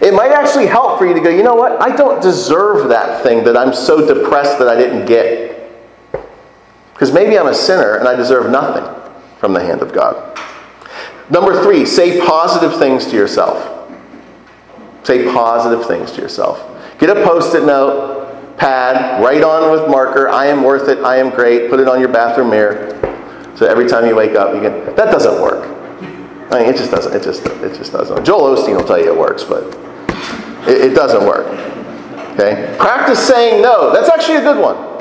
It 0.05 0.13
might 0.13 0.31
actually 0.31 0.67
help 0.67 0.99
for 0.99 1.07
you 1.07 1.15
to 1.15 1.19
go, 1.19 1.29
you 1.29 1.41
know 1.41 1.55
what? 1.55 1.81
I 1.81 1.95
don't 1.95 2.21
deserve 2.21 2.89
that 2.89 3.23
thing 3.23 3.43
that 3.45 3.57
I'm 3.57 3.73
so 3.73 4.05
depressed 4.05 4.59
that 4.59 4.67
I 4.67 4.75
didn't 4.75 5.07
get. 5.07 5.71
Because 6.93 7.11
maybe 7.11 7.39
I'm 7.39 7.47
a 7.47 7.55
sinner 7.55 7.95
and 7.95 8.07
I 8.07 8.15
deserve 8.15 8.51
nothing 8.51 8.85
from 9.39 9.53
the 9.53 9.63
hand 9.63 9.81
of 9.81 9.91
God. 9.93 10.39
Number 11.31 11.59
three, 11.63 11.87
say 11.87 12.21
positive 12.21 12.77
things 12.77 13.07
to 13.07 13.15
yourself. 13.15 13.89
Say 15.03 15.25
positive 15.33 15.87
things 15.87 16.11
to 16.11 16.21
yourself. 16.21 16.63
Get 16.99 17.09
a 17.09 17.23
post 17.25 17.55
it 17.55 17.65
note, 17.65 18.57
pad, 18.57 19.23
write 19.23 19.43
on 19.43 19.71
with 19.71 19.89
marker, 19.89 20.29
I 20.29 20.45
am 20.45 20.63
worth 20.63 20.87
it, 20.87 20.99
I 20.99 21.17
am 21.17 21.31
great, 21.31 21.71
put 21.71 21.79
it 21.79 21.87
on 21.87 21.99
your 21.99 22.09
bathroom 22.09 22.51
mirror. 22.51 22.91
So 23.55 23.65
every 23.65 23.87
time 23.87 24.05
you 24.05 24.15
wake 24.15 24.35
up, 24.35 24.53
you 24.53 24.61
can. 24.61 24.95
That 24.95 25.11
doesn't 25.11 25.41
work. 25.41 25.65
I 26.51 26.59
mean, 26.59 26.69
it 26.69 26.77
just 26.77 26.91
doesn't. 26.91 27.15
It 27.15 27.23
just, 27.23 27.43
it 27.45 27.75
just 27.75 27.91
doesn't. 27.91 28.23
Joel 28.23 28.55
Osteen 28.55 28.77
will 28.77 28.85
tell 28.85 28.99
you 28.99 29.11
it 29.11 29.17
works, 29.17 29.43
but 29.43 29.84
it, 30.67 30.91
it 30.91 30.93
doesn't 30.95 31.25
work. 31.25 31.47
Okay? 32.33 32.75
Practice 32.77 33.25
saying 33.25 33.61
no. 33.61 33.93
That's 33.93 34.09
actually 34.09 34.37
a 34.37 34.41
good 34.41 34.61
one. 34.61 34.95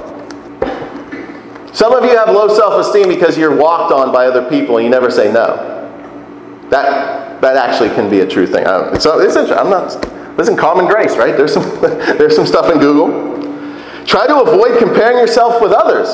Some 1.75 1.93
of 1.93 2.05
you 2.05 2.17
have 2.17 2.29
low 2.29 2.49
self 2.55 2.87
esteem 2.87 3.09
because 3.09 3.37
you're 3.37 3.55
walked 3.55 3.93
on 3.93 4.13
by 4.13 4.27
other 4.27 4.49
people 4.49 4.77
and 4.77 4.85
you 4.85 4.91
never 4.91 5.11
say 5.11 5.33
no. 5.33 5.73
That, 6.71 7.41
that 7.41 7.57
actually 7.57 7.91
can 7.91 8.09
be 8.09 8.21
a 8.21 8.27
true 8.27 8.47
thing. 8.47 8.65
So 9.01 9.19
it's 9.19 9.37
I'm 9.37 9.71
not, 9.71 10.37
listen, 10.39 10.57
common 10.57 10.87
grace, 10.87 11.17
right? 11.17 11.37
There's 11.37 11.53
some, 11.53 11.65
there's 11.81 12.37
some 12.37 12.47
stuff 12.47 12.73
in 12.73 12.79
Google. 12.79 13.35
Try 14.07 14.27
to 14.29 14.41
avoid 14.41 14.79
comparing 14.79 15.19
yourself 15.19 15.61
with 15.61 15.73
others. 15.73 16.07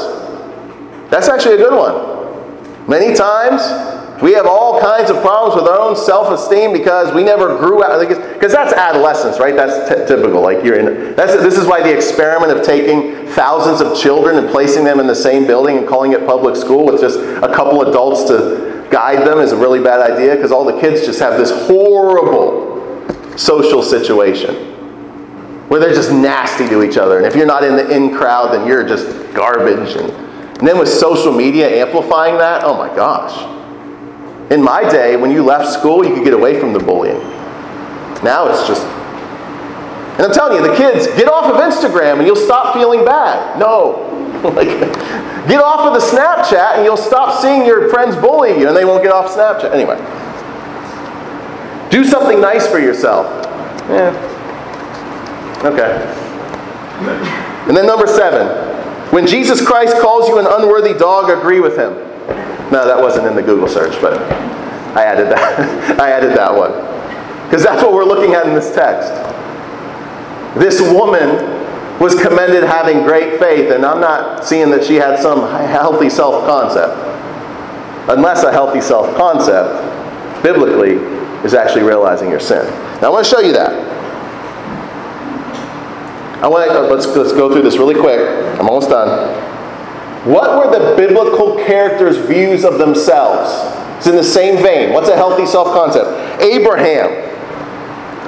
That's 1.11 1.29
actually 1.29 1.57
a 1.57 1.59
good 1.59 1.77
one. 1.77 2.89
Many 2.89 3.15
times, 3.15 3.61
we 4.23 4.33
have 4.33 4.47
all 4.47 4.79
kinds 4.81 5.09
of 5.09 5.21
problems 5.23 5.55
with 5.61 5.69
our 5.71 5.79
own 5.79 5.97
self-esteem 5.97 6.73
because 6.73 7.15
we 7.15 7.25
never 7.25 7.57
grew 7.57 7.83
out. 7.83 7.99
Because 8.07 8.53
that's 8.53 8.75
adolescence, 8.75 9.39
right? 9.39 9.57
That's 9.57 9.89
t- 9.89 10.07
typical. 10.07 10.43
Like 10.43 10.63
you're 10.63 10.79
in. 10.79 11.15
That's 11.17 11.33
this 11.43 11.57
is 11.57 11.67
why 11.67 11.83
the 11.83 11.95
experiment 11.95 12.53
of 12.53 12.65
taking 12.65 13.27
thousands 13.29 13.81
of 13.81 13.99
children 13.99 14.37
and 14.37 14.51
placing 14.51 14.85
them 14.85 15.01
in 15.01 15.07
the 15.07 15.15
same 15.15 15.47
building 15.47 15.79
and 15.79 15.89
calling 15.89 16.13
it 16.13 16.27
public 16.27 16.55
school 16.55 16.85
with 16.85 17.01
just 17.01 17.19
a 17.19 17.53
couple 17.55 17.81
adults 17.89 18.25
to 18.25 18.87
guide 18.91 19.27
them 19.27 19.39
is 19.39 19.53
a 19.53 19.57
really 19.57 19.83
bad 19.83 20.01
idea 20.01 20.35
because 20.35 20.53
all 20.53 20.65
the 20.65 20.79
kids 20.81 21.07
just 21.07 21.21
have 21.21 21.39
this 21.39 21.51
horrible 21.67 22.69
social 23.39 23.83
situation 23.83 24.55
where 25.69 25.81
they're 25.81 25.95
just 25.95 26.13
nasty 26.13 26.69
to 26.69 26.83
each 26.83 26.99
other. 26.99 27.17
And 27.17 27.25
if 27.25 27.37
you're 27.37 27.47
not 27.47 27.63
in 27.63 27.77
the 27.77 27.89
in 27.89 28.15
crowd, 28.15 28.53
then 28.53 28.67
you're 28.67 28.87
just 28.87 29.07
garbage. 29.33 29.95
And, 29.97 30.11
and 30.11 30.69
then 30.69 30.79
with 30.79 30.89
social 30.89 31.33
media 31.33 31.83
amplifying 31.83 32.37
that, 32.39 32.65
oh 32.65 32.77
my 32.77 32.95
gosh. 32.95 33.60
In 34.51 34.61
my 34.61 34.83
day, 34.83 35.17
when 35.17 35.31
you 35.31 35.45
left 35.45 35.73
school, 35.73 36.05
you 36.05 36.13
could 36.13 36.25
get 36.25 36.35
away 36.35 36.59
from 36.59 36.73
the 36.73 36.81
bullying. 36.81 37.21
Now 38.23 38.49
it's 38.49 38.67
just. 38.67 38.83
And 40.17 40.27
I'm 40.27 40.33
telling 40.33 40.63
you, 40.63 40.69
the 40.69 40.77
kids, 40.77 41.07
get 41.17 41.29
off 41.29 41.45
of 41.45 41.61
Instagram 41.61 42.19
and 42.19 42.27
you'll 42.27 42.37
stop 42.37 42.75
feeling 42.75 43.05
bad. 43.05 43.59
No. 43.59 44.07
like, 44.55 44.69
get 45.49 45.63
off 45.63 45.87
of 45.87 45.95
the 45.95 46.05
Snapchat 46.05 46.77
and 46.77 46.85
you'll 46.85 46.97
stop 46.97 47.41
seeing 47.41 47.65
your 47.65 47.89
friends 47.91 48.17
bully 48.17 48.59
you 48.59 48.69
and 48.69 48.77
they 48.77 48.85
won't 48.85 49.03
get 49.03 49.13
off 49.13 49.31
Snapchat. 49.31 49.73
Anyway, 49.73 49.97
do 51.91 52.05
something 52.05 52.41
nice 52.41 52.67
for 52.67 52.81
yourself. 52.81 53.27
Yeah. 53.89 54.11
Okay. 55.65 56.27
And 57.69 57.77
then 57.77 57.87
number 57.87 58.07
seven, 58.07 58.49
when 59.13 59.27
Jesus 59.27 59.65
Christ 59.65 59.99
calls 60.01 60.29
you 60.29 60.39
an 60.39 60.47
unworthy 60.47 60.93
dog, 60.93 61.31
agree 61.31 61.61
with 61.61 61.77
him. 61.77 62.10
No, 62.71 62.87
that 62.87 63.01
wasn't 63.01 63.27
in 63.27 63.35
the 63.35 63.43
Google 63.43 63.69
search, 63.69 64.01
but 64.01 64.15
I 64.97 65.05
added 65.05 65.29
that. 65.29 66.01
I 66.01 66.11
added 66.11 66.37
that 66.37 66.55
one. 66.55 66.73
Because 67.45 67.65
that's 67.65 67.83
what 67.83 67.93
we're 67.93 68.05
looking 68.05 68.35
at 68.35 68.47
in 68.47 68.55
this 68.55 68.73
text. 68.75 69.11
This 70.57 70.81
woman 70.81 71.59
was 72.01 72.15
commended 72.15 72.65
having 72.65 73.03
great 73.03 73.39
faith, 73.39 73.71
and 73.71 73.85
I'm 73.85 74.01
not 74.01 74.45
seeing 74.45 74.71
that 74.71 74.85
she 74.85 74.95
had 74.95 75.19
some 75.21 75.41
healthy 75.69 76.09
self 76.09 76.47
concept. 76.47 76.97
Unless 78.09 78.45
a 78.45 78.53
healthy 78.53 78.81
self 78.81 79.17
concept, 79.17 79.71
biblically, 80.43 80.95
is 81.45 81.55
actually 81.55 81.83
realizing 81.83 82.31
your 82.31 82.41
sin. 82.41 82.65
Now, 83.01 83.09
I 83.09 83.11
want 83.11 83.25
to 83.25 83.31
show 83.31 83.41
you 83.41 83.53
that. 83.53 83.91
I 86.43 86.49
want 86.49 86.71
to, 86.71 86.81
let's, 86.83 87.07
let's 87.17 87.33
go 87.33 87.53
through 87.53 87.63
this 87.63 87.77
really 87.77 87.95
quick. 87.95 88.21
I'm 88.59 88.69
almost 88.69 88.89
done. 88.89 89.50
What 90.25 90.59
were 90.59 90.71
the 90.71 90.97
biblical 90.97 91.57
characters' 91.57 92.19
views 92.19 92.65
of 92.65 92.79
themselves? 92.79 93.51
It's 93.97 94.07
in 94.07 94.17
the 94.17 94.25
same 94.25 94.63
vein. 94.63 94.93
What's 94.93 95.09
a 95.09 95.17
healthy 95.17 95.47
self 95.47 95.69
concept? 95.69 96.43
Abraham. 96.43 97.29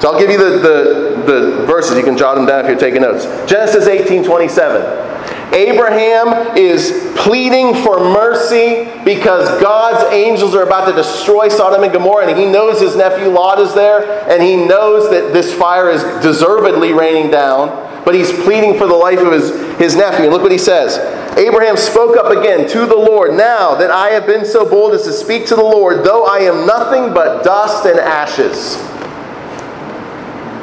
So 0.01 0.11
I'll 0.11 0.19
give 0.19 0.31
you 0.31 0.39
the, 0.39 0.59
the, 0.59 1.33
the 1.33 1.67
verses. 1.67 1.97
You 1.97 2.03
can 2.03 2.17
jot 2.17 2.37
them 2.37 2.47
down 2.47 2.65
if 2.65 2.71
you're 2.71 2.79
taking 2.79 3.03
notes. 3.03 3.25
Genesis 3.49 3.87
18 3.87 4.25
27. 4.25 5.11
Abraham 5.55 6.57
is 6.57 7.13
pleading 7.15 7.75
for 7.83 8.01
mercy 8.01 8.91
because 9.05 9.49
God's 9.61 10.11
angels 10.13 10.55
are 10.55 10.63
about 10.63 10.89
to 10.89 10.97
destroy 10.97 11.49
Sodom 11.49 11.83
and 11.83 11.93
Gomorrah, 11.93 12.27
and 12.27 12.39
he 12.39 12.47
knows 12.47 12.81
his 12.81 12.97
nephew 12.97 13.29
Lot 13.29 13.61
is 13.61 13.75
there, 13.75 14.27
and 14.31 14.43
he 14.43 14.57
knows 14.57 15.11
that 15.11 15.35
this 15.35 15.53
fire 15.53 15.91
is 15.91 16.03
deservedly 16.23 16.95
raining 16.95 17.31
down 17.31 17.92
but 18.05 18.15
he's 18.15 18.33
pleading 18.43 18.79
for 18.79 18.87
the 18.87 18.95
life 18.95 19.21
of 19.21 19.33
his, 19.33 19.51
his 19.79 19.97
nephew. 19.97 20.25
And 20.25 20.33
look 20.33 20.43
what 20.43 20.53
he 20.53 20.59
says 20.59 20.99
Abraham 21.39 21.77
spoke 21.77 22.17
up 22.17 22.31
again 22.37 22.69
to 22.71 22.87
the 22.87 22.97
Lord, 22.97 23.35
Now 23.35 23.75
that 23.77 23.91
I 23.91 24.11
have 24.11 24.27
been 24.27 24.45
so 24.45 24.69
bold 24.69 24.93
as 24.95 25.05
to 25.05 25.13
speak 25.13 25.47
to 25.47 25.57
the 25.57 25.63
Lord, 25.63 26.05
though 26.05 26.27
I 26.27 26.41
am 26.41 26.67
nothing 26.67 27.15
but 27.15 27.43
dust 27.43 27.87
and 27.87 27.99
ashes. 27.99 28.77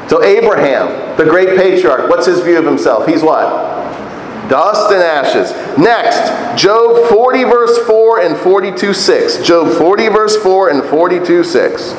So, 0.09 0.23
Abraham, 0.23 1.17
the 1.17 1.23
great 1.23 1.55
patriarch, 1.55 2.09
what's 2.09 2.25
his 2.25 2.41
view 2.41 2.57
of 2.57 2.65
himself? 2.65 3.05
He's 3.05 3.21
what? 3.21 3.69
Dust 4.49 4.91
and 4.91 5.03
ashes. 5.03 5.51
Next, 5.77 6.59
Job 6.59 7.07
40, 7.09 7.43
verse 7.43 7.77
4 7.85 8.21
and 8.21 8.35
42, 8.37 8.93
6. 8.93 9.37
Job 9.45 9.71
40, 9.77 10.07
verse 10.07 10.35
4 10.37 10.69
and 10.69 10.83
42, 10.83 11.43
6. 11.43 11.93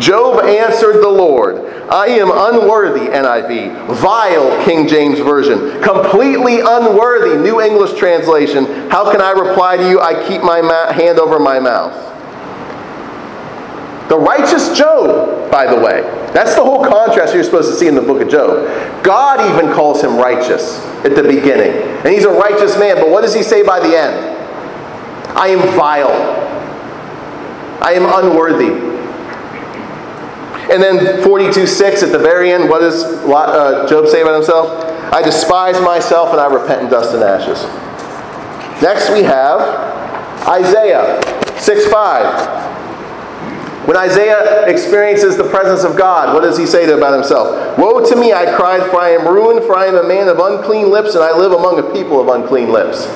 Job 0.00 0.44
answered 0.44 1.00
the 1.00 1.08
Lord, 1.08 1.65
I 1.90 2.08
am 2.08 2.30
unworthy, 2.32 3.06
NIV. 3.06 3.94
Vile, 3.94 4.64
King 4.64 4.88
James 4.88 5.20
Version. 5.20 5.80
Completely 5.82 6.60
unworthy, 6.60 7.36
New 7.36 7.60
English 7.60 7.96
translation. 7.98 8.64
How 8.90 9.10
can 9.10 9.20
I 9.20 9.30
reply 9.30 9.76
to 9.76 9.88
you? 9.88 10.00
I 10.00 10.26
keep 10.26 10.42
my 10.42 10.60
ma- 10.60 10.92
hand 10.92 11.20
over 11.20 11.38
my 11.38 11.60
mouth. 11.60 11.94
The 14.08 14.18
righteous 14.18 14.76
Job, 14.76 15.50
by 15.50 15.66
the 15.66 15.80
way. 15.80 16.02
That's 16.32 16.54
the 16.54 16.62
whole 16.62 16.84
contrast 16.84 17.34
you're 17.34 17.44
supposed 17.44 17.70
to 17.70 17.76
see 17.76 17.86
in 17.86 17.94
the 17.94 18.02
book 18.02 18.20
of 18.20 18.28
Job. 18.28 18.66
God 19.04 19.40
even 19.52 19.72
calls 19.72 20.02
him 20.02 20.16
righteous 20.16 20.78
at 21.04 21.14
the 21.14 21.22
beginning. 21.22 21.72
And 22.04 22.08
he's 22.08 22.24
a 22.24 22.30
righteous 22.30 22.76
man, 22.78 22.96
but 22.96 23.10
what 23.10 23.22
does 23.22 23.34
he 23.34 23.42
say 23.42 23.62
by 23.62 23.80
the 23.80 23.96
end? 23.96 24.14
I 25.36 25.48
am 25.48 25.60
vile. 25.76 26.10
I 27.82 27.92
am 27.92 28.04
unworthy. 28.24 28.95
And 30.70 30.82
then 30.82 31.22
42 31.22 31.66
6 31.66 32.02
at 32.02 32.12
the 32.12 32.18
very 32.18 32.52
end, 32.52 32.68
what 32.68 32.80
does 32.80 33.04
uh, 33.04 33.86
Job 33.88 34.08
say 34.08 34.22
about 34.22 34.34
himself? 34.34 34.84
I 35.12 35.22
despise 35.22 35.80
myself 35.80 36.30
and 36.30 36.40
I 36.40 36.52
repent 36.52 36.82
in 36.82 36.90
dust 36.90 37.14
and 37.14 37.22
ashes. 37.22 37.62
Next 38.82 39.10
we 39.10 39.22
have 39.22 39.60
Isaiah 40.48 41.20
6 41.60 41.86
5. 41.86 42.66
When 43.86 43.96
Isaiah 43.96 44.66
experiences 44.66 45.36
the 45.36 45.48
presence 45.48 45.84
of 45.84 45.96
God, 45.96 46.34
what 46.34 46.42
does 46.42 46.58
he 46.58 46.66
say 46.66 46.90
about 46.90 47.14
himself? 47.14 47.78
Woe 47.78 48.04
to 48.04 48.16
me, 48.16 48.32
I 48.32 48.52
cried, 48.56 48.90
for 48.90 49.00
I 49.00 49.10
am 49.10 49.28
ruined, 49.28 49.64
for 49.64 49.76
I 49.76 49.86
am 49.86 49.94
a 49.94 50.02
man 50.02 50.26
of 50.26 50.40
unclean 50.40 50.90
lips, 50.90 51.14
and 51.14 51.22
I 51.22 51.32
live 51.36 51.52
among 51.52 51.78
a 51.78 51.92
people 51.92 52.20
of 52.20 52.28
unclean 52.28 52.72
lips. 52.72 53.06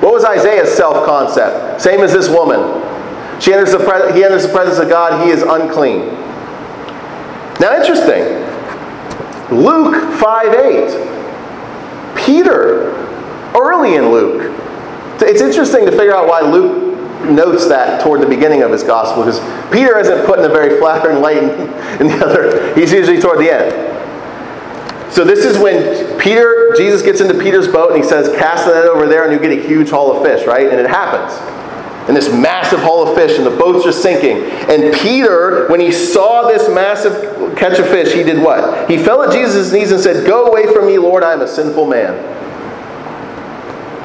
What 0.00 0.12
was 0.12 0.24
Isaiah's 0.24 0.72
self 0.72 1.04
concept? 1.04 1.80
Same 1.80 2.00
as 2.00 2.12
this 2.12 2.28
woman. 2.28 2.60
She 3.40 3.52
enters 3.52 3.72
the 3.72 3.78
pre- 3.78 4.12
he 4.12 4.22
enters 4.22 4.44
the 4.44 4.52
presence 4.52 4.78
of 4.78 4.88
God, 4.88 5.24
he 5.24 5.32
is 5.32 5.42
unclean. 5.42 6.23
Now, 7.60 7.76
interesting. 7.76 8.22
Luke 9.50 10.18
5 10.18 10.54
8. 10.54 12.16
Peter, 12.16 12.94
early 13.54 13.94
in 13.96 14.10
Luke. 14.10 14.50
It's 15.20 15.40
interesting 15.40 15.86
to 15.86 15.92
figure 15.92 16.14
out 16.14 16.26
why 16.26 16.40
Luke 16.40 16.92
notes 17.24 17.68
that 17.68 18.02
toward 18.02 18.20
the 18.20 18.26
beginning 18.26 18.62
of 18.62 18.70
his 18.70 18.82
gospel 18.82 19.24
because 19.24 19.40
Peter 19.72 19.98
isn't 19.98 20.26
put 20.26 20.38
in 20.38 20.44
a 20.44 20.48
very 20.48 20.78
flattering 20.80 21.22
light 21.22 21.42
in 22.00 22.08
the 22.08 22.24
other, 22.24 22.74
he's 22.74 22.92
usually 22.92 23.20
toward 23.20 23.38
the 23.38 23.50
end. 23.50 25.12
So 25.12 25.24
this 25.24 25.44
is 25.44 25.56
when 25.56 26.18
Peter, 26.18 26.74
Jesus 26.76 27.00
gets 27.00 27.20
into 27.20 27.34
Peter's 27.34 27.68
boat 27.68 27.92
and 27.92 28.02
he 28.02 28.08
says, 28.08 28.28
Cast 28.36 28.66
the 28.66 28.74
net 28.74 28.86
over 28.86 29.06
there 29.06 29.24
and 29.24 29.32
you 29.32 29.38
get 29.38 29.56
a 29.56 29.66
huge 29.66 29.90
haul 29.90 30.16
of 30.16 30.26
fish, 30.26 30.44
right? 30.46 30.68
And 30.68 30.80
it 30.80 30.88
happens 30.88 31.53
and 32.06 32.16
this 32.16 32.30
massive 32.30 32.80
haul 32.80 33.08
of 33.08 33.14
fish, 33.14 33.38
and 33.38 33.46
the 33.46 33.56
boat's 33.56 33.86
are 33.86 33.92
sinking. 33.92 34.44
And 34.68 34.92
Peter, 34.94 35.66
when 35.68 35.80
he 35.80 35.90
saw 35.90 36.46
this 36.46 36.68
massive 36.68 37.56
catch 37.56 37.78
of 37.78 37.88
fish, 37.88 38.12
he 38.12 38.22
did 38.22 38.42
what? 38.42 38.90
He 38.90 38.98
fell 38.98 39.22
at 39.22 39.32
Jesus' 39.32 39.72
knees 39.72 39.90
and 39.90 40.00
said, 40.00 40.26
Go 40.26 40.46
away 40.46 40.72
from 40.72 40.86
me, 40.86 40.98
Lord, 40.98 41.24
I 41.24 41.32
am 41.32 41.40
a 41.40 41.48
sinful 41.48 41.86
man. 41.86 42.14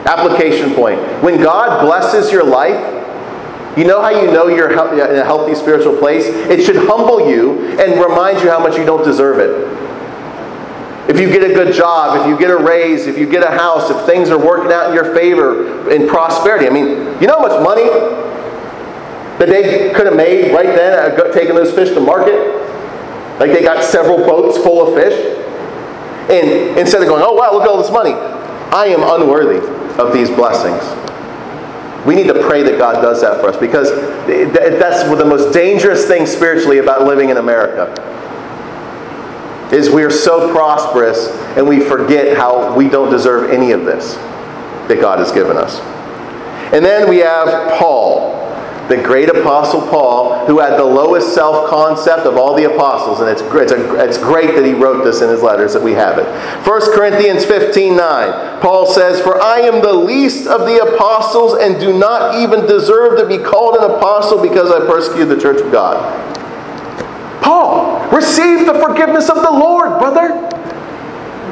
Application 0.08 0.74
point. 0.76 1.00
When 1.22 1.42
God 1.42 1.86
blesses 1.86 2.32
your 2.32 2.46
life, 2.46 2.98
you 3.78 3.84
know 3.84 4.02
how 4.02 4.10
you 4.10 4.32
know 4.32 4.48
you're 4.48 4.72
in 4.72 5.20
a 5.20 5.24
healthy 5.24 5.56
spiritual 5.56 5.98
place? 5.98 6.26
It 6.26 6.64
should 6.64 6.78
humble 6.78 7.30
you 7.30 7.80
and 7.80 8.02
remind 8.02 8.42
you 8.42 8.50
how 8.50 8.60
much 8.60 8.78
you 8.78 8.86
don't 8.86 9.04
deserve 9.04 9.40
it. 9.40 9.89
If 11.10 11.20
you 11.20 11.28
get 11.28 11.42
a 11.42 11.52
good 11.52 11.74
job, 11.74 12.22
if 12.22 12.28
you 12.28 12.38
get 12.38 12.52
a 12.52 12.56
raise, 12.56 13.08
if 13.08 13.18
you 13.18 13.28
get 13.28 13.42
a 13.42 13.50
house, 13.50 13.90
if 13.90 14.00
things 14.06 14.30
are 14.30 14.38
working 14.38 14.72
out 14.72 14.90
in 14.90 14.94
your 14.94 15.16
favor 15.16 15.90
in 15.90 16.08
prosperity. 16.08 16.68
I 16.68 16.70
mean, 16.70 17.20
you 17.20 17.26
know 17.26 17.40
how 17.40 17.48
much 17.48 17.64
money 17.64 17.90
that 19.40 19.50
they 19.50 19.92
could 19.92 20.06
have 20.06 20.16
made 20.16 20.54
right 20.54 20.68
then 20.68 21.34
taking 21.34 21.56
those 21.56 21.74
fish 21.74 21.90
to 21.96 22.00
market? 22.00 22.36
Like 23.40 23.52
they 23.52 23.64
got 23.64 23.84
several 23.84 24.18
boats 24.18 24.60
full 24.60 24.88
of 24.88 24.94
fish. 24.94 25.16
And 26.30 26.78
instead 26.78 27.02
of 27.02 27.08
going, 27.08 27.24
oh 27.26 27.34
wow, 27.34 27.54
look 27.54 27.64
at 27.64 27.70
all 27.70 27.82
this 27.82 27.92
money, 27.92 28.14
I 28.14 28.86
am 28.86 29.02
unworthy 29.02 29.66
of 30.00 30.14
these 30.14 30.30
blessings. 30.30 30.84
We 32.06 32.14
need 32.14 32.28
to 32.28 32.40
pray 32.48 32.62
that 32.62 32.78
God 32.78 33.02
does 33.02 33.22
that 33.22 33.42
for 33.42 33.50
us 33.50 33.58
because 33.58 33.90
that's 34.30 35.10
one 35.10 35.14
of 35.14 35.18
the 35.18 35.26
most 35.26 35.56
dangerous 35.56 36.06
thing 36.06 36.28
spiritually 36.28 36.78
about 36.78 37.06
living 37.06 37.32
in 37.32 37.38
America 37.38 37.92
is 39.72 39.90
we 39.90 40.04
are 40.04 40.12
so 40.12 40.52
prosperous 40.52 41.28
and 41.58 41.68
we 41.68 41.80
forget 41.80 42.36
how 42.36 42.76
we 42.76 42.90
don't 42.90 43.12
deserve 43.12 43.52
any 43.52 43.72
of 43.72 43.86
this 43.86 44.16
that 44.88 45.00
God 45.00 45.20
has 45.20 45.32
given 45.32 45.58
us. 45.58 45.80
And 46.74 46.84
then 46.86 47.10
we 47.10 47.18
have 47.18 47.80
Paul, 47.80 48.38
the 48.90 48.98
great 48.98 49.30
apostle 49.30 49.82
Paul, 49.82 50.46
who 50.46 50.60
had 50.60 50.78
the 50.78 50.84
lowest 50.84 51.34
self 51.34 51.68
concept 51.70 52.26
of 52.26 52.38
all 52.38 52.56
the 52.56 52.72
apostles. 52.72 53.20
And 53.20 53.30
it's, 53.30 53.42
it's, 53.42 53.72
a, 53.72 54.08
it's 54.08 54.18
great 54.18 54.56
that 54.56 54.66
he 54.66 54.74
wrote 54.74 55.04
this 55.04 55.22
in 55.22 55.30
his 55.30 55.42
letters 55.42 55.74
that 55.74 55.82
we 55.82 55.94
have 55.94 56.18
it. 56.18 56.26
1 56.68 56.96
Corinthians 56.96 57.46
15 57.46 57.96
9, 57.96 58.62
Paul 58.62 58.92
says, 58.92 59.22
For 59.22 59.42
I 59.42 59.60
am 59.60 59.82
the 59.82 59.94
least 59.94 60.48
of 60.48 60.62
the 60.62 60.78
apostles 60.78 61.56
and 61.60 61.80
do 61.80 61.98
not 61.98 62.40
even 62.40 62.66
deserve 62.68 63.18
to 63.20 63.26
be 63.26 63.38
called 63.38 63.76
an 63.76 63.84
apostle 63.84 64.42
because 64.42 64.72
I 64.72 64.86
persecuted 64.86 65.30
the 65.30 65.42
church 65.42 65.62
of 65.62 65.72
God. 65.72 66.39
Paul, 67.42 68.08
receive 68.10 68.66
the 68.66 68.74
forgiveness 68.76 69.30
of 69.30 69.38
the 69.38 69.52
Lord, 69.52 70.00
brother. 70.00 70.46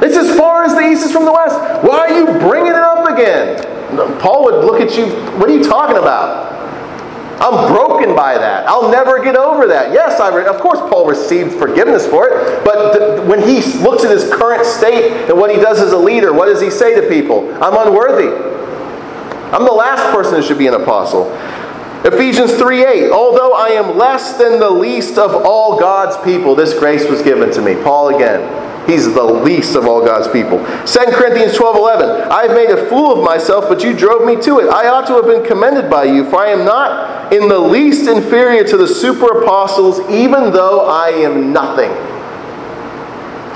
It's 0.04 0.16
as 0.16 0.36
far 0.36 0.64
as 0.64 0.74
the 0.74 0.80
east 0.88 1.04
is 1.04 1.12
from 1.12 1.24
the 1.24 1.32
west. 1.32 1.58
Why 1.84 1.98
are 1.98 2.10
you 2.10 2.26
bringing 2.38 2.72
it 2.72 2.78
up 2.78 3.08
again? 3.08 3.64
Paul 4.20 4.44
would 4.44 4.64
look 4.64 4.80
at 4.80 4.96
you, 4.96 5.06
what 5.38 5.48
are 5.48 5.52
you 5.56 5.64
talking 5.64 5.96
about? 5.96 6.48
I'm 7.40 7.72
broken 7.72 8.16
by 8.16 8.36
that. 8.36 8.68
I'll 8.68 8.90
never 8.90 9.22
get 9.22 9.36
over 9.36 9.66
that. 9.68 9.92
Yes, 9.92 10.20
I 10.20 10.34
re- 10.34 10.46
of 10.46 10.60
course 10.60 10.80
Paul 10.90 11.06
received 11.06 11.52
forgiveness 11.52 12.04
for 12.06 12.28
it, 12.28 12.64
but 12.64 12.98
th- 12.98 13.28
when 13.28 13.40
he 13.40 13.62
looks 13.78 14.04
at 14.04 14.10
his 14.10 14.28
current 14.32 14.66
state 14.66 15.12
and 15.30 15.38
what 15.38 15.54
he 15.54 15.56
does 15.60 15.80
as 15.80 15.92
a 15.92 15.96
leader, 15.96 16.32
what 16.32 16.46
does 16.46 16.60
he 16.60 16.68
say 16.68 17.00
to 17.00 17.08
people? 17.08 17.48
I'm 17.62 17.86
unworthy. 17.86 18.26
I'm 19.54 19.64
the 19.64 19.72
last 19.72 20.02
person 20.12 20.34
who 20.34 20.42
should 20.42 20.58
be 20.58 20.66
an 20.66 20.74
apostle. 20.74 21.30
Ephesians 22.04 22.54
3 22.54 22.84
8, 22.84 23.10
although 23.10 23.52
I 23.52 23.68
am 23.70 23.96
less 23.96 24.38
than 24.38 24.60
the 24.60 24.70
least 24.70 25.18
of 25.18 25.34
all 25.34 25.78
God's 25.78 26.16
people, 26.24 26.54
this 26.54 26.78
grace 26.78 27.08
was 27.08 27.22
given 27.22 27.50
to 27.52 27.62
me. 27.62 27.74
Paul 27.82 28.14
again. 28.14 28.66
He's 28.88 29.04
the 29.12 29.22
least 29.22 29.76
of 29.76 29.84
all 29.84 30.02
God's 30.02 30.28
people. 30.28 30.58
2 30.86 31.12
Corinthians 31.12 31.54
12 31.54 31.76
11. 31.76 32.32
I 32.32 32.46
have 32.46 32.52
made 32.52 32.70
a 32.70 32.88
fool 32.88 33.18
of 33.18 33.22
myself, 33.22 33.68
but 33.68 33.84
you 33.84 33.94
drove 33.94 34.24
me 34.24 34.40
to 34.40 34.60
it. 34.60 34.68
I 34.70 34.88
ought 34.88 35.06
to 35.08 35.12
have 35.14 35.26
been 35.26 35.44
commended 35.44 35.90
by 35.90 36.04
you, 36.04 36.24
for 36.24 36.36
I 36.36 36.46
am 36.46 36.64
not 36.64 37.30
in 37.30 37.48
the 37.48 37.58
least 37.58 38.08
inferior 38.08 38.64
to 38.64 38.78
the 38.78 38.88
super 38.88 39.42
apostles, 39.42 40.00
even 40.08 40.52
though 40.52 40.88
I 40.88 41.08
am 41.08 41.52
nothing. 41.52 41.90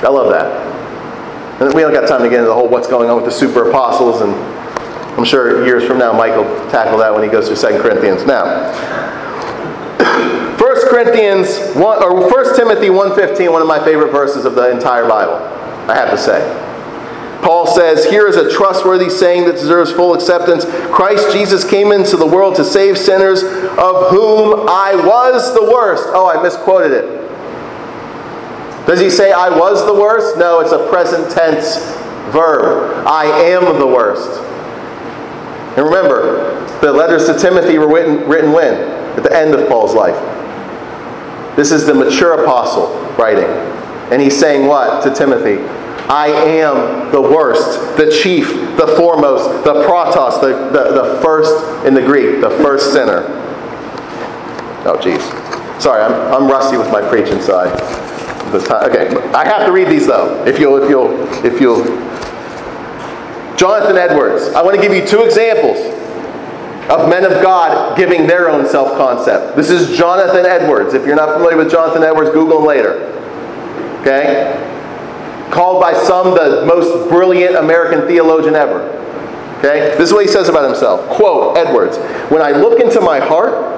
I 0.05 0.09
love 0.11 0.31
that. 0.33 1.63
And 1.63 1.73
we 1.73 1.81
don't 1.81 1.95
got 1.95 2.07
time 2.07 2.23
to 2.23 2.29
get 2.29 2.41
into 2.41 2.49
the 2.49 2.55
whole 2.55 2.69
what's 2.69 2.89
going 2.89 3.09
on 3.09 3.17
with 3.17 3.25
the 3.25 3.31
super 3.31 3.71
apostles, 3.71 4.21
and 4.21 4.35
I'm 5.17 5.25
sure 5.25 5.65
years 5.67 5.85
from 5.85 5.99
now 5.99 6.13
Mike 6.13 6.35
will 6.35 6.71
tackle 6.71 6.99
that 6.99 7.13
when 7.13 7.23
he 7.23 7.29
goes 7.29 7.47
through 7.47 7.71
2 7.71 7.83
Corinthians. 7.83 8.25
Now, 8.25 8.73
1 10.59 10.89
Corinthians 10.89 11.75
1 11.77 12.03
or 12.03 12.31
1 12.31 12.57
Timothy 12.57 12.89
1:15, 12.89 13.53
one 13.53 13.61
of 13.61 13.69
my 13.69 13.83
favorite 13.85 14.11
verses 14.11 14.45
of 14.45 14.55
the 14.55 14.71
entire 14.71 15.07
Bible, 15.07 15.35
I 15.91 15.95
have 15.95 16.11
to 16.11 16.19
say. 16.19 16.41
Paul 17.43 17.67
says, 17.67 18.05
Here 18.05 18.29
is 18.29 18.37
a 18.37 18.51
trustworthy 18.51 19.11
saying 19.11 19.47
that 19.47 19.53
deserves 19.53 19.93
full 19.93 20.15
acceptance. 20.15 20.65
Christ 20.95 21.33
Jesus 21.33 21.69
came 21.69 21.91
into 21.91 22.17
the 22.17 22.27
world 22.27 22.55
to 22.57 22.65
save 22.65 22.97
sinners, 22.97 23.43
of 23.43 24.11
whom 24.11 24.69
I 24.69 24.95
was 24.95 25.53
the 25.53 25.65
worst. 25.65 26.05
Oh, 26.09 26.31
I 26.31 26.41
misquoted 26.41 26.93
it. 26.93 27.23
Does 28.87 29.01
he 29.01 29.11
say, 29.11 29.33
I 29.33 29.49
was 29.49 29.85
the 29.87 29.95
worst? 29.95 30.39
No, 30.39 30.61
it's 30.61 30.73
a 30.73 30.89
present 30.89 31.31
tense 31.31 31.77
verb. 32.33 33.07
I 33.07 33.27
am 33.27 33.79
the 33.79 33.87
worst. 33.87 34.41
And 35.77 35.87
remember, 35.87 36.61
the 36.81 36.93
letters 36.93 37.27
to 37.27 37.39
Timothy 37.39 37.79
were 37.79 37.93
written, 37.93 38.29
written 38.29 38.53
when? 38.53 38.75
At 39.17 39.23
the 39.23 39.35
end 39.35 39.55
of 39.55 39.69
Paul's 39.69 39.95
life. 39.95 40.17
This 41.57 41.71
is 41.71 41.87
the 41.87 41.95
mature 41.95 42.43
apostle 42.43 42.89
writing. 43.17 43.51
And 44.13 44.21
he's 44.21 44.39
saying 44.39 44.67
what 44.67 45.03
to 45.05 45.15
Timothy? 45.15 45.63
I 46.09 46.29
am 46.29 47.11
the 47.13 47.21
worst, 47.21 47.97
the 47.97 48.11
chief, 48.11 48.49
the 48.77 48.95
foremost, 48.97 49.65
the 49.65 49.75
protos, 49.85 50.41
the, 50.41 50.49
the, 50.71 51.03
the 51.03 51.21
first 51.23 51.87
in 51.87 51.95
the 51.95 52.03
Greek, 52.03 52.41
the 52.41 52.51
first 52.51 52.93
sinner. 52.93 53.25
Oh, 54.85 54.99
jeez. 55.01 55.21
Sorry, 55.81 56.03
I'm, 56.03 56.13
I'm 56.33 56.51
rusty 56.51 56.77
with 56.77 56.91
my 56.91 57.07
preaching 57.09 57.41
side 57.41 57.71
the 58.53 58.61
time. 58.61 58.91
Okay, 58.91 59.09
I 59.33 59.47
have 59.47 59.67
to 59.67 59.73
read 59.73 59.89
these 59.89 60.07
though. 60.07 60.45
If 60.45 60.59
you'll, 60.59 60.83
if 60.83 60.89
you'll, 60.89 61.45
if 61.45 61.61
you'll. 61.61 61.83
Jonathan 63.57 63.97
Edwards. 63.97 64.55
I 64.55 64.63
want 64.63 64.77
to 64.77 64.83
give 64.83 64.93
you 64.93 65.07
two 65.07 65.23
examples 65.23 65.79
of 66.91 67.09
men 67.09 67.25
of 67.25 67.43
God 67.43 67.97
giving 67.97 68.27
their 68.27 68.51
own 68.51 68.67
self 68.67 68.97
concept. 68.97 69.57
This 69.57 69.71
is 69.71 69.97
Jonathan 69.97 70.45
Edwards. 70.47 70.95
If 70.95 71.07
you're 71.07 71.17
not 71.17 71.35
familiar 71.35 71.57
with 71.57 71.71
Jonathan 71.71 72.03
Edwards, 72.03 72.31
Google 72.31 72.59
him 72.59 72.67
later. 72.67 73.05
Okay? 74.01 74.59
Called 75.51 75.81
by 75.81 75.93
some 75.93 76.35
the 76.35 76.65
most 76.67 77.09
brilliant 77.09 77.57
American 77.57 78.07
theologian 78.07 78.55
ever. 78.55 78.81
Okay? 79.59 79.97
This 79.97 80.09
is 80.09 80.13
what 80.13 80.25
he 80.25 80.31
says 80.31 80.49
about 80.49 80.65
himself. 80.65 81.09
Quote 81.11 81.57
Edwards 81.57 81.99
When 82.31 82.43
I 82.43 82.51
look 82.51 82.81
into 82.81 83.01
my 83.01 83.21
heart, 83.21 83.73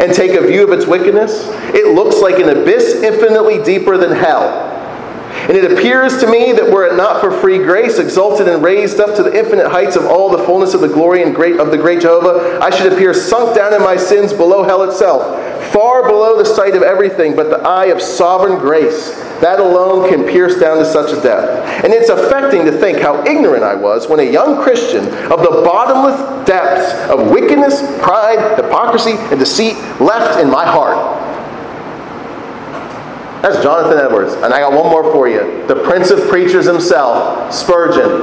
and 0.00 0.12
take 0.12 0.32
a 0.32 0.46
view 0.46 0.64
of 0.64 0.72
its 0.72 0.86
wickedness, 0.86 1.48
it 1.74 1.94
looks 1.94 2.20
like 2.20 2.36
an 2.36 2.48
abyss 2.48 3.02
infinitely 3.02 3.62
deeper 3.62 3.96
than 3.96 4.12
hell. 4.12 4.71
And 5.48 5.56
it 5.56 5.72
appears 5.72 6.18
to 6.18 6.26
me 6.30 6.52
that 6.52 6.70
were 6.70 6.86
it 6.86 6.96
not 6.96 7.20
for 7.20 7.30
free 7.30 7.58
grace, 7.58 7.98
exalted 7.98 8.46
and 8.48 8.62
raised 8.62 9.00
up 9.00 9.16
to 9.16 9.22
the 9.22 9.36
infinite 9.36 9.68
heights 9.68 9.96
of 9.96 10.04
all 10.06 10.30
the 10.30 10.44
fullness 10.44 10.74
of 10.74 10.80
the 10.80 10.88
glory 10.88 11.22
and 11.22 11.34
great 11.34 11.58
of 11.58 11.70
the 11.70 11.78
great 11.78 12.00
Jehovah, 12.00 12.60
I 12.62 12.70
should 12.70 12.92
appear 12.92 13.12
sunk 13.12 13.56
down 13.56 13.74
in 13.74 13.82
my 13.82 13.96
sins 13.96 14.32
below 14.32 14.62
hell 14.62 14.82
itself, 14.82 15.72
far 15.72 16.02
below 16.06 16.38
the 16.38 16.44
sight 16.44 16.76
of 16.76 16.82
everything 16.82 17.34
but 17.34 17.50
the 17.50 17.58
eye 17.58 17.86
of 17.86 18.00
sovereign 18.00 18.58
grace. 18.58 19.18
That 19.40 19.58
alone 19.58 20.08
can 20.08 20.22
pierce 20.22 20.60
down 20.60 20.78
to 20.78 20.84
such 20.84 21.10
a 21.10 21.20
depth. 21.20 21.84
And 21.84 21.92
it's 21.92 22.10
affecting 22.10 22.64
to 22.64 22.70
think 22.70 23.00
how 23.00 23.24
ignorant 23.24 23.64
I 23.64 23.74
was 23.74 24.06
when 24.06 24.20
a 24.20 24.30
young 24.30 24.62
Christian 24.62 25.04
of 25.32 25.42
the 25.42 25.62
bottomless 25.64 26.46
depths 26.46 27.10
of 27.10 27.28
wickedness, 27.28 27.82
pride, 28.00 28.56
hypocrisy, 28.56 29.14
and 29.18 29.40
deceit 29.40 29.74
left 30.00 30.40
in 30.40 30.48
my 30.48 30.64
heart. 30.64 31.21
That's 33.42 33.60
Jonathan 33.62 33.98
Edwards. 33.98 34.34
And 34.34 34.54
I 34.54 34.60
got 34.60 34.72
one 34.72 34.88
more 34.88 35.02
for 35.12 35.28
you. 35.28 35.66
The 35.66 35.74
Prince 35.74 36.10
of 36.10 36.28
Preachers 36.28 36.64
himself, 36.64 37.52
Spurgeon. 37.52 38.22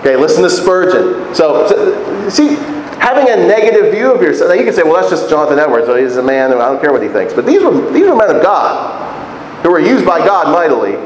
Okay, 0.00 0.16
listen 0.16 0.42
to 0.42 0.50
Spurgeon. 0.50 1.34
So, 1.34 2.28
see, 2.28 2.56
having 2.98 3.28
a 3.28 3.36
negative 3.36 3.92
view 3.92 4.12
of 4.12 4.20
yourself. 4.20 4.50
Now 4.50 4.54
you 4.54 4.64
can 4.64 4.74
say, 4.74 4.82
well, 4.82 4.94
that's 4.94 5.08
just 5.08 5.30
Jonathan 5.30 5.58
Edwards. 5.58 5.86
So 5.86 5.94
he's 5.94 6.16
a 6.16 6.22
man, 6.22 6.52
I 6.52 6.66
don't 6.66 6.80
care 6.80 6.92
what 6.92 7.02
he 7.02 7.08
thinks. 7.08 7.32
But 7.32 7.46
these 7.46 7.62
were, 7.62 7.90
these 7.92 8.06
were 8.06 8.16
men 8.16 8.34
of 8.34 8.42
God 8.42 9.62
who 9.62 9.70
were 9.70 9.80
used 9.80 10.04
by 10.04 10.18
God 10.18 10.52
mightily. 10.52 10.96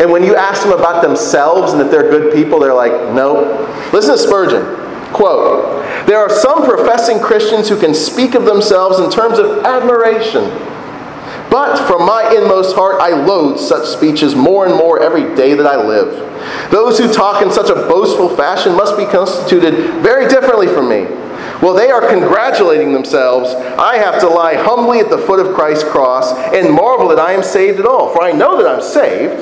And 0.00 0.10
when 0.10 0.22
you 0.22 0.36
ask 0.36 0.62
them 0.62 0.72
about 0.72 1.02
themselves 1.02 1.72
and 1.72 1.82
if 1.82 1.90
they're 1.90 2.10
good 2.10 2.32
people, 2.32 2.60
they're 2.60 2.74
like, 2.74 2.92
nope. 3.12 3.92
Listen 3.92 4.12
to 4.12 4.18
Spurgeon. 4.18 4.64
Quote 5.12 6.06
There 6.06 6.18
are 6.18 6.28
some 6.28 6.64
professing 6.64 7.20
Christians 7.20 7.68
who 7.68 7.78
can 7.78 7.94
speak 7.94 8.34
of 8.34 8.44
themselves 8.44 8.98
in 8.98 9.10
terms 9.10 9.38
of 9.38 9.64
admiration 9.64 10.44
but 11.54 11.86
from 11.86 12.04
my 12.04 12.34
inmost 12.36 12.74
heart, 12.74 13.00
I 13.00 13.10
loathe 13.10 13.60
such 13.60 13.86
speeches 13.86 14.34
more 14.34 14.66
and 14.66 14.74
more 14.74 15.00
every 15.00 15.36
day 15.36 15.54
that 15.54 15.68
I 15.68 15.76
live. 15.76 16.10
Those 16.72 16.98
who 16.98 17.12
talk 17.12 17.46
in 17.46 17.52
such 17.52 17.70
a 17.70 17.76
boastful 17.76 18.34
fashion 18.34 18.74
must 18.74 18.96
be 18.96 19.04
constituted 19.04 20.02
very 20.02 20.26
differently 20.26 20.66
from 20.66 20.88
me. 20.88 21.04
While 21.62 21.74
they 21.74 21.92
are 21.92 22.08
congratulating 22.08 22.92
themselves, 22.92 23.54
I 23.78 23.98
have 23.98 24.18
to 24.22 24.28
lie 24.28 24.56
humbly 24.56 24.98
at 24.98 25.10
the 25.10 25.18
foot 25.18 25.38
of 25.38 25.54
Christ's 25.54 25.88
cross 25.88 26.32
and 26.52 26.74
marvel 26.74 27.06
that 27.10 27.20
I 27.20 27.30
am 27.34 27.44
saved 27.44 27.78
at 27.78 27.86
all. 27.86 28.12
For 28.12 28.24
I 28.24 28.32
know 28.32 28.60
that 28.60 28.66
I'm 28.66 28.82
saved. 28.82 29.40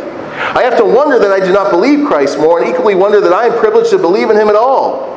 I 0.54 0.64
have 0.64 0.76
to 0.76 0.84
wonder 0.84 1.18
that 1.18 1.32
I 1.32 1.40
do 1.40 1.50
not 1.50 1.70
believe 1.70 2.06
Christ 2.06 2.36
more, 2.36 2.60
and 2.60 2.68
equally 2.68 2.94
wonder 2.94 3.22
that 3.22 3.32
I 3.32 3.46
am 3.46 3.58
privileged 3.58 3.88
to 3.92 3.98
believe 3.98 4.28
in 4.28 4.36
him 4.36 4.50
at 4.50 4.54
all. 4.54 5.08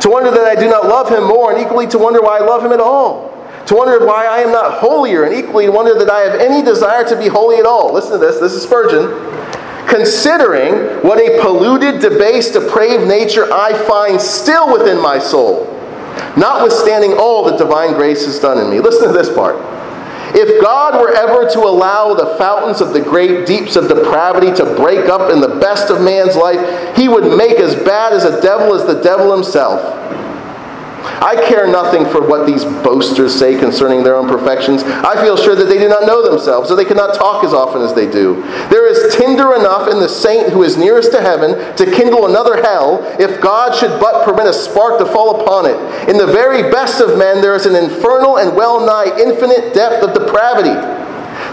To 0.00 0.10
wonder 0.10 0.30
that 0.30 0.44
I 0.44 0.60
do 0.60 0.68
not 0.68 0.84
love 0.84 1.08
him 1.08 1.24
more, 1.24 1.50
and 1.50 1.64
equally 1.64 1.86
to 1.86 1.96
wonder 1.96 2.20
why 2.20 2.40
I 2.40 2.44
love 2.44 2.62
him 2.62 2.72
at 2.72 2.80
all 2.80 3.31
to 3.66 3.74
wonder 3.74 4.04
why 4.04 4.26
I 4.26 4.38
am 4.38 4.50
not 4.50 4.80
holier, 4.80 5.24
and 5.24 5.34
equally 5.34 5.66
to 5.66 5.72
wonder 5.72 5.98
that 5.98 6.10
I 6.10 6.20
have 6.20 6.40
any 6.40 6.62
desire 6.62 7.04
to 7.08 7.16
be 7.16 7.28
holy 7.28 7.56
at 7.56 7.66
all. 7.66 7.92
Listen 7.92 8.12
to 8.12 8.18
this. 8.18 8.40
This 8.40 8.52
is 8.52 8.62
Spurgeon. 8.62 9.08
Considering 9.88 11.02
what 11.02 11.18
a 11.18 11.40
polluted, 11.40 12.00
debased, 12.00 12.54
depraved 12.54 13.06
nature 13.06 13.52
I 13.52 13.74
find 13.86 14.20
still 14.20 14.72
within 14.72 15.00
my 15.00 15.18
soul, 15.18 15.66
notwithstanding 16.36 17.14
all 17.18 17.44
that 17.44 17.58
divine 17.58 17.94
grace 17.94 18.24
has 18.24 18.38
done 18.38 18.58
in 18.58 18.70
me. 18.70 18.80
Listen 18.80 19.08
to 19.08 19.12
this 19.12 19.32
part. 19.34 19.56
If 20.34 20.62
God 20.62 20.98
were 20.98 21.12
ever 21.14 21.46
to 21.50 21.58
allow 21.60 22.14
the 22.14 22.38
fountains 22.38 22.80
of 22.80 22.94
the 22.94 23.00
great 23.00 23.46
deeps 23.46 23.76
of 23.76 23.88
depravity 23.88 24.50
to 24.54 24.64
break 24.76 25.10
up 25.10 25.30
in 25.30 25.40
the 25.40 25.60
best 25.60 25.90
of 25.90 26.00
man's 26.00 26.36
life, 26.36 26.96
he 26.96 27.06
would 27.06 27.36
make 27.36 27.58
as 27.58 27.74
bad 27.84 28.14
as 28.14 28.24
a 28.24 28.40
devil 28.40 28.72
as 28.74 28.86
the 28.86 29.02
devil 29.02 29.30
himself. 29.34 29.82
I 31.02 31.34
care 31.48 31.66
nothing 31.66 32.04
for 32.06 32.26
what 32.26 32.46
these 32.46 32.64
boasters 32.64 33.34
say 33.34 33.58
concerning 33.58 34.04
their 34.04 34.16
own 34.16 34.28
perfections. 34.28 34.82
I 34.82 35.20
feel 35.22 35.36
sure 35.36 35.54
that 35.54 35.64
they 35.64 35.78
do 35.78 35.88
not 35.88 36.06
know 36.06 36.22
themselves, 36.22 36.68
so 36.68 36.76
they 36.76 36.84
cannot 36.84 37.14
talk 37.14 37.44
as 37.44 37.52
often 37.52 37.82
as 37.82 37.92
they 37.94 38.10
do. 38.10 38.42
There 38.70 38.86
is 38.86 39.14
tinder 39.14 39.54
enough 39.54 39.90
in 39.90 39.98
the 39.98 40.08
saint 40.08 40.52
who 40.52 40.62
is 40.62 40.76
nearest 40.76 41.12
to 41.12 41.20
heaven 41.20 41.74
to 41.76 41.84
kindle 41.86 42.26
another 42.26 42.62
hell, 42.62 43.02
if 43.18 43.40
God 43.40 43.74
should 43.74 43.98
but 44.00 44.24
permit 44.24 44.46
a 44.46 44.52
spark 44.52 44.98
to 44.98 45.06
fall 45.06 45.40
upon 45.40 45.66
it. 45.66 46.08
In 46.08 46.18
the 46.18 46.26
very 46.26 46.70
best 46.70 47.00
of 47.00 47.18
men, 47.18 47.40
there 47.40 47.54
is 47.54 47.66
an 47.66 47.74
infernal 47.74 48.38
and 48.38 48.56
well 48.56 48.84
nigh 48.84 49.16
infinite 49.18 49.74
depth 49.74 50.04
of 50.04 50.14
depravity. 50.14 50.74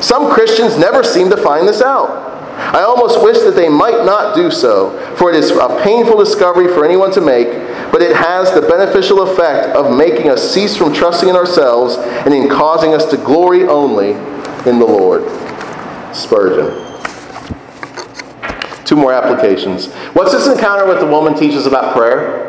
Some 0.02 0.32
Christians 0.32 0.78
never 0.78 1.04
seem 1.04 1.30
to 1.30 1.38
find 1.38 1.68
this 1.68 1.82
out. 1.82 2.30
I 2.60 2.82
almost 2.82 3.24
wish 3.24 3.40
that 3.40 3.56
they 3.56 3.70
might 3.70 4.06
not 4.06 4.36
do 4.36 4.52
so, 4.52 4.92
for 5.16 5.32
it 5.32 5.36
is 5.36 5.52
a 5.52 5.82
painful 5.82 6.18
discovery 6.18 6.68
for 6.68 6.86
anyone 6.86 7.12
to 7.14 7.22
make, 7.22 7.48
but 7.92 8.02
it 8.02 8.16
has 8.16 8.54
the 8.54 8.62
beneficial 8.62 9.22
effect 9.22 9.76
of 9.76 9.96
making 9.96 10.30
us 10.30 10.54
cease 10.54 10.76
from 10.76 10.94
trusting 10.94 11.30
in 11.30 11.36
ourselves 11.36 11.96
and 11.98 12.34
in 12.34 12.50
causing 12.50 12.94
us 12.94 13.06
to 13.10 13.18
glory 13.18 13.64
only 13.68 14.12
in 14.70 14.80
the 14.80 14.86
Lord. 14.86 15.24
Spurgeon. 16.16 16.86
Two 18.86 18.96
more 18.96 19.14
applications. 19.14 19.94
What's 20.14 20.32
this 20.32 20.48
encounter 20.48 20.88
with 20.88 21.00
the 21.00 21.08
woman 21.08 21.36
teaches 21.36 21.66
about 21.66 21.96
prayer? 21.96 22.48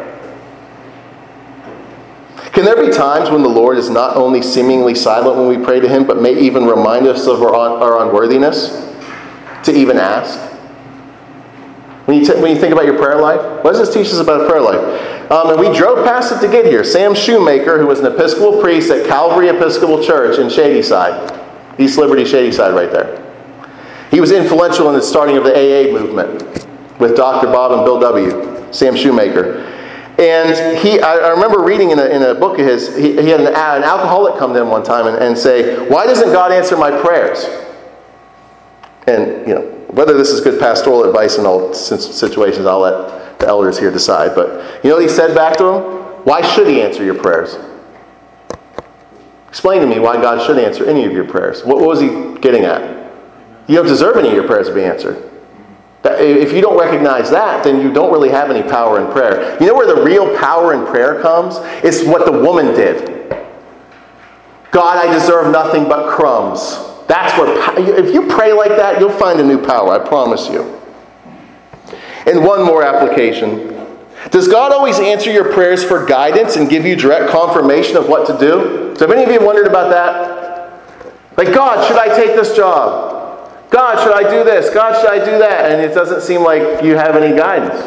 Can 2.53 2.65
there 2.65 2.85
be 2.85 2.91
times 2.93 3.31
when 3.31 3.43
the 3.43 3.49
Lord 3.49 3.79
is 3.79 3.91
not 3.91 4.17
only 4.17 4.43
seemingly 4.43 4.95
silent 4.95 5.37
when 5.37 5.49
we 5.49 5.65
pray 5.65 5.81
to 5.81 5.89
Him, 5.89 6.07
but 6.07 6.21
may 6.21 6.39
even 6.39 6.67
remind 6.67 7.07
us 7.07 7.27
of 7.27 7.43
our, 7.43 7.55
our 7.55 8.07
unworthiness? 8.07 8.91
to 9.65 9.73
even 9.73 9.97
ask? 9.99 10.39
When 12.07 12.19
you, 12.19 12.27
t- 12.27 12.41
when 12.41 12.55
you 12.55 12.61
think 12.61 12.73
about 12.73 12.87
your 12.87 12.99
prayer 12.99 13.21
life, 13.21 13.41
what 13.63 13.73
does 13.73 13.79
this 13.79 13.95
teach 13.95 14.13
us 14.13 14.19
about 14.19 14.43
a 14.43 14.49
prayer 14.49 14.61
life? 14.61 15.20
Um, 15.31 15.51
and 15.51 15.61
we 15.61 15.73
drove 15.77 16.05
past 16.05 16.33
it 16.33 16.45
to 16.45 16.51
get 16.51 16.67
here. 16.67 16.83
Sam 16.83 17.15
Shoemaker, 17.15 17.79
who 17.79 17.87
was 17.87 18.01
an 18.01 18.07
Episcopal 18.07 18.61
priest 18.61 18.91
at 18.91 19.07
Calvary 19.07 19.49
Episcopal 19.49 20.03
Church 20.03 20.39
in 20.41 20.51
Shadyside, 20.51 21.39
East 21.79 21.99
Liberty, 21.99 22.25
Shadyside, 22.25 22.75
right 22.75 22.91
there. 22.91 23.17
He 24.11 24.21
was 24.21 24.33
influential 24.33 24.89
in 24.89 24.95
the 24.95 25.03
starting 25.03 25.37
of 25.37 25.45
the 25.45 25.53
AA 25.53 25.93
movement 25.93 26.43
with 26.99 27.15
Dr. 27.15 27.47
Bob 27.47 27.71
and 27.71 27.85
Bill 27.85 28.01
W., 28.01 28.73
Sam 28.73 28.97
Shoemaker. 28.97 29.67
And 30.19 30.79
he, 30.79 31.01
I, 31.01 31.31
remember 31.31 31.63
reading 31.63 31.93
in 31.93 32.01
a, 32.01 32.07
in 32.07 32.23
a 32.23 32.35
book 32.35 32.59
of 32.59 32.67
his, 32.67 32.95
he, 32.97 33.13
he 33.13 33.29
had 33.29 33.41
an, 33.41 33.47
an, 33.47 33.85
alcoholic 33.85 34.37
come 34.37 34.53
to 34.53 34.61
him 34.61 34.69
one 34.69 34.83
time 34.83 35.07
and, 35.07 35.17
and 35.17 35.39
say, 35.39 35.89
Why 35.89 36.07
doesn't 36.07 36.33
God 36.33 36.51
answer 36.51 36.77
my 36.77 36.91
prayers? 36.91 37.47
And, 39.07 39.47
you 39.47 39.55
know, 39.55 39.63
whether 39.91 40.15
this 40.15 40.31
is 40.31 40.41
good 40.41 40.61
pastoral 40.61 41.05
advice 41.05 41.39
in 41.39 41.47
all 41.47 41.73
situations, 41.73 42.67
I'll 42.67 42.81
let 42.81 43.30
the 43.41 43.47
elders 43.47 43.79
here 43.79 43.91
decide. 43.91 44.35
But 44.35 44.85
you 44.85 44.91
know 44.91 44.97
what 44.97 45.03
he 45.03 45.09
said 45.09 45.35
back 45.35 45.57
to 45.59 45.65
him? 45.65 45.83
Why 46.25 46.43
should 46.43 46.67
he 46.67 46.81
answer 46.83 47.03
your 47.03 47.15
prayers? 47.15 47.57
Explain 49.49 49.81
to 49.81 49.87
me 49.87 49.99
why 49.99 50.21
God 50.21 50.47
should 50.47 50.59
answer 50.59 50.89
any 50.89 51.05
of 51.05 51.13
your 51.13 51.25
prayers. 51.25 51.65
What 51.65 51.81
was 51.81 52.01
he 52.01 52.39
getting 52.41 52.65
at? 52.65 53.13
You 53.67 53.77
don't 53.77 53.87
deserve 53.87 54.17
any 54.17 54.29
of 54.29 54.35
your 54.35 54.47
prayers 54.47 54.69
to 54.69 54.75
be 54.75 54.85
answered. 54.85 55.27
If 56.05 56.53
you 56.53 56.61
don't 56.61 56.79
recognize 56.79 57.31
that, 57.31 57.65
then 57.65 57.81
you 57.81 57.93
don't 57.93 58.13
really 58.13 58.31
have 58.31 58.51
any 58.51 58.69
power 58.69 59.05
in 59.05 59.13
prayer. 59.13 59.59
You 59.61 59.67
know 59.67 59.75
where 59.75 59.93
the 59.93 60.03
real 60.03 60.37
power 60.39 60.73
in 60.73 60.87
prayer 60.87 61.21
comes? 61.21 61.57
It's 61.85 62.05
what 62.05 62.25
the 62.25 62.33
woman 62.33 62.67
did. 62.75 63.31
God, 64.71 65.05
I 65.05 65.13
deserve 65.13 65.53
nothing 65.53 65.85
but 65.85 66.15
crumbs. 66.17 66.79
That's 67.07 67.37
where, 67.37 67.99
if 67.99 68.15
you 68.15 68.29
pray 68.29 68.53
like 68.53 68.71
that, 68.71 69.01
you'll 69.01 69.11
find 69.11 69.41
a 69.41 69.45
new 69.45 69.59
power, 69.63 69.93
I 69.93 70.09
promise 70.09 70.49
you. 70.49 70.80
And 72.27 72.45
one 72.45 72.63
more 72.65 72.83
application. 72.83 73.77
Does 74.31 74.49
God 74.49 74.73
always 74.73 74.99
answer 74.99 75.33
your 75.33 75.53
prayers 75.53 75.83
for 75.83 76.05
guidance 76.05 76.57
and 76.57 76.69
give 76.69 76.85
you 76.85 76.95
direct 76.95 77.31
confirmation 77.31 77.97
of 77.97 78.09
what 78.09 78.27
to 78.27 78.39
do? 78.39 78.95
So, 78.97 79.07
have 79.07 79.17
any 79.17 79.25
of 79.25 79.31
you 79.31 79.45
wondered 79.45 79.67
about 79.67 79.91
that? 79.91 81.11
Like, 81.39 81.55
God, 81.55 81.87
should 81.89 81.97
I 81.97 82.15
take 82.15 82.37
this 82.37 82.55
job? 82.55 83.11
God, 83.71 84.03
should 84.03 84.13
I 84.13 84.29
do 84.29 84.45
this? 84.45 84.73
God, 84.75 85.01
should 85.01 85.11
I 85.11 85.19
do 85.25 85.39
that? 85.39 85.73
And 85.73 85.81
it 85.81 85.95
doesn't 85.95 86.23
seem 86.23 86.43
like 86.43 86.85
you 86.85 86.97
have 86.97 87.17
any 87.17 87.35
guidance. 87.35 87.81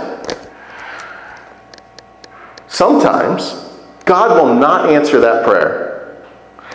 Sometimes 2.67 3.69
God 4.05 4.41
will 4.41 4.55
not 4.55 4.89
answer 4.89 5.19
that 5.19 5.45
prayer. 5.45 6.17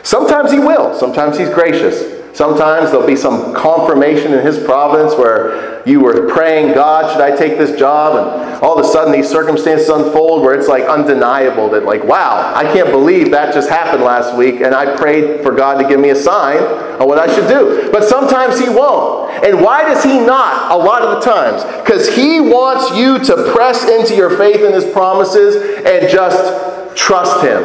Sometimes 0.05 0.53
He 0.53 0.61
will. 0.61 0.95
Sometimes 0.95 1.37
He's 1.37 1.49
gracious. 1.49 2.18
Sometimes 2.35 2.91
there'll 2.91 3.07
be 3.07 3.17
some 3.17 3.55
confirmation 3.55 4.33
in 4.33 4.45
His 4.45 4.59
providence 4.63 5.15
where 5.15 5.83
you 5.89 6.01
were 6.01 6.29
praying, 6.29 6.75
God, 6.75 7.11
should 7.11 7.21
I 7.21 7.35
take 7.35 7.59
this 7.59 7.79
job? 7.79 8.17
And 8.17 8.63
all 8.63 8.79
of 8.79 8.85
a 8.85 8.89
sudden 8.89 9.13
these 9.13 9.29
circumstances 9.29 9.89
unfold 9.89 10.43
where 10.43 10.55
it's 10.55 10.69
like 10.69 10.85
undeniable 10.85 11.69
that, 11.71 11.85
like, 11.85 12.05
wow, 12.05 12.53
I 12.55 12.65
can't 12.65 12.91
believe 12.91 13.31
that 13.31 13.55
just 13.55 13.69
happened 13.69 14.05
last 14.05 14.37
week, 14.37 14.61
and 14.61 14.75
I 14.75 14.97
prayed 14.97 15.43
for 15.43 15.53
God 15.53 15.81
to 15.81 15.89
give 15.89 15.99
me 15.99 16.11
a 16.11 16.17
sign 16.17 16.59
on 17.01 17.09
what 17.09 17.19
I 17.19 17.33
should 17.35 17.49
do. 17.49 17.91
But 17.91 18.05
sometimes 18.05 18.59
He 18.59 18.69
won't. 18.69 19.33
And 19.45 19.63
why 19.63 19.83
does 19.83 20.05
He 20.05 20.21
not? 20.21 20.71
A 20.71 20.77
lot 20.77 21.03
of 21.03 21.19
the 21.19 21.31
times. 21.31 21.65
Because 21.83 22.15
He 22.15 22.41
wants 22.41 22.97
you 22.97 23.19
to 23.21 23.53
press 23.53 23.89
into 23.89 24.15
your 24.15 24.37
faith 24.37 24.61
in 24.61 24.73
His 24.73 24.85
promises 24.85 25.57
and 25.85 26.09
just 26.09 26.97
trust 26.97 27.43
Him. 27.43 27.63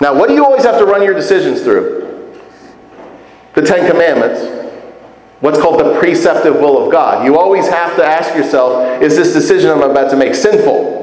Now, 0.00 0.14
what 0.14 0.28
do 0.28 0.34
you 0.34 0.44
always 0.44 0.64
have 0.64 0.78
to 0.78 0.84
run 0.84 1.02
your 1.02 1.14
decisions 1.14 1.62
through? 1.62 1.97
The 3.58 3.66
Ten 3.66 3.90
Commandments, 3.90 4.40
what's 5.40 5.58
called 5.58 5.80
the 5.80 5.98
preceptive 5.98 6.54
will 6.56 6.84
of 6.84 6.92
God. 6.92 7.24
You 7.24 7.36
always 7.36 7.68
have 7.68 7.96
to 7.96 8.04
ask 8.04 8.34
yourself 8.36 9.02
is 9.02 9.16
this 9.16 9.32
decision 9.32 9.70
I'm 9.70 9.82
about 9.82 10.10
to 10.10 10.16
make 10.16 10.34
sinful? 10.34 10.96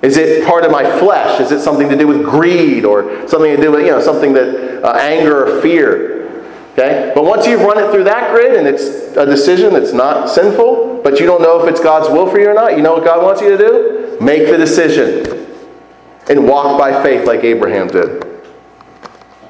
Is 0.00 0.16
it 0.16 0.46
part 0.46 0.64
of 0.64 0.70
my 0.70 0.98
flesh? 0.98 1.40
Is 1.40 1.52
it 1.52 1.60
something 1.60 1.88
to 1.90 1.96
do 1.96 2.06
with 2.06 2.24
greed 2.24 2.84
or 2.84 3.28
something 3.28 3.54
to 3.54 3.60
do 3.60 3.72
with, 3.72 3.80
you 3.80 3.90
know, 3.90 4.00
something 4.00 4.32
that 4.32 4.82
uh, 4.82 4.92
anger 4.92 5.46
or 5.46 5.60
fear? 5.60 6.28
Okay? 6.72 7.12
But 7.14 7.24
once 7.24 7.46
you've 7.46 7.62
run 7.62 7.78
it 7.78 7.90
through 7.90 8.04
that 8.04 8.32
grid 8.32 8.56
and 8.56 8.66
it's 8.66 9.16
a 9.16 9.26
decision 9.26 9.74
that's 9.74 9.92
not 9.92 10.30
sinful, 10.30 11.02
but 11.02 11.20
you 11.20 11.26
don't 11.26 11.42
know 11.42 11.60
if 11.60 11.68
it's 11.68 11.80
God's 11.80 12.08
will 12.08 12.30
for 12.30 12.38
you 12.38 12.48
or 12.48 12.54
not, 12.54 12.76
you 12.76 12.82
know 12.82 12.94
what 12.94 13.04
God 13.04 13.22
wants 13.22 13.42
you 13.42 13.50
to 13.50 13.58
do? 13.58 14.18
Make 14.20 14.48
the 14.48 14.56
decision 14.56 15.46
and 16.30 16.48
walk 16.48 16.78
by 16.78 17.02
faith 17.02 17.26
like 17.26 17.42
Abraham 17.42 17.88
did. 17.88 18.27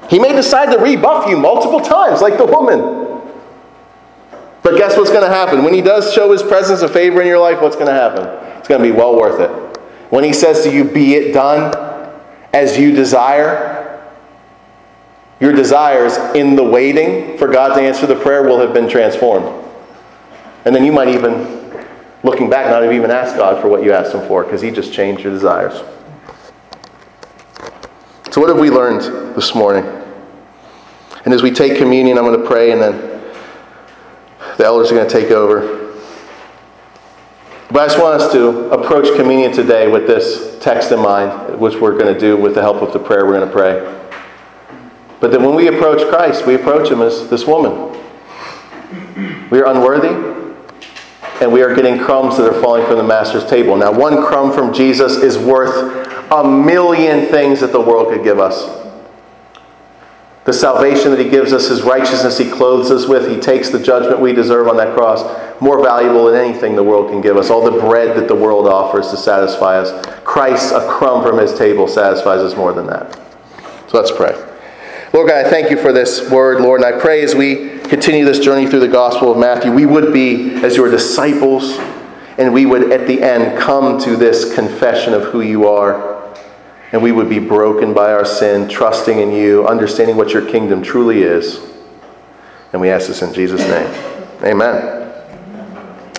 He 0.09 0.17
may 0.17 0.33
decide 0.33 0.71
to 0.71 0.79
rebuff 0.79 1.29
you 1.29 1.37
multiple 1.37 1.79
times, 1.79 2.21
like 2.21 2.37
the 2.37 2.45
woman. 2.45 2.99
But 4.63 4.77
guess 4.77 4.97
what's 4.97 5.09
going 5.09 5.23
to 5.23 5.33
happen? 5.33 5.63
When 5.63 5.73
he 5.73 5.81
does 5.81 6.13
show 6.13 6.31
his 6.31 6.43
presence 6.43 6.81
of 6.81 6.91
favor 6.91 7.21
in 7.21 7.27
your 7.27 7.39
life, 7.39 7.61
what's 7.61 7.75
going 7.75 7.87
to 7.87 7.93
happen? 7.93 8.25
It's 8.57 8.67
going 8.67 8.81
to 8.81 8.87
be 8.87 8.91
well 8.91 9.15
worth 9.15 9.39
it. 9.39 9.77
When 10.11 10.23
he 10.23 10.33
says 10.33 10.63
to 10.63 10.71
you, 10.71 10.83
Be 10.83 11.15
it 11.15 11.33
done 11.33 11.73
as 12.53 12.77
you 12.77 12.91
desire, 12.91 14.09
your 15.39 15.53
desires 15.53 16.17
in 16.35 16.55
the 16.55 16.63
waiting 16.63 17.37
for 17.37 17.47
God 17.47 17.75
to 17.75 17.81
answer 17.81 18.05
the 18.07 18.15
prayer 18.15 18.43
will 18.43 18.59
have 18.59 18.73
been 18.73 18.89
transformed. 18.89 19.47
And 20.65 20.75
then 20.75 20.83
you 20.83 20.91
might 20.91 21.07
even, 21.07 21.85
looking 22.23 22.49
back, 22.49 22.69
not 22.69 22.81
have 22.83 22.91
even 22.91 23.11
asked 23.11 23.37
God 23.37 23.61
for 23.61 23.69
what 23.69 23.83
you 23.83 23.93
asked 23.93 24.13
Him 24.13 24.27
for 24.27 24.43
because 24.43 24.61
He 24.61 24.71
just 24.71 24.91
changed 24.91 25.23
your 25.23 25.31
desires. 25.31 25.81
So, 28.31 28.41
what 28.41 28.49
have 28.49 28.59
we 28.59 28.69
learned 28.69 29.35
this 29.35 29.55
morning? 29.55 29.98
And 31.29 31.35
as 31.35 31.43
we 31.43 31.51
take 31.51 31.77
communion, 31.77 32.17
I'm 32.17 32.25
going 32.25 32.41
to 32.41 32.47
pray, 32.47 32.71
and 32.71 32.81
then 32.81 32.95
the 34.57 34.65
elders 34.65 34.91
are 34.91 34.95
going 34.95 35.07
to 35.07 35.13
take 35.13 35.29
over. 35.29 35.93
But 37.69 37.81
I 37.81 37.85
just 37.85 38.01
want 38.01 38.19
us 38.19 38.31
to 38.31 38.71
approach 38.71 39.15
communion 39.15 39.51
today 39.51 39.87
with 39.87 40.07
this 40.07 40.57
text 40.59 40.91
in 40.91 40.99
mind, 40.99 41.59
which 41.59 41.75
we're 41.75 41.95
going 41.99 42.11
to 42.11 42.19
do 42.19 42.35
with 42.35 42.55
the 42.55 42.61
help 42.61 42.77
of 42.77 42.93
the 42.93 42.97
prayer 42.97 43.27
we're 43.27 43.35
going 43.35 43.47
to 43.47 43.53
pray. 43.53 43.95
But 45.19 45.29
then 45.29 45.43
when 45.43 45.53
we 45.53 45.67
approach 45.67 46.01
Christ, 46.09 46.47
we 46.47 46.55
approach 46.55 46.89
him 46.89 47.03
as 47.03 47.29
this 47.29 47.45
woman. 47.45 47.95
We 49.51 49.59
are 49.59 49.67
unworthy, 49.67 50.15
and 51.41 51.53
we 51.53 51.61
are 51.61 51.75
getting 51.75 51.99
crumbs 51.99 52.37
that 52.37 52.51
are 52.51 52.59
falling 52.59 52.87
from 52.87 52.97
the 52.97 53.03
Master's 53.03 53.45
table. 53.45 53.75
Now, 53.75 53.91
one 53.91 54.25
crumb 54.25 54.51
from 54.51 54.73
Jesus 54.73 55.17
is 55.17 55.37
worth 55.37 56.31
a 56.31 56.43
million 56.43 57.27
things 57.27 57.59
that 57.59 57.71
the 57.71 57.79
world 57.79 58.07
could 58.07 58.23
give 58.23 58.39
us. 58.39 58.88
The 60.49 60.53
salvation 60.53 61.11
that 61.11 61.19
He 61.19 61.29
gives 61.29 61.53
us, 61.53 61.67
His 61.67 61.83
righteousness 61.83 62.39
He 62.39 62.49
clothes 62.49 62.89
us 62.89 63.05
with, 63.05 63.29
He 63.29 63.39
takes 63.39 63.69
the 63.69 63.77
judgment 63.77 64.19
we 64.19 64.33
deserve 64.33 64.67
on 64.67 64.77
that 64.77 64.95
cross, 64.95 65.21
more 65.61 65.79
valuable 65.79 66.25
than 66.25 66.43
anything 66.43 66.75
the 66.75 66.81
world 66.81 67.11
can 67.11 67.21
give 67.21 67.37
us. 67.37 67.51
All 67.51 67.63
the 67.63 67.79
bread 67.79 68.17
that 68.17 68.27
the 68.27 68.33
world 68.33 68.67
offers 68.67 69.11
to 69.11 69.17
satisfy 69.17 69.77
us. 69.77 70.03
Christ, 70.23 70.73
a 70.73 70.87
crumb 70.89 71.21
from 71.21 71.37
His 71.37 71.55
table, 71.55 71.87
satisfies 71.87 72.39
us 72.39 72.57
more 72.57 72.73
than 72.73 72.87
that. 72.87 73.13
So 73.89 73.99
let's 73.99 74.09
pray. 74.11 74.33
Lord 75.13 75.29
God, 75.29 75.45
I 75.45 75.47
thank 75.51 75.69
you 75.69 75.77
for 75.77 75.93
this 75.93 76.31
word, 76.31 76.61
Lord, 76.61 76.81
and 76.81 76.95
I 76.95 76.99
pray 76.99 77.21
as 77.21 77.35
we 77.35 77.77
continue 77.81 78.25
this 78.25 78.39
journey 78.39 78.65
through 78.65 78.79
the 78.79 78.87
Gospel 78.87 79.31
of 79.31 79.37
Matthew, 79.37 79.71
we 79.71 79.85
would 79.85 80.11
be 80.11 80.55
as 80.63 80.75
your 80.75 80.89
disciples, 80.89 81.77
and 82.39 82.51
we 82.55 82.65
would 82.65 82.91
at 82.91 83.05
the 83.05 83.21
end 83.21 83.59
come 83.59 84.01
to 84.01 84.15
this 84.15 84.55
confession 84.55 85.13
of 85.13 85.25
who 85.25 85.41
you 85.41 85.67
are 85.67 86.18
and 86.91 87.03
we 87.03 87.11
would 87.11 87.29
be 87.29 87.39
broken 87.39 87.93
by 87.93 88.11
our 88.11 88.25
sin, 88.25 88.67
trusting 88.67 89.19
in 89.19 89.31
you, 89.31 89.67
understanding 89.67 90.15
what 90.17 90.31
your 90.31 90.45
kingdom 90.45 90.81
truly 90.81 91.21
is. 91.21 91.59
And 92.73 92.81
we 92.81 92.89
ask 92.89 93.07
this 93.07 93.21
in 93.21 93.33
Jesus' 93.33 93.61
name. 93.61 93.87
Amen. 94.43 94.98